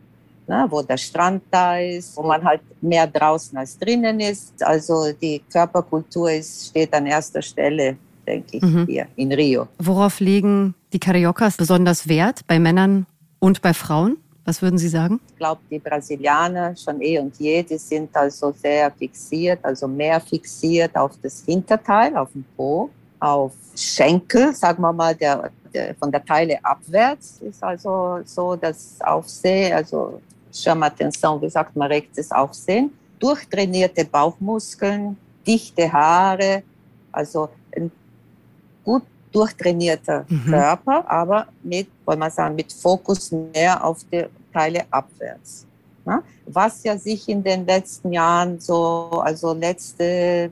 ne, 0.48 0.66
wo 0.70 0.82
der 0.82 0.98
Strand 0.98 1.44
da 1.52 1.78
ist, 1.78 2.16
wo 2.18 2.24
man 2.24 2.44
halt 2.44 2.62
mehr 2.82 3.08
draußen 3.08 3.58
als 3.58 3.78
drinnen 3.78 4.20
ist. 4.20 4.62
Also 4.64 5.12
die 5.14 5.42
Körperkultur 5.52 6.32
ist, 6.32 6.68
steht 6.68 6.94
an 6.94 7.06
erster 7.06 7.42
Stelle 7.42 7.98
denke 8.28 8.58
ich, 8.58 8.62
mhm. 8.62 8.86
hier 8.86 9.08
in 9.16 9.32
Rio. 9.32 9.68
Worauf 9.80 10.20
legen 10.20 10.76
die 10.94 11.00
Cariocas 11.00 11.58
besonders 11.58 12.08
Wert 12.08 12.42
bei 12.46 12.60
Männern 12.60 13.06
und 13.40 13.62
bei 13.62 13.74
Frauen? 13.74 14.18
Was 14.46 14.62
würden 14.62 14.78
Sie 14.78 14.88
sagen? 14.88 15.20
Ich 15.30 15.38
glaube, 15.38 15.62
die 15.70 15.80
Brasilianer 15.80 16.76
schon 16.76 17.02
eh 17.02 17.20
und 17.20 17.38
je, 17.38 17.64
die 17.64 17.78
sind 17.78 18.16
also 18.16 18.54
sehr 18.54 18.92
fixiert, 18.92 19.60
also 19.64 19.88
mehr 19.88 20.22
fixiert 20.22 20.96
auf 20.96 21.12
das 21.22 21.44
Hinterteil, 21.46 22.16
auf 22.16 22.32
den 22.32 22.46
Po, 22.56 22.90
auf 23.20 23.52
Schenkel, 23.76 24.54
sagen 24.54 24.82
wir 24.82 24.94
mal, 24.94 25.14
der, 25.16 25.52
der 25.74 25.96
von 25.96 26.12
der 26.12 26.24
Teile 26.24 26.64
abwärts 26.64 27.40
ist 27.42 27.62
also 27.62 28.20
so 28.24 28.56
das 28.56 28.96
Aufsehen, 29.02 29.74
also 29.74 30.22
Charme 30.52 30.84
Attention, 30.84 31.42
wie 31.42 31.50
sagt 31.50 31.76
man, 31.76 31.88
rechtes 31.88 32.32
Aufsehen, 32.32 32.92
durchtrainierte 33.20 34.06
Bauchmuskeln, 34.06 35.18
dichte 35.46 35.92
Haare, 35.92 36.64
also 37.12 37.50
ein 37.76 37.92
gut 38.84 39.04
durchtrainierter 39.32 40.26
mhm. 40.28 40.46
Körper, 40.46 41.10
aber 41.10 41.48
mit, 41.64 41.88
wollen 42.06 42.20
wir 42.20 42.30
sagen, 42.30 42.56
mit 42.56 42.72
Fokus 42.72 43.32
mehr 43.32 43.84
auf 43.84 44.00
die 44.12 44.26
Teile 44.54 44.86
abwärts. 44.90 45.66
Ja? 46.06 46.24
Was 46.46 46.84
ja 46.84 46.98
sich 46.98 47.28
in 47.28 47.44
den 47.44 47.66
letzten 47.66 48.14
Jahren 48.14 48.60
so, 48.60 49.22
also 49.24 49.54
letzte 49.54 50.52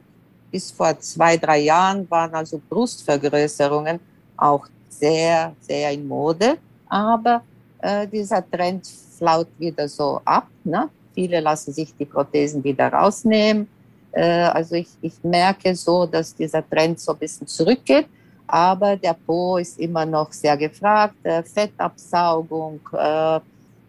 bis 0.51 0.71
vor 0.71 0.97
zwei, 0.99 1.37
drei 1.37 1.59
Jahren 1.59 2.09
waren 2.09 2.33
also 2.33 2.61
Brustvergrößerungen 2.69 3.99
auch 4.37 4.67
sehr, 4.89 5.53
sehr 5.61 5.91
in 5.91 6.07
Mode. 6.07 6.57
Aber 6.87 7.41
äh, 7.79 8.07
dieser 8.07 8.49
Trend 8.49 8.85
flaut 9.17 9.47
wieder 9.57 9.87
so 9.87 10.21
ab. 10.25 10.47
Ne? 10.63 10.89
Viele 11.13 11.39
lassen 11.39 11.73
sich 11.73 11.93
die 11.97 12.05
Prothesen 12.05 12.63
wieder 12.63 12.91
rausnehmen. 12.91 13.67
Äh, 14.11 14.23
also 14.23 14.75
ich, 14.75 14.89
ich 15.01 15.13
merke 15.23 15.75
so, 15.75 16.05
dass 16.05 16.35
dieser 16.35 16.67
Trend 16.67 16.99
so 16.99 17.13
ein 17.13 17.17
bisschen 17.17 17.47
zurückgeht 17.47 18.07
aber 18.47 18.95
der 18.95 19.13
Po 19.13 19.57
ist 19.57 19.79
immer 19.79 20.05
noch 20.05 20.31
sehr 20.31 20.57
gefragt. 20.57 21.15
Äh, 21.23 21.43
Fettabsaugung 21.43 22.79
äh, 22.93 23.39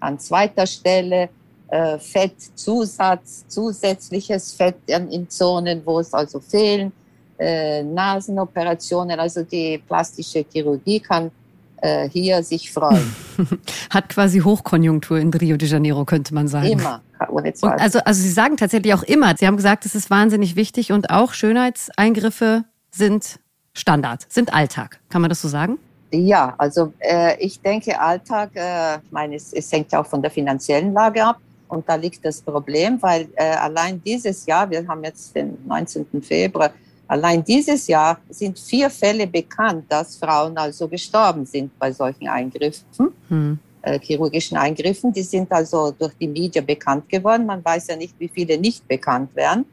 an 0.01 0.19
zweiter 0.19 0.67
Stelle, 0.67 1.29
äh, 1.69 1.99
Fettzusatz, 1.99 3.45
zusätzliches 3.49 4.53
Fett 4.53 4.77
in, 4.87 5.11
in, 5.11 5.29
Zonen, 5.29 5.83
wo 5.85 6.01
es 6.01 6.13
also 6.15 6.41
fehlen, 6.41 6.93
äh, 7.39 7.83
Nasenoperationen, 7.83 9.19
also 9.19 9.43
die 9.43 9.79
plastische 9.79 10.45
Chirurgie 10.51 11.01
kann 11.01 11.31
äh, 11.87 12.09
hier 12.11 12.43
sich 12.43 12.73
freuen. 12.73 13.15
Hat 13.91 14.09
quasi 14.09 14.41
Hochkonjunktur 14.41 15.19
in 15.19 15.33
Rio 15.33 15.57
de 15.57 15.69
Janeiro, 15.69 16.05
könnte 16.05 16.35
man 16.35 16.49
sagen. 16.49 16.67
Immer. 16.67 17.03
Also, 17.19 18.01
also 18.01 18.23
Sie 18.23 18.31
sagen 18.31 18.57
tatsächlich 18.57 18.93
auch 18.93 19.03
immer, 19.03 19.35
Sie 19.37 19.47
haben 19.47 19.57
gesagt, 19.57 19.87
es 19.87 19.95
ist 19.95 20.11
wahnsinnig 20.11 20.57
wichtig 20.57 20.93
und 20.93 21.11
auch 21.11 21.33
Schönheitseingriffe 21.33 22.65
sind 22.91 23.41
Standard, 23.73 24.27
sind 24.29 24.53
Alltag. 24.53 25.01
Kann 25.09 25.23
man 25.23 25.31
das 25.31 25.41
so 25.41 25.49
sagen? 25.49 25.79
Ja, 26.13 26.55
also 26.59 26.93
äh, 26.99 27.37
ich 27.39 27.61
denke, 27.61 27.99
Alltag, 27.99 28.51
äh, 28.55 28.99
meine, 29.11 29.37
es, 29.37 29.53
es 29.53 29.71
hängt 29.73 29.93
ja 29.93 30.01
auch 30.01 30.07
von 30.07 30.23
der 30.23 30.31
finanziellen 30.31 30.93
Lage 30.93 31.25
ab. 31.25 31.39
Und 31.69 31.89
da 31.89 31.97
liegt 31.97 32.25
das 32.25 32.41
Problem, 32.41 33.03
weil 33.03 33.29
äh, 33.35 33.45
allein 33.45 34.01
dieses 34.03 34.47
Jahr, 34.47 34.71
wir 34.71 34.87
haben 34.87 35.03
jetzt 35.03 35.35
den 35.35 35.59
19. 35.67 36.23
Februar, 36.23 36.71
allein 37.09 37.45
dieses 37.45 37.87
Jahr 37.87 38.19
sind 38.29 38.59
vier 38.59 38.91
Fälle 38.91 39.27
bekannt, 39.27 39.85
dass 39.89 40.17
Frauen 40.17 40.57
also 40.57 40.89
gestorben 40.89 41.47
sind 41.47 41.77
bei 41.79 41.93
solchen 41.93 42.29
Eingriffen, 42.29 43.13
hm. 43.29 43.59
äh, 43.83 43.99
chirurgischen 44.01 44.57
Eingriffen. 44.57 45.13
Die 45.13 45.23
sind 45.23 45.51
also 45.53 45.93
durch 45.93 46.15
die 46.21 46.29
Medien 46.29 46.65
bekannt 46.65 47.09
geworden. 47.09 47.47
Man 47.47 47.65
weiß 47.65 47.89
ja 47.89 47.97
nicht, 47.97 48.15
wie 48.19 48.29
viele 48.29 48.59
nicht 48.59 48.87
bekannt 48.87 49.35
werden. 49.35 49.65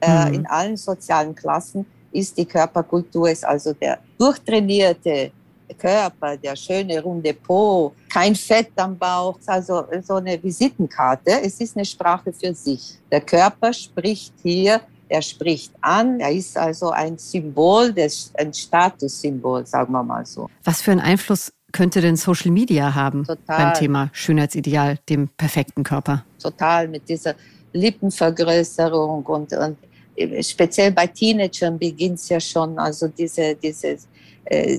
Äh, 0.00 0.26
hm. 0.26 0.34
In 0.34 0.46
allen 0.46 0.76
sozialen 0.76 1.34
Klassen 1.34 1.84
ist 2.12 2.36
die 2.36 2.46
Körperkultur, 2.46 3.30
ist 3.30 3.44
also 3.44 3.72
der 3.72 3.98
durchtrainierte 4.18 5.32
Körper, 5.78 6.36
der 6.36 6.56
schöne 6.56 7.00
runde 7.02 7.34
Po, 7.34 7.92
kein 8.12 8.34
Fett 8.34 8.72
am 8.76 8.96
Bauch, 8.98 9.38
also 9.46 9.84
so 10.02 10.14
eine 10.14 10.42
Visitenkarte. 10.42 11.40
Es 11.42 11.60
ist 11.60 11.76
eine 11.76 11.84
Sprache 11.84 12.32
für 12.32 12.54
sich. 12.54 12.98
Der 13.10 13.20
Körper 13.20 13.72
spricht 13.72 14.34
hier, 14.42 14.80
er 15.10 15.22
spricht 15.22 15.72
an, 15.80 16.20
er 16.20 16.30
ist 16.30 16.56
also 16.56 16.90
ein 16.90 17.18
Symbol, 17.18 17.92
ein 18.34 18.54
Statussymbol, 18.54 19.66
sagen 19.66 19.92
wir 19.92 20.04
mal 20.04 20.24
so. 20.24 20.48
Was 20.62 20.80
für 20.80 20.92
einen 20.92 21.00
Einfluss 21.00 21.52
könnte 21.72 22.00
denn 22.00 22.16
Social 22.16 22.52
Media 22.52 22.94
haben 22.94 23.24
Total. 23.24 23.38
beim 23.46 23.74
Thema 23.74 24.10
Schönheitsideal, 24.12 24.98
dem 25.08 25.28
perfekten 25.36 25.82
Körper? 25.82 26.24
Total, 26.40 26.86
mit 26.86 27.08
dieser 27.08 27.34
Lippenvergrößerung 27.72 29.24
und, 29.24 29.52
und 29.52 29.76
speziell 30.44 30.92
bei 30.92 31.08
Teenagern 31.08 31.76
beginnt 31.78 32.18
es 32.18 32.28
ja 32.28 32.40
schon, 32.40 32.78
also 32.78 33.08
diese, 33.08 33.56
diese, 33.56 33.96
äh, 34.44 34.78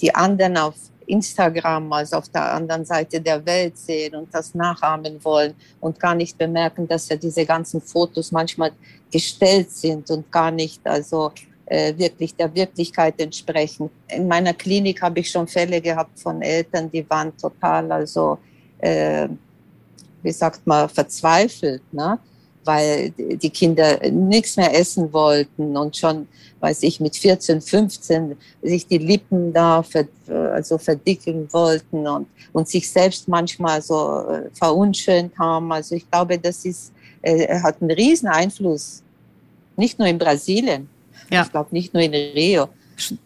die 0.00 0.12
anderen 0.12 0.56
auf 0.56 0.74
Instagram, 1.08 1.92
also 1.92 2.16
auf 2.16 2.28
der 2.28 2.54
anderen 2.54 2.84
Seite 2.84 3.20
der 3.20 3.44
Welt 3.44 3.76
sehen 3.78 4.14
und 4.14 4.32
das 4.32 4.54
nachahmen 4.54 5.22
wollen 5.24 5.54
und 5.80 5.98
gar 5.98 6.14
nicht 6.14 6.36
bemerken, 6.36 6.86
dass 6.86 7.08
ja 7.08 7.16
diese 7.16 7.44
ganzen 7.44 7.80
Fotos 7.80 8.30
manchmal 8.30 8.72
gestellt 9.10 9.70
sind 9.70 10.10
und 10.10 10.30
gar 10.30 10.50
nicht 10.50 10.86
also 10.86 11.32
äh, 11.66 11.96
wirklich 11.96 12.34
der 12.34 12.54
Wirklichkeit 12.54 13.20
entsprechen. 13.20 13.90
In 14.08 14.28
meiner 14.28 14.54
Klinik 14.54 15.02
habe 15.02 15.20
ich 15.20 15.30
schon 15.30 15.48
Fälle 15.48 15.80
gehabt 15.80 16.18
von 16.18 16.42
Eltern, 16.42 16.90
die 16.90 17.08
waren 17.08 17.36
total 17.36 17.90
also 17.90 18.38
äh, 18.78 19.28
wie 20.22 20.32
sagt 20.32 20.66
man 20.66 20.88
verzweifelt, 20.88 21.82
ne? 21.92 22.18
Weil 22.68 23.12
die 23.16 23.48
Kinder 23.48 23.98
nichts 24.10 24.58
mehr 24.58 24.78
essen 24.78 25.10
wollten 25.10 25.74
und 25.74 25.96
schon, 25.96 26.28
weiß 26.60 26.82
ich, 26.82 27.00
mit 27.00 27.16
14, 27.16 27.62
15 27.62 28.36
sich 28.60 28.86
die 28.86 28.98
Lippen 28.98 29.54
da 29.54 29.82
ver, 29.82 30.06
also 30.52 30.76
verdicken 30.76 31.50
wollten 31.50 32.06
und, 32.06 32.26
und 32.52 32.68
sich 32.68 32.90
selbst 32.90 33.26
manchmal 33.26 33.80
so 33.80 34.28
äh, 34.28 34.50
verunschönt 34.52 35.32
haben. 35.38 35.72
Also 35.72 35.94
ich 35.94 36.10
glaube, 36.10 36.38
das 36.38 36.66
ist, 36.66 36.92
äh, 37.22 37.58
hat 37.62 37.80
einen 37.80 37.90
riesen 37.90 38.28
Einfluss, 38.28 39.02
nicht 39.78 39.98
nur 39.98 40.06
in 40.06 40.18
Brasilien, 40.18 40.90
ja. 41.30 41.44
ich 41.44 41.50
glaube 41.50 41.70
nicht 41.72 41.94
nur 41.94 42.02
in 42.02 42.12
Rio. 42.12 42.68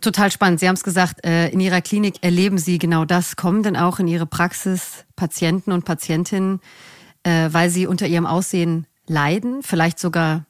Total 0.01 0.31
spannend. 0.31 0.61
Sie 0.61 0.69
haben 0.69 0.77
es 0.77 0.85
gesagt, 0.85 1.27
äh, 1.27 1.49
in 1.49 1.59
Ihrer 1.59 1.81
Klinik 1.81 2.15
erleben 2.21 2.59
Sie 2.59 2.79
genau 2.79 3.05
das. 3.05 3.35
Kommen 3.35 3.65
denn 3.65 3.77
auch 3.77 3.99
in 3.99 4.07
Ihre 4.07 4.27
Praxis 4.27 5.05
Patienten 5.17 5.73
und 5.73 5.85
Patientinnen, 5.85 6.61
weil 7.25 7.71
sie 7.71 7.87
unter 7.87 8.09
ihrem 8.09 8.27
Aussehen 8.27 8.85
leiden, 9.07 9.63
vielleicht 9.63 9.99
sogar, 9.99 10.47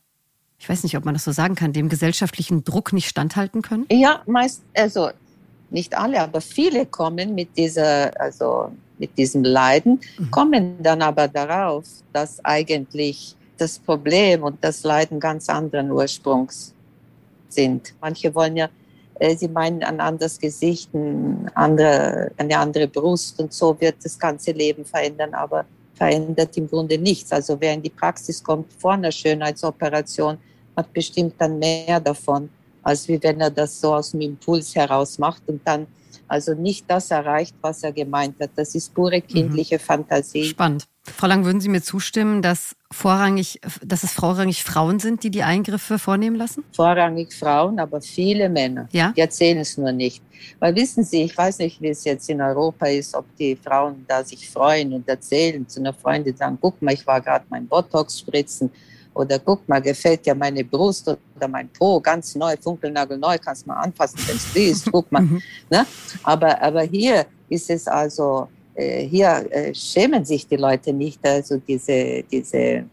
ich 0.58 0.68
weiß 0.68 0.82
nicht, 0.82 0.96
ob 0.96 1.04
man 1.04 1.14
das 1.14 1.24
so 1.24 1.32
sagen 1.32 1.54
kann, 1.54 1.72
dem 1.72 1.88
gesellschaftlichen 1.88 2.64
Druck 2.64 2.92
nicht 2.92 3.08
standhalten 3.08 3.62
können? 3.62 3.86
Ja, 3.90 4.22
meist, 4.26 4.62
also 4.74 5.10
nicht 5.70 5.96
alle, 5.96 6.20
aber 6.20 6.40
viele 6.40 6.86
kommen 6.86 7.34
mit 7.34 7.56
dieser, 7.56 8.18
also 8.20 8.70
mit 8.98 9.16
diesem 9.16 9.42
Leiden, 9.42 10.00
mhm. 10.18 10.30
kommen 10.30 10.82
dann 10.82 11.02
aber 11.02 11.28
darauf, 11.28 11.84
dass 12.12 12.44
eigentlich 12.44 13.34
das 13.56 13.78
Problem 13.78 14.42
und 14.42 14.62
das 14.62 14.82
Leiden 14.82 15.18
ganz 15.18 15.48
anderen 15.48 15.90
Ursprungs 15.90 16.74
sind. 17.48 17.94
Manche 18.00 18.34
wollen 18.34 18.56
ja, 18.56 18.68
äh, 19.16 19.36
sie 19.36 19.48
meinen 19.48 19.82
ein 19.82 20.00
anderes 20.00 20.38
Gesicht, 20.38 20.92
ein 20.94 21.50
andere, 21.54 22.32
eine 22.36 22.58
andere 22.58 22.88
Brust 22.88 23.40
und 23.40 23.52
so 23.52 23.80
wird 23.80 23.96
das 24.02 24.18
ganze 24.18 24.52
Leben 24.52 24.84
verändern, 24.84 25.34
aber 25.34 25.64
verändert 26.02 26.56
im 26.56 26.68
Grunde 26.68 26.98
nichts. 26.98 27.30
Also 27.30 27.56
wer 27.60 27.74
in 27.74 27.82
die 27.82 27.90
Praxis 27.90 28.42
kommt 28.42 28.72
vor 28.72 28.94
einer 28.94 29.12
Schönheitsoperation, 29.12 30.36
hat 30.76 30.92
bestimmt 30.92 31.34
dann 31.38 31.60
mehr 31.60 32.00
davon, 32.00 32.48
als 32.82 33.06
wie 33.06 33.22
wenn 33.22 33.40
er 33.40 33.50
das 33.50 33.80
so 33.80 33.94
aus 33.94 34.10
dem 34.10 34.22
Impuls 34.22 34.74
heraus 34.74 35.20
macht 35.20 35.42
und 35.46 35.60
dann 35.64 35.86
also 36.26 36.54
nicht 36.54 36.86
das 36.88 37.12
erreicht, 37.12 37.54
was 37.60 37.84
er 37.84 37.92
gemeint 37.92 38.34
hat. 38.40 38.50
Das 38.56 38.74
ist 38.74 38.92
pure 38.92 39.18
mhm. 39.18 39.26
kindliche 39.28 39.76
mhm. 39.76 39.80
Fantasie. 39.80 40.44
Spannend. 40.44 40.88
Frau 41.04 41.28
Lang, 41.28 41.44
würden 41.44 41.60
Sie 41.60 41.68
mir 41.68 41.82
zustimmen, 41.82 42.42
dass 42.42 42.74
vorrangig, 42.92 43.60
dass 43.84 44.02
es 44.02 44.12
vorrangig 44.12 44.62
Frauen 44.64 44.98
sind, 44.98 45.24
die 45.24 45.30
die 45.30 45.42
Eingriffe 45.42 45.98
vornehmen 45.98 46.36
lassen? 46.36 46.64
Vorrangig 46.72 47.32
Frauen, 47.34 47.78
aber 47.78 48.00
viele 48.00 48.48
Männer. 48.48 48.88
Ja? 48.92 49.12
Die 49.16 49.20
erzählen 49.20 49.58
es 49.58 49.76
nur 49.76 49.92
nicht. 49.92 50.22
Weil 50.58 50.74
wissen 50.74 51.04
Sie, 51.04 51.22
ich 51.22 51.36
weiß 51.36 51.58
nicht, 51.58 51.80
wie 51.80 51.88
es 51.88 52.04
jetzt 52.04 52.28
in 52.28 52.40
Europa 52.40 52.86
ist, 52.86 53.14
ob 53.14 53.24
die 53.36 53.56
Frauen 53.56 54.04
da 54.08 54.24
sich 54.24 54.48
freuen 54.48 54.92
und 54.92 55.08
erzählen 55.08 55.66
zu 55.68 55.80
einer 55.80 55.92
Freundin, 55.92 56.36
sagen, 56.36 56.58
guck 56.60 56.80
mal, 56.82 56.94
ich 56.94 57.06
war 57.06 57.20
gerade 57.20 57.44
mein 57.48 57.66
Botox 57.66 58.20
spritzen 58.20 58.70
oder 59.14 59.38
guck 59.38 59.68
mal, 59.68 59.80
gefällt 59.80 60.24
dir 60.26 60.34
meine 60.34 60.64
Brust 60.64 61.08
oder 61.08 61.48
mein 61.48 61.68
Po, 61.68 62.00
ganz 62.00 62.34
neu, 62.34 62.56
funkelnagelneu, 62.60 63.36
kannst 63.38 63.66
mal 63.66 63.76
anfassen, 63.76 64.18
wenn 64.26 64.36
es 64.36 64.54
willst, 64.54 64.90
guck 64.90 65.10
mal. 65.10 65.22
Mhm. 65.32 65.40
ne? 65.70 65.86
aber, 66.24 66.60
aber 66.60 66.82
hier 66.82 67.26
ist 67.48 67.70
es 67.70 67.86
also, 67.86 68.48
hier 68.74 69.46
äh, 69.50 69.74
schämen 69.74 70.24
sich 70.24 70.46
die 70.46 70.56
Leute 70.56 70.92
nicht, 70.92 71.24
also 71.26 71.58
diese, 71.58 72.22
diese 72.30 72.84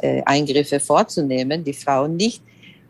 äh, 0.00 0.22
Eingriffe 0.24 0.78
vorzunehmen, 0.78 1.64
die 1.64 1.72
Frauen 1.72 2.16
nicht, 2.16 2.42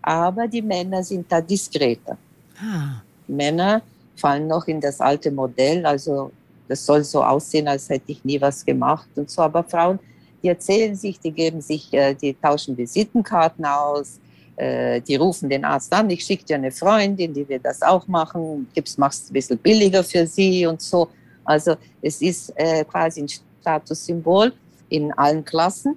aber 0.02 0.48
die 0.48 0.62
Männer 0.62 1.04
sind 1.04 1.30
da 1.30 1.40
diskreter. 1.40 2.18
Ah. 2.58 3.02
Männer 3.28 3.82
fallen 4.16 4.48
noch 4.48 4.66
in 4.66 4.80
das 4.80 5.00
alte 5.00 5.30
Modell, 5.30 5.86
also 5.86 6.32
das 6.68 6.84
soll 6.84 7.04
so 7.04 7.22
aussehen, 7.22 7.68
als 7.68 7.88
hätte 7.88 8.12
ich 8.12 8.24
nie 8.24 8.40
was 8.40 8.64
gemacht 8.64 9.08
und 9.16 9.30
so, 9.30 9.42
aber 9.42 9.62
Frauen 9.62 9.98
die 10.42 10.48
erzählen 10.48 10.94
sich, 10.94 11.20
die 11.20 11.30
geben 11.30 11.60
sich, 11.60 11.92
äh, 11.92 12.14
die 12.14 12.34
tauschen 12.34 12.76
Visitenkarten 12.76 13.64
aus, 13.64 14.18
äh, 14.56 15.00
die 15.00 15.16
rufen 15.16 15.48
den 15.48 15.64
Arzt 15.64 15.92
an, 15.92 16.10
ich 16.10 16.24
schicke 16.24 16.44
dir 16.44 16.56
eine 16.56 16.72
Freundin, 16.72 17.32
die 17.32 17.48
wird 17.48 17.64
das 17.64 17.80
auch 17.82 18.06
machen, 18.08 18.66
gibst, 18.74 18.98
machst 18.98 19.30
ein 19.30 19.34
bisschen 19.34 19.58
billiger 19.58 20.02
für 20.02 20.26
sie 20.26 20.66
und 20.66 20.82
so. 20.82 21.08
Also 21.44 21.76
es 22.00 22.20
ist 22.22 22.52
äh, 22.56 22.84
quasi 22.84 23.22
ein 23.22 23.28
Statussymbol 23.60 24.52
in 24.88 25.12
allen 25.12 25.44
Klassen, 25.44 25.96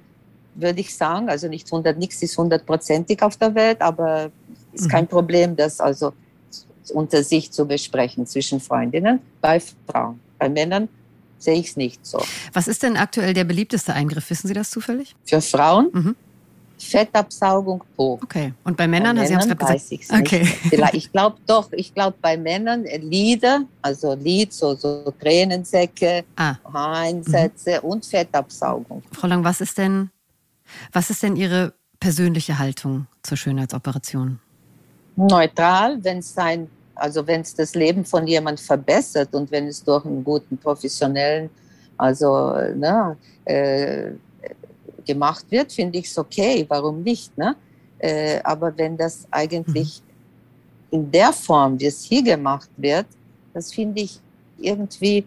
würde 0.55 0.79
ich 0.79 0.95
sagen. 0.95 1.29
Also 1.29 1.47
nicht 1.47 1.67
100, 1.67 1.97
nichts 1.97 2.21
ist 2.21 2.37
hundertprozentig 2.37 3.21
auf 3.21 3.37
der 3.37 3.53
Welt, 3.55 3.81
aber 3.81 4.31
es 4.73 4.81
ist 4.81 4.87
mhm. 4.87 4.91
kein 4.91 5.07
Problem, 5.07 5.55
das 5.55 5.79
also 5.79 6.13
unter 6.93 7.23
sich 7.23 7.51
zu 7.51 7.65
besprechen 7.65 8.25
zwischen 8.27 8.59
Freundinnen 8.59 9.19
bei 9.41 9.59
Frauen. 9.59 10.19
Bei 10.37 10.49
Männern 10.49 10.87
sehe 11.39 11.55
ich 11.55 11.69
es 11.69 11.77
nicht 11.77 12.05
so. 12.05 12.21
Was 12.53 12.67
ist 12.67 12.83
denn 12.83 12.97
aktuell 12.97 13.33
der 13.33 13.43
beliebteste 13.43 13.93
Eingriff? 13.93 14.29
Wissen 14.29 14.47
Sie 14.47 14.53
das 14.53 14.69
zufällig? 14.69 15.15
Für 15.25 15.41
Frauen? 15.41 15.89
Mhm. 15.91 16.15
Fettabsaugung 16.77 17.83
Po. 17.95 18.19
Okay. 18.23 18.53
Und 18.63 18.75
bei 18.77 18.87
Männern, 18.87 19.15
bei 19.15 19.29
Männern 19.29 19.59
weiß 19.59 19.91
ich 19.91 20.01
es 20.01 20.11
okay. 20.11 20.39
nicht. 20.41 20.93
Ich 20.93 21.11
glaube 21.11 21.37
doch, 21.47 21.71
ich 21.71 21.93
glaube 21.93 22.17
bei 22.21 22.37
Männern 22.37 22.83
Lieder, 22.83 23.63
also 23.81 24.13
Lied, 24.13 24.53
so, 24.53 24.75
so 24.75 25.13
Tränensäcke, 25.19 26.25
ah. 26.35 26.55
Haareinsätze 26.71 27.79
mhm. 27.81 27.89
und 27.89 28.05
Fettabsaugung. 28.05 29.03
Frau 29.11 29.27
Lang, 29.27 29.43
was 29.43 29.61
ist 29.61 29.77
denn, 29.77 30.09
was 30.91 31.09
ist 31.09 31.23
denn 31.23 31.35
Ihre 31.35 31.73
persönliche 31.99 32.59
Haltung 32.59 33.07
zur 33.23 33.37
Schönheitsoperation? 33.37 34.39
Neutral, 35.15 36.03
wenn 36.03 36.19
es 36.19 36.33
sein 36.33 36.69
also 36.95 37.25
wenn 37.27 37.41
es 37.41 37.53
das 37.53 37.75
Leben 37.75 38.05
von 38.05 38.25
jemand 38.25 38.59
verbessert 38.59 39.33
und 39.33 39.51
wenn 39.51 39.67
es 39.67 39.83
durch 39.83 40.05
einen 40.05 40.23
guten 40.23 40.57
professionellen, 40.57 41.49
also 41.97 42.53
ne, 42.75 43.17
äh, 43.45 44.11
gemacht 45.05 45.45
wird, 45.49 45.71
finde 45.71 45.99
ich 45.99 46.05
es 46.05 46.17
okay. 46.17 46.65
Warum 46.67 47.03
nicht? 47.03 47.37
Ne? 47.37 47.55
Äh, 47.99 48.39
aber 48.43 48.75
wenn 48.77 48.97
das 48.97 49.27
eigentlich 49.31 50.01
mhm. 50.91 50.97
in 50.97 51.11
der 51.11 51.31
Form, 51.33 51.79
wie 51.79 51.85
es 51.85 52.03
hier 52.03 52.23
gemacht 52.23 52.69
wird, 52.77 53.07
das 53.53 53.73
finde 53.73 54.01
ich 54.01 54.19
irgendwie 54.57 55.25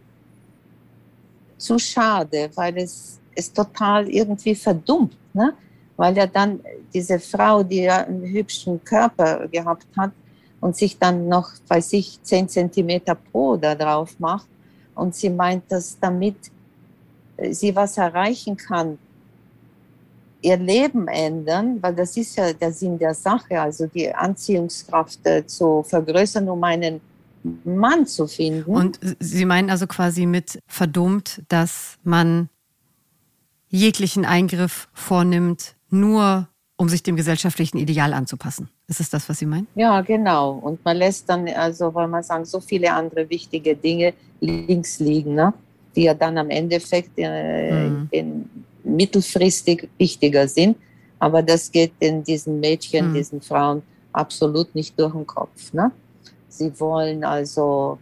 zu 1.57 1.79
schade, 1.79 2.51
weil 2.55 2.79
es 2.79 3.19
es 3.39 3.53
total 3.53 4.09
irgendwie 4.09 4.55
verdummt, 4.55 5.17
ne? 5.33 5.55
weil 5.97 6.17
ja 6.17 6.27
dann 6.27 6.61
diese 6.93 7.21
Frau, 7.21 7.63
die 7.63 7.83
ja 7.83 8.05
einen 8.05 8.25
hübschen 8.25 8.83
Körper 8.85 9.47
gehabt 9.47 9.87
hat, 9.97 10.11
und 10.61 10.77
sich 10.77 10.99
dann 10.99 11.29
noch, 11.29 11.53
weiß 11.69 11.93
ich, 11.93 12.21
10 12.23 12.49
Zentimeter 12.49 13.15
pro 13.15 13.57
da 13.57 13.77
drauf 13.77 14.19
macht. 14.19 14.49
Und 14.95 15.15
sie 15.15 15.31
meint, 15.31 15.71
dass 15.71 15.97
damit 16.01 16.37
sie 17.51 17.75
was 17.77 17.97
erreichen 17.97 18.57
kann, 18.57 18.99
ihr 20.41 20.57
Leben 20.57 21.09
ändern, 21.09 21.79
weil 21.81 21.95
das 21.95 22.17
ist 22.17 22.37
ja 22.37 22.53
der 22.53 22.73
Sinn 22.73 22.99
der 22.99 23.15
Sache, 23.15 23.61
also 23.61 23.87
die 23.87 24.13
Anziehungskraft 24.15 25.21
äh, 25.25 25.47
zu 25.47 25.83
vergrößern, 25.83 26.49
um 26.49 26.63
einen 26.63 27.01
Mann 27.65 28.07
zu 28.07 28.27
finden. 28.27 28.71
Und 28.71 29.01
Sie 29.21 29.45
meinen 29.45 29.71
also 29.71 29.87
quasi 29.87 30.27
mit 30.27 30.61
verdummt, 30.67 31.43
dass 31.49 31.99
man 32.03 32.49
jeglichen 33.69 34.25
Eingriff 34.25 34.89
vornimmt, 34.93 35.77
nur 35.91 36.49
um 36.77 36.89
sich 36.89 37.03
dem 37.03 37.17
gesellschaftlichen 37.17 37.79
Ideal 37.79 38.13
anzupassen. 38.13 38.69
Ist 38.87 39.01
es 39.01 39.11
das, 39.11 39.29
was 39.29 39.39
Sie 39.39 39.47
meinen? 39.47 39.67
Ja, 39.75 40.01
genau. 40.01 40.53
Und 40.53 40.85
man 40.85 40.97
lässt 40.97 41.29
dann, 41.29 41.49
also 41.49 41.93
weil 41.95 42.07
man 42.07 42.23
sagen, 42.23 42.45
so 42.45 42.61
viele 42.61 42.93
andere 42.93 43.29
wichtige 43.29 43.75
Dinge 43.75 44.15
links 44.41 45.01
liegen, 45.01 45.35
ne? 45.35 45.53
die 45.97 46.05
ja 46.05 46.15
dann 46.15 46.39
am 46.39 46.51
Endeffekt 46.51 47.11
äh, 47.17 47.89
mhm. 47.89 48.09
in, 48.13 48.51
mittelfristig 48.89 49.89
wichtiger 49.99 50.49
sind. 50.49 50.77
Aber 51.19 51.43
das 51.43 51.71
geht 51.71 51.93
in 52.01 52.23
diesen 52.23 52.61
Mädchen, 52.61 53.11
mhm. 53.11 53.15
diesen 53.15 53.41
Frauen 53.41 53.83
absolut 54.13 54.75
nicht 54.75 54.99
durch 54.99 55.13
den 55.13 55.27
Kopf. 55.27 55.73
Ne? 55.73 55.91
Sie 56.49 56.79
wollen 56.81 57.25
also 57.25 57.99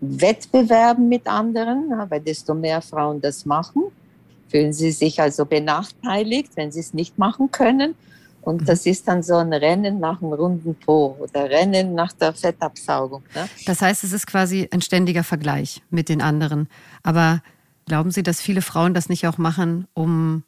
Wettbewerben 0.00 1.08
mit 1.08 1.26
anderen, 1.26 1.88
ne? 1.88 2.06
weil 2.08 2.20
desto 2.20 2.54
mehr 2.54 2.82
Frauen 2.82 3.20
das 3.20 3.46
machen, 3.46 3.84
fühlen 4.48 4.72
sie 4.72 4.90
sich 4.90 5.20
also 5.20 5.44
benachteiligt, 5.44 6.52
wenn 6.56 6.70
sie 6.70 6.80
es 6.80 6.94
nicht 6.94 7.18
machen 7.18 7.50
können. 7.50 7.94
Und 8.42 8.62
mhm. 8.62 8.66
das 8.66 8.84
ist 8.84 9.08
dann 9.08 9.22
so 9.22 9.36
ein 9.36 9.52
Rennen 9.52 10.00
nach 10.00 10.20
einem 10.20 10.34
runden 10.34 10.74
Po 10.74 11.16
oder 11.18 11.48
Rennen 11.48 11.94
nach 11.94 12.12
der 12.12 12.34
Fettabsaugung. 12.34 13.22
Ne? 13.34 13.48
Das 13.64 13.80
heißt, 13.80 14.04
es 14.04 14.12
ist 14.12 14.26
quasi 14.26 14.68
ein 14.70 14.82
ständiger 14.82 15.24
Vergleich 15.24 15.82
mit 15.90 16.08
den 16.08 16.20
anderen. 16.20 16.68
Aber 17.02 17.42
glauben 17.86 18.10
Sie, 18.10 18.22
dass 18.22 18.40
viele 18.40 18.62
Frauen 18.62 18.94
das 18.94 19.08
nicht 19.08 19.26
auch 19.26 19.38
machen, 19.38 19.86
um 19.94 20.44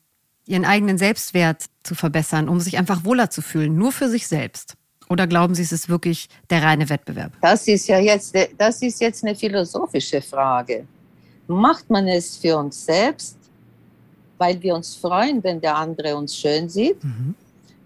ihren 0.46 0.64
eigenen 0.64 0.98
Selbstwert 0.98 1.64
zu 1.82 1.94
verbessern, 1.94 2.48
um 2.48 2.60
sich 2.60 2.78
einfach 2.78 3.04
wohler 3.04 3.30
zu 3.30 3.42
fühlen, 3.42 3.76
nur 3.76 3.92
für 3.92 4.08
sich 4.08 4.26
selbst? 4.28 4.74
Oder 5.08 5.26
glauben 5.26 5.54
Sie, 5.54 5.62
es 5.62 5.72
ist 5.72 5.88
wirklich 5.88 6.28
der 6.50 6.62
reine 6.62 6.88
Wettbewerb? 6.88 7.32
Das 7.40 7.68
ist 7.68 7.86
ja 7.86 7.98
jetzt, 7.98 8.34
das 8.58 8.82
ist 8.82 9.00
jetzt 9.00 9.24
eine 9.24 9.34
philosophische 9.34 10.20
Frage. 10.20 10.86
Macht 11.46 11.88
man 11.90 12.08
es 12.08 12.36
für 12.36 12.56
uns 12.56 12.84
selbst, 12.84 13.36
weil 14.38 14.60
wir 14.62 14.74
uns 14.74 14.96
freuen, 14.96 15.42
wenn 15.44 15.60
der 15.60 15.76
andere 15.76 16.16
uns 16.16 16.36
schön 16.36 16.68
sieht, 16.68 17.02
mhm. 17.04 17.34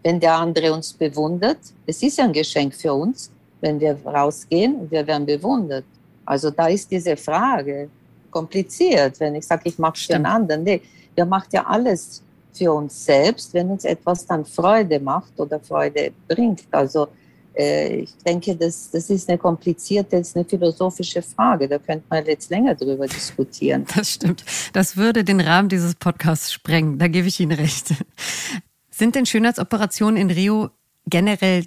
wenn 0.03 0.19
der 0.19 0.35
andere 0.35 0.73
uns 0.73 0.93
bewundert? 0.93 1.59
Es 1.87 2.03
ist 2.03 2.19
ja 2.19 2.25
ein 2.25 2.33
Geschenk 2.33 2.75
für 2.75 2.95
uns, 2.95 3.31
wenn 3.61 3.79
wir 3.79 3.99
rausgehen 4.05 4.77
und 4.77 4.91
wir 4.91 5.07
werden 5.07 5.27
bewundert. 5.27 5.85
Also 6.25 6.51
da 6.51 6.69
ist 6.69 6.91
diese 6.91 7.17
Frage 7.17 7.91
kompliziert, 8.31 9.19
wenn 9.21 9.35
ich 9.35 9.47
sage, 9.47 9.63
ich 9.65 9.79
mache 9.79 9.99
für 9.99 10.15
einen 10.15 10.27
anderen. 10.27 10.63
Nee, 10.63 10.83
der 11.17 11.27
macht 11.27 11.53
ja 11.53 11.67
alles 11.67 12.23
für 12.53 12.73
uns 12.73 13.05
selbst, 13.05 13.55
wenn 13.55 13.71
uns 13.71 13.85
etwas 13.85 14.27
dann 14.27 14.45
Freude 14.45 15.01
macht 15.01 15.39
oder 15.39 15.61
Freude 15.61 16.13
bringt. 16.29 16.65
Also 16.71 17.09
äh, 17.55 18.03
ich 18.03 18.15
denke, 18.27 18.57
das, 18.57 18.91
das 18.91 19.11
ist 19.11 19.29
eine 19.29 19.39
komplizierte, 19.39 20.19
das 20.19 20.29
ist 20.29 20.37
eine 20.37 20.45
philosophische 20.45 21.23
Frage. 21.23 21.69
Da 21.69 21.79
könnte 21.79 22.05
man 22.09 22.25
jetzt 22.27 22.51
länger 22.51 22.75
drüber 22.75 23.07
diskutieren. 23.07 23.87
Das 23.95 24.11
stimmt. 24.11 24.45
Das 24.73 24.97
würde 24.97 25.25
den 25.25 25.41
Rahmen 25.41 25.69
dieses 25.69 25.95
Podcasts 25.95 26.53
sprengen. 26.53 26.99
Da 26.99 27.09
gebe 27.09 27.29
ich 27.29 27.41
Ihnen 27.41 27.53
recht. 27.53 27.95
Sind 28.91 29.15
denn 29.15 29.27
Schönheitsoperationen 29.27 30.17
in 30.17 30.31
Rio 30.31 30.71
generell 31.07 31.67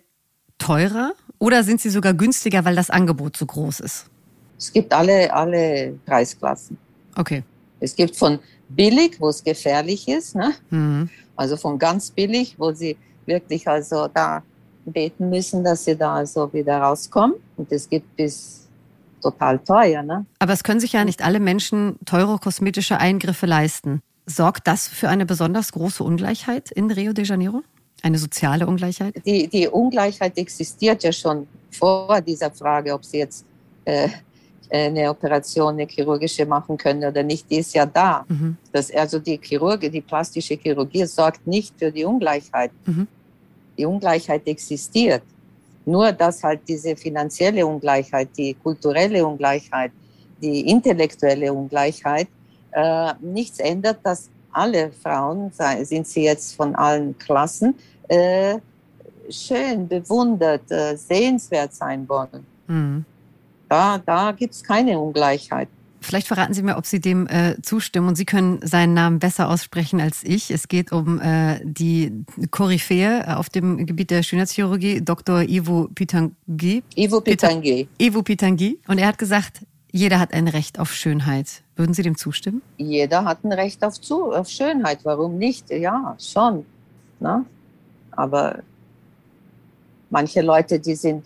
teurer 0.57 1.13
oder 1.39 1.63
sind 1.63 1.81
sie 1.81 1.89
sogar 1.89 2.13
günstiger, 2.13 2.63
weil 2.63 2.75
das 2.75 2.89
Angebot 2.89 3.35
so 3.35 3.45
groß 3.45 3.81
ist? 3.81 4.05
Es 4.63 4.71
gibt 4.71 4.93
alle, 4.93 5.31
alle 5.33 5.99
Preisklassen. 6.05 6.77
Okay. 7.17 7.43
Es 7.81 7.93
gibt 7.93 8.15
von 8.15 8.39
billig, 8.69 9.19
wo 9.19 9.27
es 9.27 9.43
gefährlich 9.43 10.07
ist, 10.07 10.35
ne? 10.35 10.53
Mhm. 10.69 11.09
also 11.35 11.57
von 11.57 11.77
ganz 11.77 12.09
billig, 12.11 12.55
wo 12.57 12.71
sie 12.71 12.95
wirklich 13.25 13.67
also 13.67 14.07
da 14.07 14.41
beten 14.85 15.29
müssen, 15.29 15.65
dass 15.65 15.83
sie 15.83 15.97
da 15.97 16.15
also 16.15 16.51
wieder 16.53 16.77
rauskommen. 16.77 17.35
Und 17.57 17.69
es 17.73 17.89
gibt 17.89 18.15
bis 18.15 18.69
total 19.21 19.59
teuer. 19.59 20.01
Ne? 20.01 20.25
Aber 20.39 20.53
es 20.53 20.63
können 20.63 20.79
sich 20.79 20.93
ja 20.93 21.03
nicht 21.03 21.21
alle 21.23 21.41
Menschen 21.41 21.97
teure 22.05 22.37
kosmetische 22.37 22.99
Eingriffe 22.99 23.45
leisten. 23.45 24.01
Sorgt 24.25 24.65
das 24.67 24.87
für 24.87 25.09
eine 25.09 25.25
besonders 25.25 25.73
große 25.73 26.05
Ungleichheit 26.05 26.71
in 26.71 26.89
Rio 26.89 27.11
de 27.11 27.25
Janeiro? 27.25 27.63
Eine 28.01 28.17
soziale 28.17 28.65
Ungleichheit? 28.65 29.15
Die, 29.25 29.49
die 29.49 29.67
Ungleichheit 29.67 30.37
existiert 30.37 31.03
ja 31.03 31.11
schon 31.11 31.47
vor 31.69 32.21
dieser 32.21 32.49
Frage, 32.51 32.93
ob 32.93 33.03
sie 33.03 33.17
jetzt 33.17 33.45
äh, 33.85 34.07
eine 34.73 35.09
Operation, 35.09 35.73
eine 35.73 35.87
chirurgische 35.87 36.45
machen 36.45 36.77
können 36.77 37.03
oder 37.03 37.21
nicht, 37.21 37.49
die 37.49 37.57
ist 37.57 37.73
ja 37.75 37.85
da. 37.85 38.25
Mhm. 38.27 38.57
Das, 38.71 38.91
also 38.91 39.19
die 39.19 39.39
Chirurgie, 39.41 39.89
die 39.89 40.01
plastische 40.01 40.55
Chirurgie 40.55 41.05
sorgt 41.05 41.45
nicht 41.45 41.75
für 41.77 41.91
die 41.91 42.03
Ungleichheit. 42.03 42.71
Mhm. 42.85 43.07
Die 43.77 43.85
Ungleichheit 43.85 44.47
existiert. 44.47 45.21
Nur, 45.85 46.11
dass 46.11 46.43
halt 46.43 46.61
diese 46.67 46.95
finanzielle 46.95 47.65
Ungleichheit, 47.65 48.29
die 48.37 48.55
kulturelle 48.55 49.25
Ungleichheit, 49.25 49.91
die 50.41 50.61
intellektuelle 50.69 51.53
Ungleichheit 51.53 52.27
äh, 52.71 53.13
nichts 53.21 53.59
ändert, 53.59 53.99
dass 54.03 54.29
alle 54.51 54.91
Frauen, 54.91 55.51
sind 55.83 56.07
sie 56.07 56.23
jetzt 56.23 56.55
von 56.55 56.75
allen 56.75 57.17
Klassen, 57.17 57.75
äh, 58.07 58.57
schön, 59.29 59.87
bewundert, 59.87 60.69
äh, 60.71 60.95
sehenswert 60.95 61.73
sein 61.73 62.07
wollen. 62.07 62.45
Mhm. 62.67 63.05
Da, 63.73 63.97
da 63.97 64.33
gibt 64.33 64.53
es 64.53 64.63
keine 64.63 64.99
Ungleichheit. 64.99 65.67
Vielleicht 65.99 66.27
verraten 66.27 66.53
Sie 66.53 66.61
mir, 66.61 66.77
ob 66.77 66.85
Sie 66.85 67.01
dem 67.01 67.25
äh, 67.25 67.59
zustimmen 67.63 68.07
und 68.07 68.15
Sie 68.15 68.25
können 68.25 68.59
seinen 68.61 68.93
Namen 68.93 69.17
besser 69.17 69.49
aussprechen 69.49 69.99
als 69.99 70.23
ich. 70.23 70.51
Es 70.51 70.67
geht 70.67 70.91
um 70.91 71.19
äh, 71.19 71.59
die 71.63 72.23
Koryphäe 72.51 73.35
auf 73.35 73.49
dem 73.49 73.87
Gebiet 73.87 74.11
der 74.11 74.21
Schönheitschirurgie, 74.21 75.01
Dr. 75.01 75.41
Ivo 75.41 75.89
Pitangui. 75.95 76.83
Ivo 76.95 77.19
Pitangui. 77.19 77.87
Ivo 77.97 78.21
Pitangui. 78.21 78.77
Und 78.87 78.99
er 78.99 79.07
hat 79.07 79.17
gesagt, 79.17 79.61
jeder 79.91 80.19
hat 80.19 80.33
ein 80.35 80.47
Recht 80.47 80.77
auf 80.77 80.93
Schönheit. 80.93 81.63
Würden 81.75 81.95
Sie 81.95 82.03
dem 82.03 82.15
zustimmen? 82.15 82.61
Jeder 82.77 83.25
hat 83.25 83.43
ein 83.43 83.53
Recht 83.53 83.83
auf, 83.83 83.99
zu, 83.99 84.33
auf 84.33 84.49
Schönheit. 84.49 84.99
Warum 85.01 85.39
nicht? 85.39 85.71
Ja, 85.71 86.15
schon. 86.19 86.63
Na? 87.19 87.43
Aber 88.11 88.59
manche 90.11 90.41
Leute, 90.41 90.79
die 90.79 90.93
sind 90.93 91.25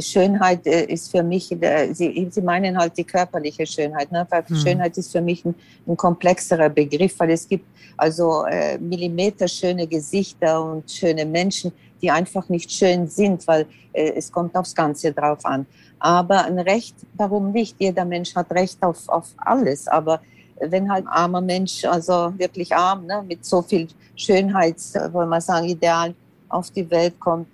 Schönheit 0.00 0.66
äh, 0.66 0.84
ist 0.84 1.10
für 1.10 1.22
mich, 1.22 1.52
äh, 1.52 1.92
Sie, 1.92 2.28
Sie 2.30 2.40
meinen 2.40 2.78
halt 2.78 2.96
die 2.96 3.04
körperliche 3.04 3.66
Schönheit. 3.66 4.10
Ne? 4.10 4.26
Weil 4.30 4.44
mhm. 4.48 4.56
Schönheit 4.56 4.96
ist 4.96 5.12
für 5.12 5.20
mich 5.20 5.44
ein, 5.44 5.54
ein, 5.86 5.96
komplexerer 5.96 6.68
Begriff, 6.68 7.18
weil 7.18 7.30
es 7.30 7.46
gibt 7.46 7.66
also 7.96 8.44
äh, 8.44 8.78
millimeterschöne 8.78 9.86
Gesichter 9.86 10.64
und 10.64 10.90
schöne 10.90 11.26
Menschen, 11.26 11.72
die 12.00 12.10
einfach 12.10 12.48
nicht 12.48 12.72
schön 12.72 13.06
sind, 13.06 13.46
weil 13.46 13.66
äh, 13.92 14.12
es 14.16 14.32
kommt 14.32 14.56
aufs 14.56 14.74
Ganze 14.74 15.12
drauf 15.12 15.44
an. 15.44 15.66
Aber 15.98 16.44
ein 16.44 16.58
Recht, 16.58 16.94
warum 17.14 17.52
nicht? 17.52 17.76
Jeder 17.78 18.06
Mensch 18.06 18.34
hat 18.34 18.50
Recht 18.52 18.82
auf, 18.82 19.06
auf 19.08 19.26
alles. 19.36 19.86
Aber 19.86 20.20
wenn 20.58 20.90
halt 20.90 21.06
ein 21.06 21.08
armer 21.08 21.42
Mensch, 21.42 21.84
also 21.84 22.32
wirklich 22.38 22.74
arm, 22.74 23.06
ne, 23.06 23.22
mit 23.26 23.44
so 23.44 23.60
viel 23.60 23.88
Schönheits, 24.16 24.94
wollen 25.12 25.28
wir 25.28 25.40
sagen, 25.40 25.66
Ideal 25.66 26.14
auf 26.48 26.70
die 26.70 26.90
Welt 26.90 27.18
kommt, 27.20 27.46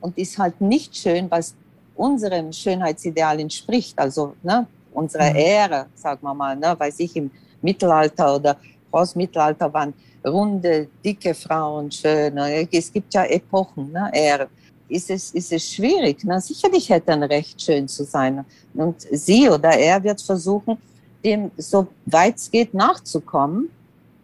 und 0.00 0.16
ist 0.18 0.38
halt 0.38 0.60
nicht 0.60 0.96
schön, 0.96 1.30
was 1.30 1.54
unserem 1.96 2.52
Schönheitsideal 2.52 3.40
entspricht, 3.40 3.98
also 3.98 4.34
ne, 4.42 4.66
unserer 4.92 5.30
mhm. 5.30 5.36
Ära, 5.36 5.86
sagen 5.94 6.20
wir 6.22 6.34
mal, 6.34 6.56
ne, 6.56 6.74
weiß 6.78 7.00
ich, 7.00 7.16
im 7.16 7.30
Mittelalter 7.60 8.36
oder 8.36 8.56
Postmittelalter 8.90 9.72
waren 9.72 9.92
runde, 10.26 10.88
dicke 11.04 11.34
Frauen 11.34 11.90
schön. 11.90 12.36
Es 12.70 12.92
gibt 12.92 13.14
ja 13.14 13.24
Epochen, 13.24 13.92
ne, 13.92 14.10
Ära. 14.12 14.46
Ist 14.88 15.10
es, 15.10 15.32
ist 15.32 15.52
es 15.52 15.70
schwierig. 15.70 16.24
Ne? 16.24 16.40
Sicherlich 16.40 16.88
hätte 16.88 17.12
ein 17.12 17.22
Recht, 17.22 17.60
schön 17.60 17.86
zu 17.86 18.04
sein. 18.04 18.44
Und 18.72 19.02
sie 19.12 19.48
oder 19.48 19.70
er 19.70 20.02
wird 20.02 20.22
versuchen, 20.22 20.78
dem 21.22 21.50
so 21.58 21.88
weit 22.06 22.36
es 22.36 22.50
geht 22.50 22.72
nachzukommen. 22.72 23.68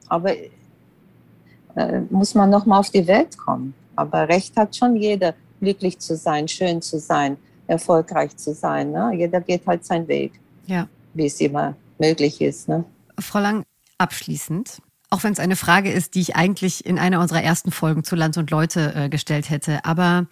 Aber 0.09 0.33
äh, 0.33 2.01
muss 2.09 2.35
man 2.35 2.49
noch 2.49 2.65
mal 2.65 2.79
auf 2.79 2.89
die 2.89 3.07
Welt 3.07 3.37
kommen. 3.37 3.75
Aber 3.95 4.27
Recht 4.27 4.57
hat 4.57 4.75
schon 4.75 4.97
jeder, 4.97 5.35
glücklich 5.65 5.99
zu 5.99 6.17
sein, 6.17 6.47
schön 6.47 6.83
zu 6.83 6.99
sein, 6.99 7.37
erfolgreich 7.67 8.37
zu 8.37 8.55
sein. 8.55 8.93
Ne? 8.93 9.13
Jeder 9.17 9.41
geht 9.41 9.67
halt 9.67 9.85
seinen 9.85 10.07
Weg, 10.07 10.33
ja. 10.67 10.89
wie 11.15 11.27
es 11.27 11.41
immer 11.41 11.75
möglich 11.99 12.41
ist. 12.41 12.69
Ne? 12.69 12.85
Frau 13.19 13.41
Lang, 13.41 13.65
abschließend, 13.99 14.83
auch 15.11 15.25
wenn 15.25 15.33
es 15.33 15.41
eine 15.41 15.57
Frage 15.57 15.91
ist, 15.91 16.15
die 16.15 16.21
ich 16.21 16.37
eigentlich 16.37 16.85
in 16.85 16.99
einer 16.99 17.21
unserer 17.21 17.43
ersten 17.43 17.71
Folgen 17.71 18.05
zu 18.05 18.15
Land 18.15 18.37
und 18.37 18.51
Leute 18.51 18.93
äh, 18.95 19.09
gestellt 19.09 19.49
hätte, 19.49 19.85
aber 19.85 20.27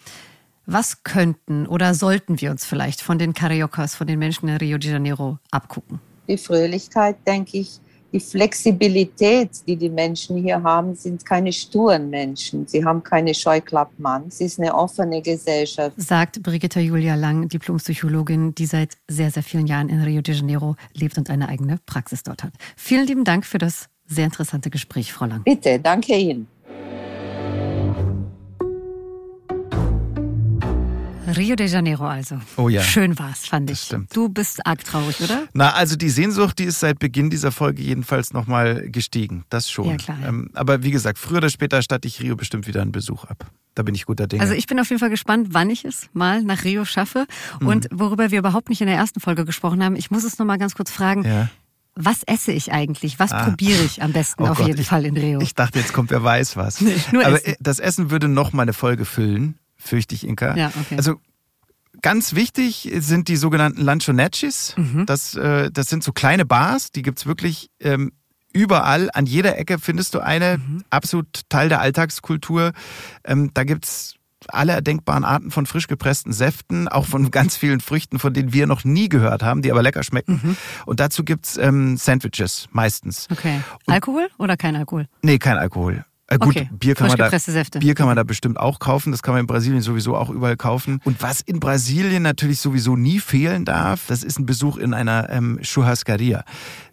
was 0.66 1.02
könnten 1.02 1.66
oder 1.66 1.94
sollten 1.94 2.40
wir 2.40 2.50
uns 2.50 2.64
vielleicht 2.64 3.00
von 3.00 3.18
den 3.18 3.32
Cariocas, 3.32 3.94
von 3.94 4.06
den 4.06 4.18
Menschen 4.18 4.48
in 4.48 4.56
Rio 4.58 4.78
de 4.78 4.92
Janeiro 4.92 5.38
abgucken? 5.50 6.00
Die 6.28 6.38
Fröhlichkeit, 6.38 7.16
denke 7.26 7.58
ich, 7.58 7.80
die 8.12 8.20
Flexibilität, 8.20 9.50
die 9.66 9.76
die 9.76 9.88
Menschen 9.88 10.36
hier 10.36 10.62
haben, 10.62 10.94
sind 10.94 11.24
keine 11.24 11.52
sturen 11.52 12.10
Menschen. 12.10 12.66
Sie 12.66 12.84
haben 12.84 13.02
keine 13.02 13.34
Scheuklappen 13.34 14.04
an. 14.04 14.24
Es 14.28 14.40
ist 14.40 14.60
eine 14.60 14.74
offene 14.74 15.22
Gesellschaft. 15.22 15.94
Sagt 15.96 16.42
Brigitta 16.42 16.80
Julia 16.80 17.14
Lang, 17.14 17.48
Diplompsychologin, 17.48 18.54
die 18.54 18.66
seit 18.66 18.96
sehr, 19.08 19.30
sehr 19.30 19.42
vielen 19.42 19.66
Jahren 19.66 19.88
in 19.88 20.02
Rio 20.02 20.20
de 20.20 20.34
Janeiro 20.34 20.76
lebt 20.92 21.16
und 21.16 21.30
eine 21.30 21.48
eigene 21.48 21.78
Praxis 21.86 22.22
dort 22.22 22.42
hat. 22.44 22.52
Vielen 22.76 23.06
lieben 23.06 23.24
Dank 23.24 23.46
für 23.46 23.58
das 23.58 23.86
sehr 24.06 24.26
interessante 24.26 24.68
Gespräch, 24.68 25.12
Frau 25.12 25.24
Lang. 25.24 25.42
Bitte, 25.44 25.78
danke 25.78 26.14
Ihnen. 26.14 26.46
Rio 31.36 31.56
de 31.56 31.66
Janeiro 31.66 32.06
also. 32.06 32.36
Oh 32.56 32.68
ja. 32.68 32.82
Schön 32.82 33.18
war's, 33.18 33.46
fand 33.46 33.70
ich. 33.70 33.80
Stimmt. 33.80 34.14
Du 34.14 34.28
bist 34.28 34.66
arg 34.66 34.84
traurig, 34.84 35.20
oder? 35.20 35.48
Na, 35.52 35.72
also 35.74 35.96
die 35.96 36.10
Sehnsucht, 36.10 36.58
die 36.58 36.64
ist 36.64 36.80
seit 36.80 36.98
Beginn 36.98 37.30
dieser 37.30 37.52
Folge 37.52 37.82
jedenfalls 37.82 38.32
nochmal 38.32 38.88
gestiegen. 38.90 39.44
Das 39.48 39.70
schon. 39.70 39.86
Ja, 39.86 39.96
klar. 39.96 40.18
Ähm, 40.24 40.50
aber 40.54 40.82
wie 40.82 40.90
gesagt, 40.90 41.18
früher 41.18 41.38
oder 41.38 41.50
später 41.50 41.82
statte 41.82 42.08
ich 42.08 42.20
Rio 42.20 42.36
bestimmt 42.36 42.66
wieder 42.66 42.82
einen 42.82 42.92
Besuch 42.92 43.24
ab. 43.24 43.46
Da 43.74 43.82
bin 43.82 43.94
ich 43.94 44.04
guter 44.04 44.26
Dinge. 44.26 44.42
Also 44.42 44.54
ich 44.54 44.66
bin 44.66 44.78
auf 44.78 44.88
jeden 44.90 45.00
Fall 45.00 45.10
gespannt, 45.10 45.48
wann 45.52 45.70
ich 45.70 45.84
es 45.84 46.08
mal 46.12 46.42
nach 46.42 46.64
Rio 46.64 46.84
schaffe. 46.84 47.26
Mhm. 47.60 47.66
Und 47.66 47.88
worüber 47.90 48.30
wir 48.30 48.38
überhaupt 48.38 48.68
nicht 48.68 48.80
in 48.80 48.86
der 48.86 48.96
ersten 48.96 49.20
Folge 49.20 49.44
gesprochen 49.44 49.82
haben, 49.82 49.96
ich 49.96 50.10
muss 50.10 50.24
es 50.24 50.38
nochmal 50.38 50.58
ganz 50.58 50.74
kurz 50.74 50.90
fragen. 50.90 51.24
Ja. 51.24 51.48
Was 51.94 52.22
esse 52.24 52.52
ich 52.52 52.72
eigentlich? 52.72 53.18
Was 53.18 53.32
ah. 53.32 53.44
probiere 53.44 53.82
ich 53.82 54.02
am 54.02 54.12
besten 54.12 54.44
oh 54.44 54.46
auf 54.46 54.58
Gott, 54.58 54.66
jeden 54.66 54.80
ich, 54.80 54.86
Fall 54.86 55.04
in 55.04 55.16
Rio? 55.16 55.40
Ich 55.40 55.54
dachte, 55.54 55.78
jetzt 55.78 55.92
kommt 55.92 56.10
wer 56.10 56.22
weiß 56.22 56.56
was. 56.56 56.80
Nee, 56.80 56.96
nur 57.12 57.24
Aber 57.24 57.36
essen. 57.36 57.56
das 57.60 57.78
Essen 57.80 58.10
würde 58.10 58.28
noch 58.28 58.52
mal 58.52 58.62
eine 58.62 58.72
Folge 58.72 59.04
füllen 59.04 59.58
fürchte 59.82 60.14
ich, 60.14 60.26
Inka. 60.26 60.56
Ja, 60.56 60.72
okay. 60.80 60.96
Also 60.96 61.20
Ganz 62.00 62.34
wichtig 62.34 62.90
sind 62.96 63.28
die 63.28 63.36
sogenannten 63.36 63.82
Lanchonettes. 63.82 64.74
Mhm. 64.76 65.06
Das, 65.06 65.34
äh, 65.34 65.70
das 65.70 65.88
sind 65.88 66.02
so 66.02 66.12
kleine 66.12 66.44
Bars, 66.46 66.90
die 66.90 67.02
gibt's 67.02 67.26
wirklich 67.26 67.70
ähm, 67.80 68.12
überall. 68.52 69.10
An 69.12 69.26
jeder 69.26 69.58
Ecke 69.58 69.78
findest 69.78 70.14
du 70.14 70.20
eine, 70.20 70.58
mhm. 70.58 70.84
absolut 70.90 71.42
Teil 71.48 71.68
der 71.68 71.80
Alltagskultur. 71.80 72.72
Ähm, 73.24 73.50
da 73.54 73.64
gibt's 73.64 74.14
alle 74.48 74.72
erdenkbaren 74.72 75.24
Arten 75.24 75.50
von 75.50 75.66
frisch 75.66 75.86
gepressten 75.86 76.32
Säften, 76.32 76.88
auch 76.88 77.06
von 77.06 77.30
ganz 77.30 77.56
vielen 77.56 77.80
Früchten, 77.80 78.18
von 78.18 78.32
denen 78.32 78.52
wir 78.52 78.66
noch 78.66 78.84
nie 78.84 79.08
gehört 79.08 79.42
haben, 79.42 79.62
die 79.62 79.70
aber 79.70 79.82
lecker 79.82 80.02
schmecken. 80.02 80.40
Mhm. 80.42 80.56
Und 80.86 80.98
dazu 80.98 81.24
gibt's 81.24 81.56
ähm, 81.56 81.96
Sandwiches 81.98 82.68
meistens. 82.72 83.28
Okay. 83.30 83.60
Alkohol 83.86 84.28
oder 84.38 84.56
kein 84.56 84.76
Alkohol? 84.76 85.06
Nee, 85.22 85.38
kein 85.38 85.58
Alkohol. 85.58 86.04
Äh, 86.32 86.38
gut, 86.38 86.56
okay. 86.56 86.68
Bier, 86.72 86.94
kann 86.94 87.08
man 87.08 87.16
da, 87.16 87.30
Bier 87.78 87.94
kann 87.94 88.06
man 88.06 88.16
da 88.16 88.22
bestimmt 88.22 88.58
auch 88.58 88.78
kaufen. 88.78 89.12
Das 89.12 89.22
kann 89.22 89.34
man 89.34 89.40
in 89.40 89.46
Brasilien 89.46 89.82
sowieso 89.82 90.16
auch 90.16 90.30
überall 90.30 90.56
kaufen. 90.56 91.00
Und 91.04 91.22
was 91.22 91.40
in 91.40 91.60
Brasilien 91.60 92.22
natürlich 92.22 92.60
sowieso 92.60 92.96
nie 92.96 93.20
fehlen 93.20 93.64
darf, 93.64 94.06
das 94.06 94.22
ist 94.22 94.38
ein 94.38 94.46
Besuch 94.46 94.76
in 94.76 94.94
einer 94.94 95.30
ähm, 95.30 95.58
Churrascaria. 95.62 96.44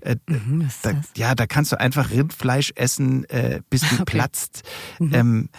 Äh, 0.01 0.17
mhm, 0.27 0.69
da, 0.81 0.91
ja, 1.15 1.35
da 1.35 1.45
kannst 1.47 1.71
du 1.71 1.79
einfach 1.79 2.11
Rindfleisch 2.11 2.73
essen, 2.75 3.23
äh, 3.29 3.61
bis 3.69 3.81
du 3.81 3.95
okay. 4.01 4.03
platzt. 4.05 4.63
Mhm. 4.99 5.13
Ähm, 5.13 5.49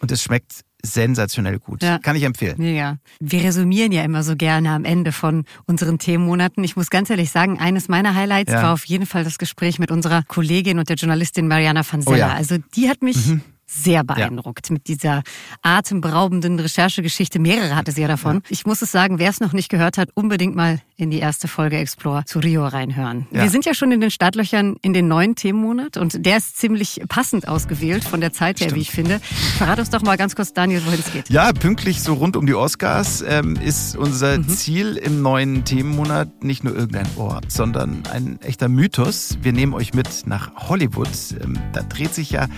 und 0.00 0.10
es 0.10 0.22
schmeckt 0.22 0.62
sensationell 0.84 1.58
gut. 1.58 1.82
Ja. 1.82 1.98
Kann 1.98 2.16
ich 2.16 2.22
empfehlen. 2.22 2.56
Mega. 2.58 2.98
Wir 3.20 3.44
resümieren 3.44 3.92
ja 3.92 4.02
immer 4.02 4.22
so 4.22 4.36
gerne 4.36 4.70
am 4.70 4.84
Ende 4.84 5.12
von 5.12 5.44
unseren 5.66 5.98
Themenmonaten. 5.98 6.64
Ich 6.64 6.76
muss 6.76 6.90
ganz 6.90 7.10
ehrlich 7.10 7.30
sagen, 7.30 7.58
eines 7.58 7.88
meiner 7.88 8.14
Highlights 8.14 8.52
ja. 8.52 8.62
war 8.62 8.72
auf 8.72 8.84
jeden 8.84 9.06
Fall 9.06 9.24
das 9.24 9.38
Gespräch 9.38 9.78
mit 9.78 9.90
unserer 9.90 10.22
Kollegin 10.24 10.78
und 10.78 10.88
der 10.88 10.96
Journalistin 10.96 11.48
Mariana 11.48 11.82
van 11.88 12.02
Zeller. 12.02 12.16
Oh 12.16 12.18
ja. 12.18 12.34
Also 12.34 12.56
die 12.74 12.88
hat 12.88 13.02
mich 13.02 13.26
mhm 13.26 13.42
sehr 13.70 14.04
beeindruckt 14.04 14.68
ja. 14.68 14.72
mit 14.72 14.88
dieser 14.88 15.22
atemberaubenden 15.62 16.58
Recherchegeschichte. 16.58 17.38
Mehrere 17.38 17.76
hatte 17.76 17.92
sie 17.92 18.02
ja 18.02 18.08
davon. 18.08 18.36
Ja. 18.36 18.42
Ich 18.48 18.66
muss 18.66 18.82
es 18.82 18.90
sagen, 18.90 19.18
wer 19.18 19.30
es 19.30 19.40
noch 19.40 19.52
nicht 19.52 19.68
gehört 19.68 19.96
hat, 19.96 20.10
unbedingt 20.14 20.56
mal 20.56 20.80
in 20.96 21.10
die 21.10 21.18
erste 21.18 21.48
Folge 21.48 21.78
Explore 21.78 22.24
zu 22.24 22.40
Rio 22.40 22.66
reinhören. 22.66 23.26
Ja. 23.30 23.42
Wir 23.42 23.50
sind 23.50 23.64
ja 23.64 23.74
schon 23.74 23.92
in 23.92 24.00
den 24.00 24.10
Startlöchern 24.10 24.76
in 24.82 24.92
den 24.92 25.08
neuen 25.08 25.36
Themenmonat 25.36 25.96
und 25.96 26.26
der 26.26 26.38
ist 26.38 26.58
ziemlich 26.58 27.00
passend 27.08 27.48
ausgewählt 27.48 28.04
von 28.04 28.20
der 28.20 28.32
Zeit 28.32 28.60
her, 28.60 28.66
Stimmt. 28.66 28.76
wie 28.76 28.82
ich 28.82 28.90
finde. 28.90 29.20
Verrat 29.56 29.78
uns 29.78 29.90
doch 29.90 30.02
mal 30.02 30.16
ganz 30.16 30.34
kurz, 30.34 30.52
Daniel, 30.52 30.84
wohin 30.84 31.00
es 31.00 31.12
geht. 31.12 31.30
Ja, 31.30 31.52
pünktlich 31.52 32.02
so 32.02 32.14
rund 32.14 32.36
um 32.36 32.46
die 32.46 32.54
Oscars 32.54 33.22
ähm, 33.26 33.56
ist 33.56 33.96
unser 33.96 34.38
mhm. 34.38 34.48
Ziel 34.48 34.96
im 34.96 35.22
neuen 35.22 35.64
Themenmonat 35.64 36.42
nicht 36.42 36.64
nur 36.64 36.74
irgendein 36.74 37.06
Ort, 37.16 37.50
sondern 37.50 38.02
ein 38.12 38.40
echter 38.42 38.68
Mythos. 38.68 39.38
Wir 39.42 39.52
nehmen 39.52 39.74
euch 39.74 39.94
mit 39.94 40.26
nach 40.26 40.68
Hollywood. 40.68 41.08
Ähm, 41.42 41.58
da 41.72 41.82
dreht 41.82 42.14
sich 42.14 42.30
ja 42.30 42.48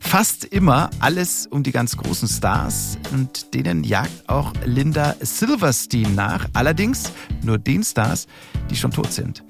fast 0.00 0.44
immer 0.46 0.90
alles 0.98 1.46
um 1.46 1.62
die 1.62 1.70
ganz 1.70 1.96
großen 1.96 2.26
Stars 2.26 2.98
und 3.12 3.54
denen 3.54 3.84
jagt 3.84 4.28
auch 4.28 4.52
Linda 4.64 5.14
Silverstein 5.20 6.14
nach, 6.16 6.48
allerdings 6.54 7.12
nur 7.42 7.58
den 7.58 7.84
Stars, 7.84 8.26
die 8.68 8.76
schon 8.76 8.90
tot 8.90 9.12
sind. 9.12 9.42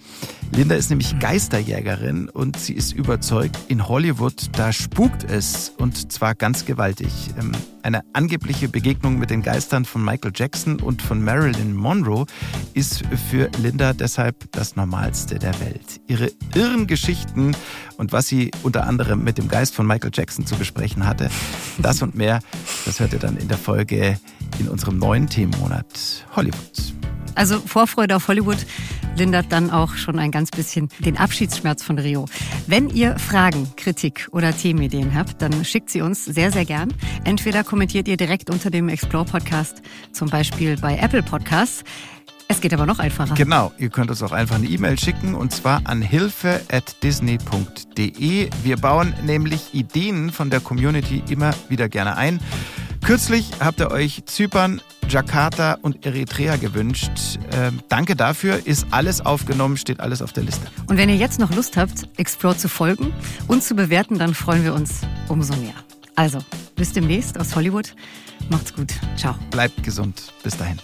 Linda 0.52 0.74
ist 0.74 0.90
nämlich 0.90 1.18
Geisterjägerin 1.20 2.28
und 2.28 2.58
sie 2.58 2.74
ist 2.74 2.92
überzeugt, 2.92 3.56
in 3.68 3.86
Hollywood, 3.86 4.50
da 4.56 4.72
spukt 4.72 5.22
es 5.22 5.72
und 5.78 6.10
zwar 6.12 6.34
ganz 6.34 6.64
gewaltig. 6.64 7.30
Ähm, 7.38 7.52
eine 7.82 8.02
angebliche 8.12 8.68
Begegnung 8.68 9.18
mit 9.18 9.30
den 9.30 9.42
Geistern 9.42 9.84
von 9.84 10.04
Michael 10.04 10.32
Jackson 10.34 10.80
und 10.80 11.02
von 11.02 11.22
Marilyn 11.22 11.74
Monroe 11.74 12.26
ist 12.74 13.04
für 13.30 13.48
Linda 13.62 13.92
deshalb 13.92 14.50
das 14.52 14.76
Normalste 14.76 15.38
der 15.38 15.58
Welt. 15.60 16.00
Ihre 16.08 16.32
irren 16.54 16.86
Geschichten 16.86 17.56
und 17.96 18.12
was 18.12 18.26
sie 18.26 18.50
unter 18.64 18.86
anderem 18.86 19.22
mit 19.22 19.38
dem 19.38 19.46
Geist 19.48 19.74
von 19.74 19.86
Michael 19.86 20.10
Jackson 20.12 20.46
zu 20.46 20.56
besprechen 20.56 21.06
hatte, 21.06 21.30
das 21.78 22.02
und 22.02 22.16
mehr, 22.16 22.40
das 22.84 22.98
hört 22.98 23.12
ihr 23.12 23.18
dann 23.20 23.36
in 23.36 23.48
der 23.48 23.58
Folge 23.58 24.18
in 24.58 24.68
unserem 24.68 24.98
neuen 24.98 25.28
Themenmonat 25.28 26.26
Hollywood. 26.34 26.94
Also 27.34 27.60
Vorfreude 27.60 28.16
auf 28.16 28.28
Hollywood 28.28 28.58
lindert 29.16 29.46
dann 29.50 29.70
auch 29.70 29.94
schon 29.94 30.18
ein 30.18 30.30
ganz 30.30 30.50
bisschen 30.50 30.88
den 31.00 31.16
Abschiedsschmerz 31.16 31.82
von 31.82 31.98
Rio. 31.98 32.26
Wenn 32.66 32.88
ihr 32.88 33.18
Fragen, 33.18 33.68
Kritik 33.76 34.28
oder 34.32 34.56
Themenideen 34.56 35.14
habt, 35.14 35.42
dann 35.42 35.64
schickt 35.64 35.90
sie 35.90 36.02
uns 36.02 36.24
sehr, 36.24 36.52
sehr 36.52 36.64
gern. 36.64 36.92
Entweder 37.24 37.64
kommentiert 37.64 38.08
ihr 38.08 38.16
direkt 38.16 38.50
unter 38.50 38.70
dem 38.70 38.88
Explore 38.88 39.24
Podcast, 39.24 39.82
zum 40.12 40.28
Beispiel 40.28 40.76
bei 40.76 40.96
Apple 40.96 41.22
Podcasts. 41.22 41.84
Es 42.50 42.60
geht 42.60 42.74
aber 42.74 42.84
noch 42.84 42.98
einfacher. 42.98 43.36
Genau, 43.36 43.72
ihr 43.78 43.88
könnt 43.90 44.10
uns 44.10 44.24
auch 44.24 44.32
einfach 44.32 44.56
eine 44.56 44.66
E-Mail 44.66 44.98
schicken 44.98 45.36
und 45.36 45.52
zwar 45.52 45.82
an 45.84 46.02
hilfe@disney.de. 46.02 48.50
Wir 48.64 48.76
bauen 48.76 49.14
nämlich 49.24 49.72
Ideen 49.72 50.32
von 50.32 50.50
der 50.50 50.58
Community 50.58 51.22
immer 51.28 51.54
wieder 51.68 51.88
gerne 51.88 52.16
ein. 52.16 52.40
Kürzlich 53.04 53.50
habt 53.60 53.80
ihr 53.80 53.90
euch 53.90 54.24
Zypern, 54.26 54.80
Jakarta 55.08 55.78
und 55.82 56.06
Eritrea 56.06 56.56
gewünscht. 56.56 57.10
Ähm, 57.52 57.80
danke 57.88 58.14
dafür. 58.14 58.66
Ist 58.66 58.86
alles 58.90 59.20
aufgenommen, 59.20 59.76
steht 59.76 60.00
alles 60.00 60.22
auf 60.22 60.32
der 60.32 60.44
Liste. 60.44 60.68
Und 60.86 60.96
wenn 60.96 61.08
ihr 61.08 61.16
jetzt 61.16 61.40
noch 61.40 61.52
Lust 61.52 61.76
habt, 61.76 62.06
Explore 62.18 62.56
zu 62.56 62.68
folgen 62.68 63.12
und 63.48 63.64
zu 63.64 63.74
bewerten, 63.74 64.18
dann 64.18 64.34
freuen 64.34 64.62
wir 64.62 64.74
uns 64.74 65.00
umso 65.28 65.56
mehr. 65.56 65.74
Also, 66.14 66.38
bis 66.76 66.92
demnächst 66.92 67.38
aus 67.40 67.56
Hollywood. 67.56 67.94
Macht's 68.50 68.72
gut. 68.74 68.92
Ciao. 69.16 69.34
Bleibt 69.50 69.82
gesund. 69.82 70.32
Bis 70.42 70.56
dahin. 70.56 70.78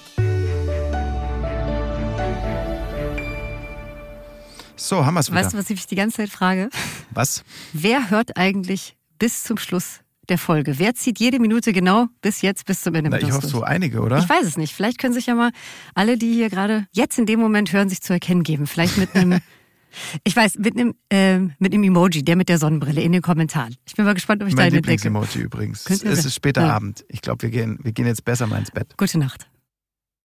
So, 4.75 5.05
haben 5.05 5.15
wir 5.15 5.21
es 5.21 5.31
wieder. 5.31 5.41
Weißt 5.41 5.55
du, 5.55 5.59
was 5.59 5.71
ich 5.71 5.77
mich 5.77 5.87
die 5.87 5.97
ganze 5.97 6.19
Zeit 6.19 6.31
frage? 6.31 6.71
Was? 7.11 7.45
Wer 7.73 8.11
hört 8.11 8.37
eigentlich 8.37 8.97
bis 9.19 9.45
zum 9.45 9.59
Schluss 9.59 10.01
der 10.31 10.39
Folge. 10.39 10.79
Wer 10.79 10.95
zieht 10.95 11.19
jede 11.19 11.39
Minute 11.39 11.73
genau 11.73 12.07
bis 12.23 12.43
jetzt, 12.43 12.67
bis 12.67 12.83
zum 12.83 12.95
Ende 12.95 13.11
Na, 13.11 13.21
Ich 13.21 13.33
hoffe, 13.33 13.47
so 13.47 13.63
einige, 13.63 14.01
oder? 14.01 14.19
Ich 14.19 14.29
weiß 14.29 14.45
es 14.45 14.57
nicht. 14.57 14.75
Vielleicht 14.75 14.99
können 14.99 15.15
sich 15.15 15.27
ja 15.27 15.35
mal 15.35 15.51
alle, 15.95 16.19
die 16.19 16.33
hier 16.33 16.51
gerade 16.51 16.87
jetzt 16.93 17.19
in 17.19 17.27
dem 17.27 17.41
Moment 17.41 17.73
hören, 17.73 17.89
sich 17.89 18.03
zu 18.03 18.13
erkennen 18.13 18.43
geben. 18.43 18.67
Vielleicht 18.67 18.99
mit 18.99 19.15
einem, 19.15 19.41
ich 20.25 20.37
weiß, 20.37 20.59
mit 20.59 20.77
einem, 20.77 20.95
äh, 21.11 21.39
mit 21.39 21.73
einem 21.73 21.83
Emoji, 21.85 22.25
der 22.25 22.37
mit 22.37 22.49
der 22.49 22.59
Sonnenbrille 22.59 23.03
in 23.03 23.13
den 23.13 23.23
Kommentaren. 23.23 23.77
Ich 23.87 23.95
bin 23.95 24.05
mal 24.05 24.15
gespannt, 24.15 24.43
ob 24.43 24.49
ich 24.49 24.55
mein 24.55 24.71
da 24.71 24.77
entdecke. 24.77 25.11
Mein 25.11 25.23
Lieblings-Emoji 25.23 25.45
übrigens. 25.45 25.87
Es 25.89 26.03
ist 26.03 26.35
später 26.35 26.63
ja. 26.63 26.75
Abend. 26.75 27.05
Ich 27.09 27.23
glaube, 27.23 27.43
wir 27.43 27.51
gehen, 27.51 27.79
wir 27.83 27.93
gehen 27.93 28.07
jetzt 28.07 28.25
besser 28.25 28.47
mal 28.47 28.59
ins 28.59 28.71
Bett. 28.71 28.95
Gute 28.97 29.19
Nacht. 29.19 29.49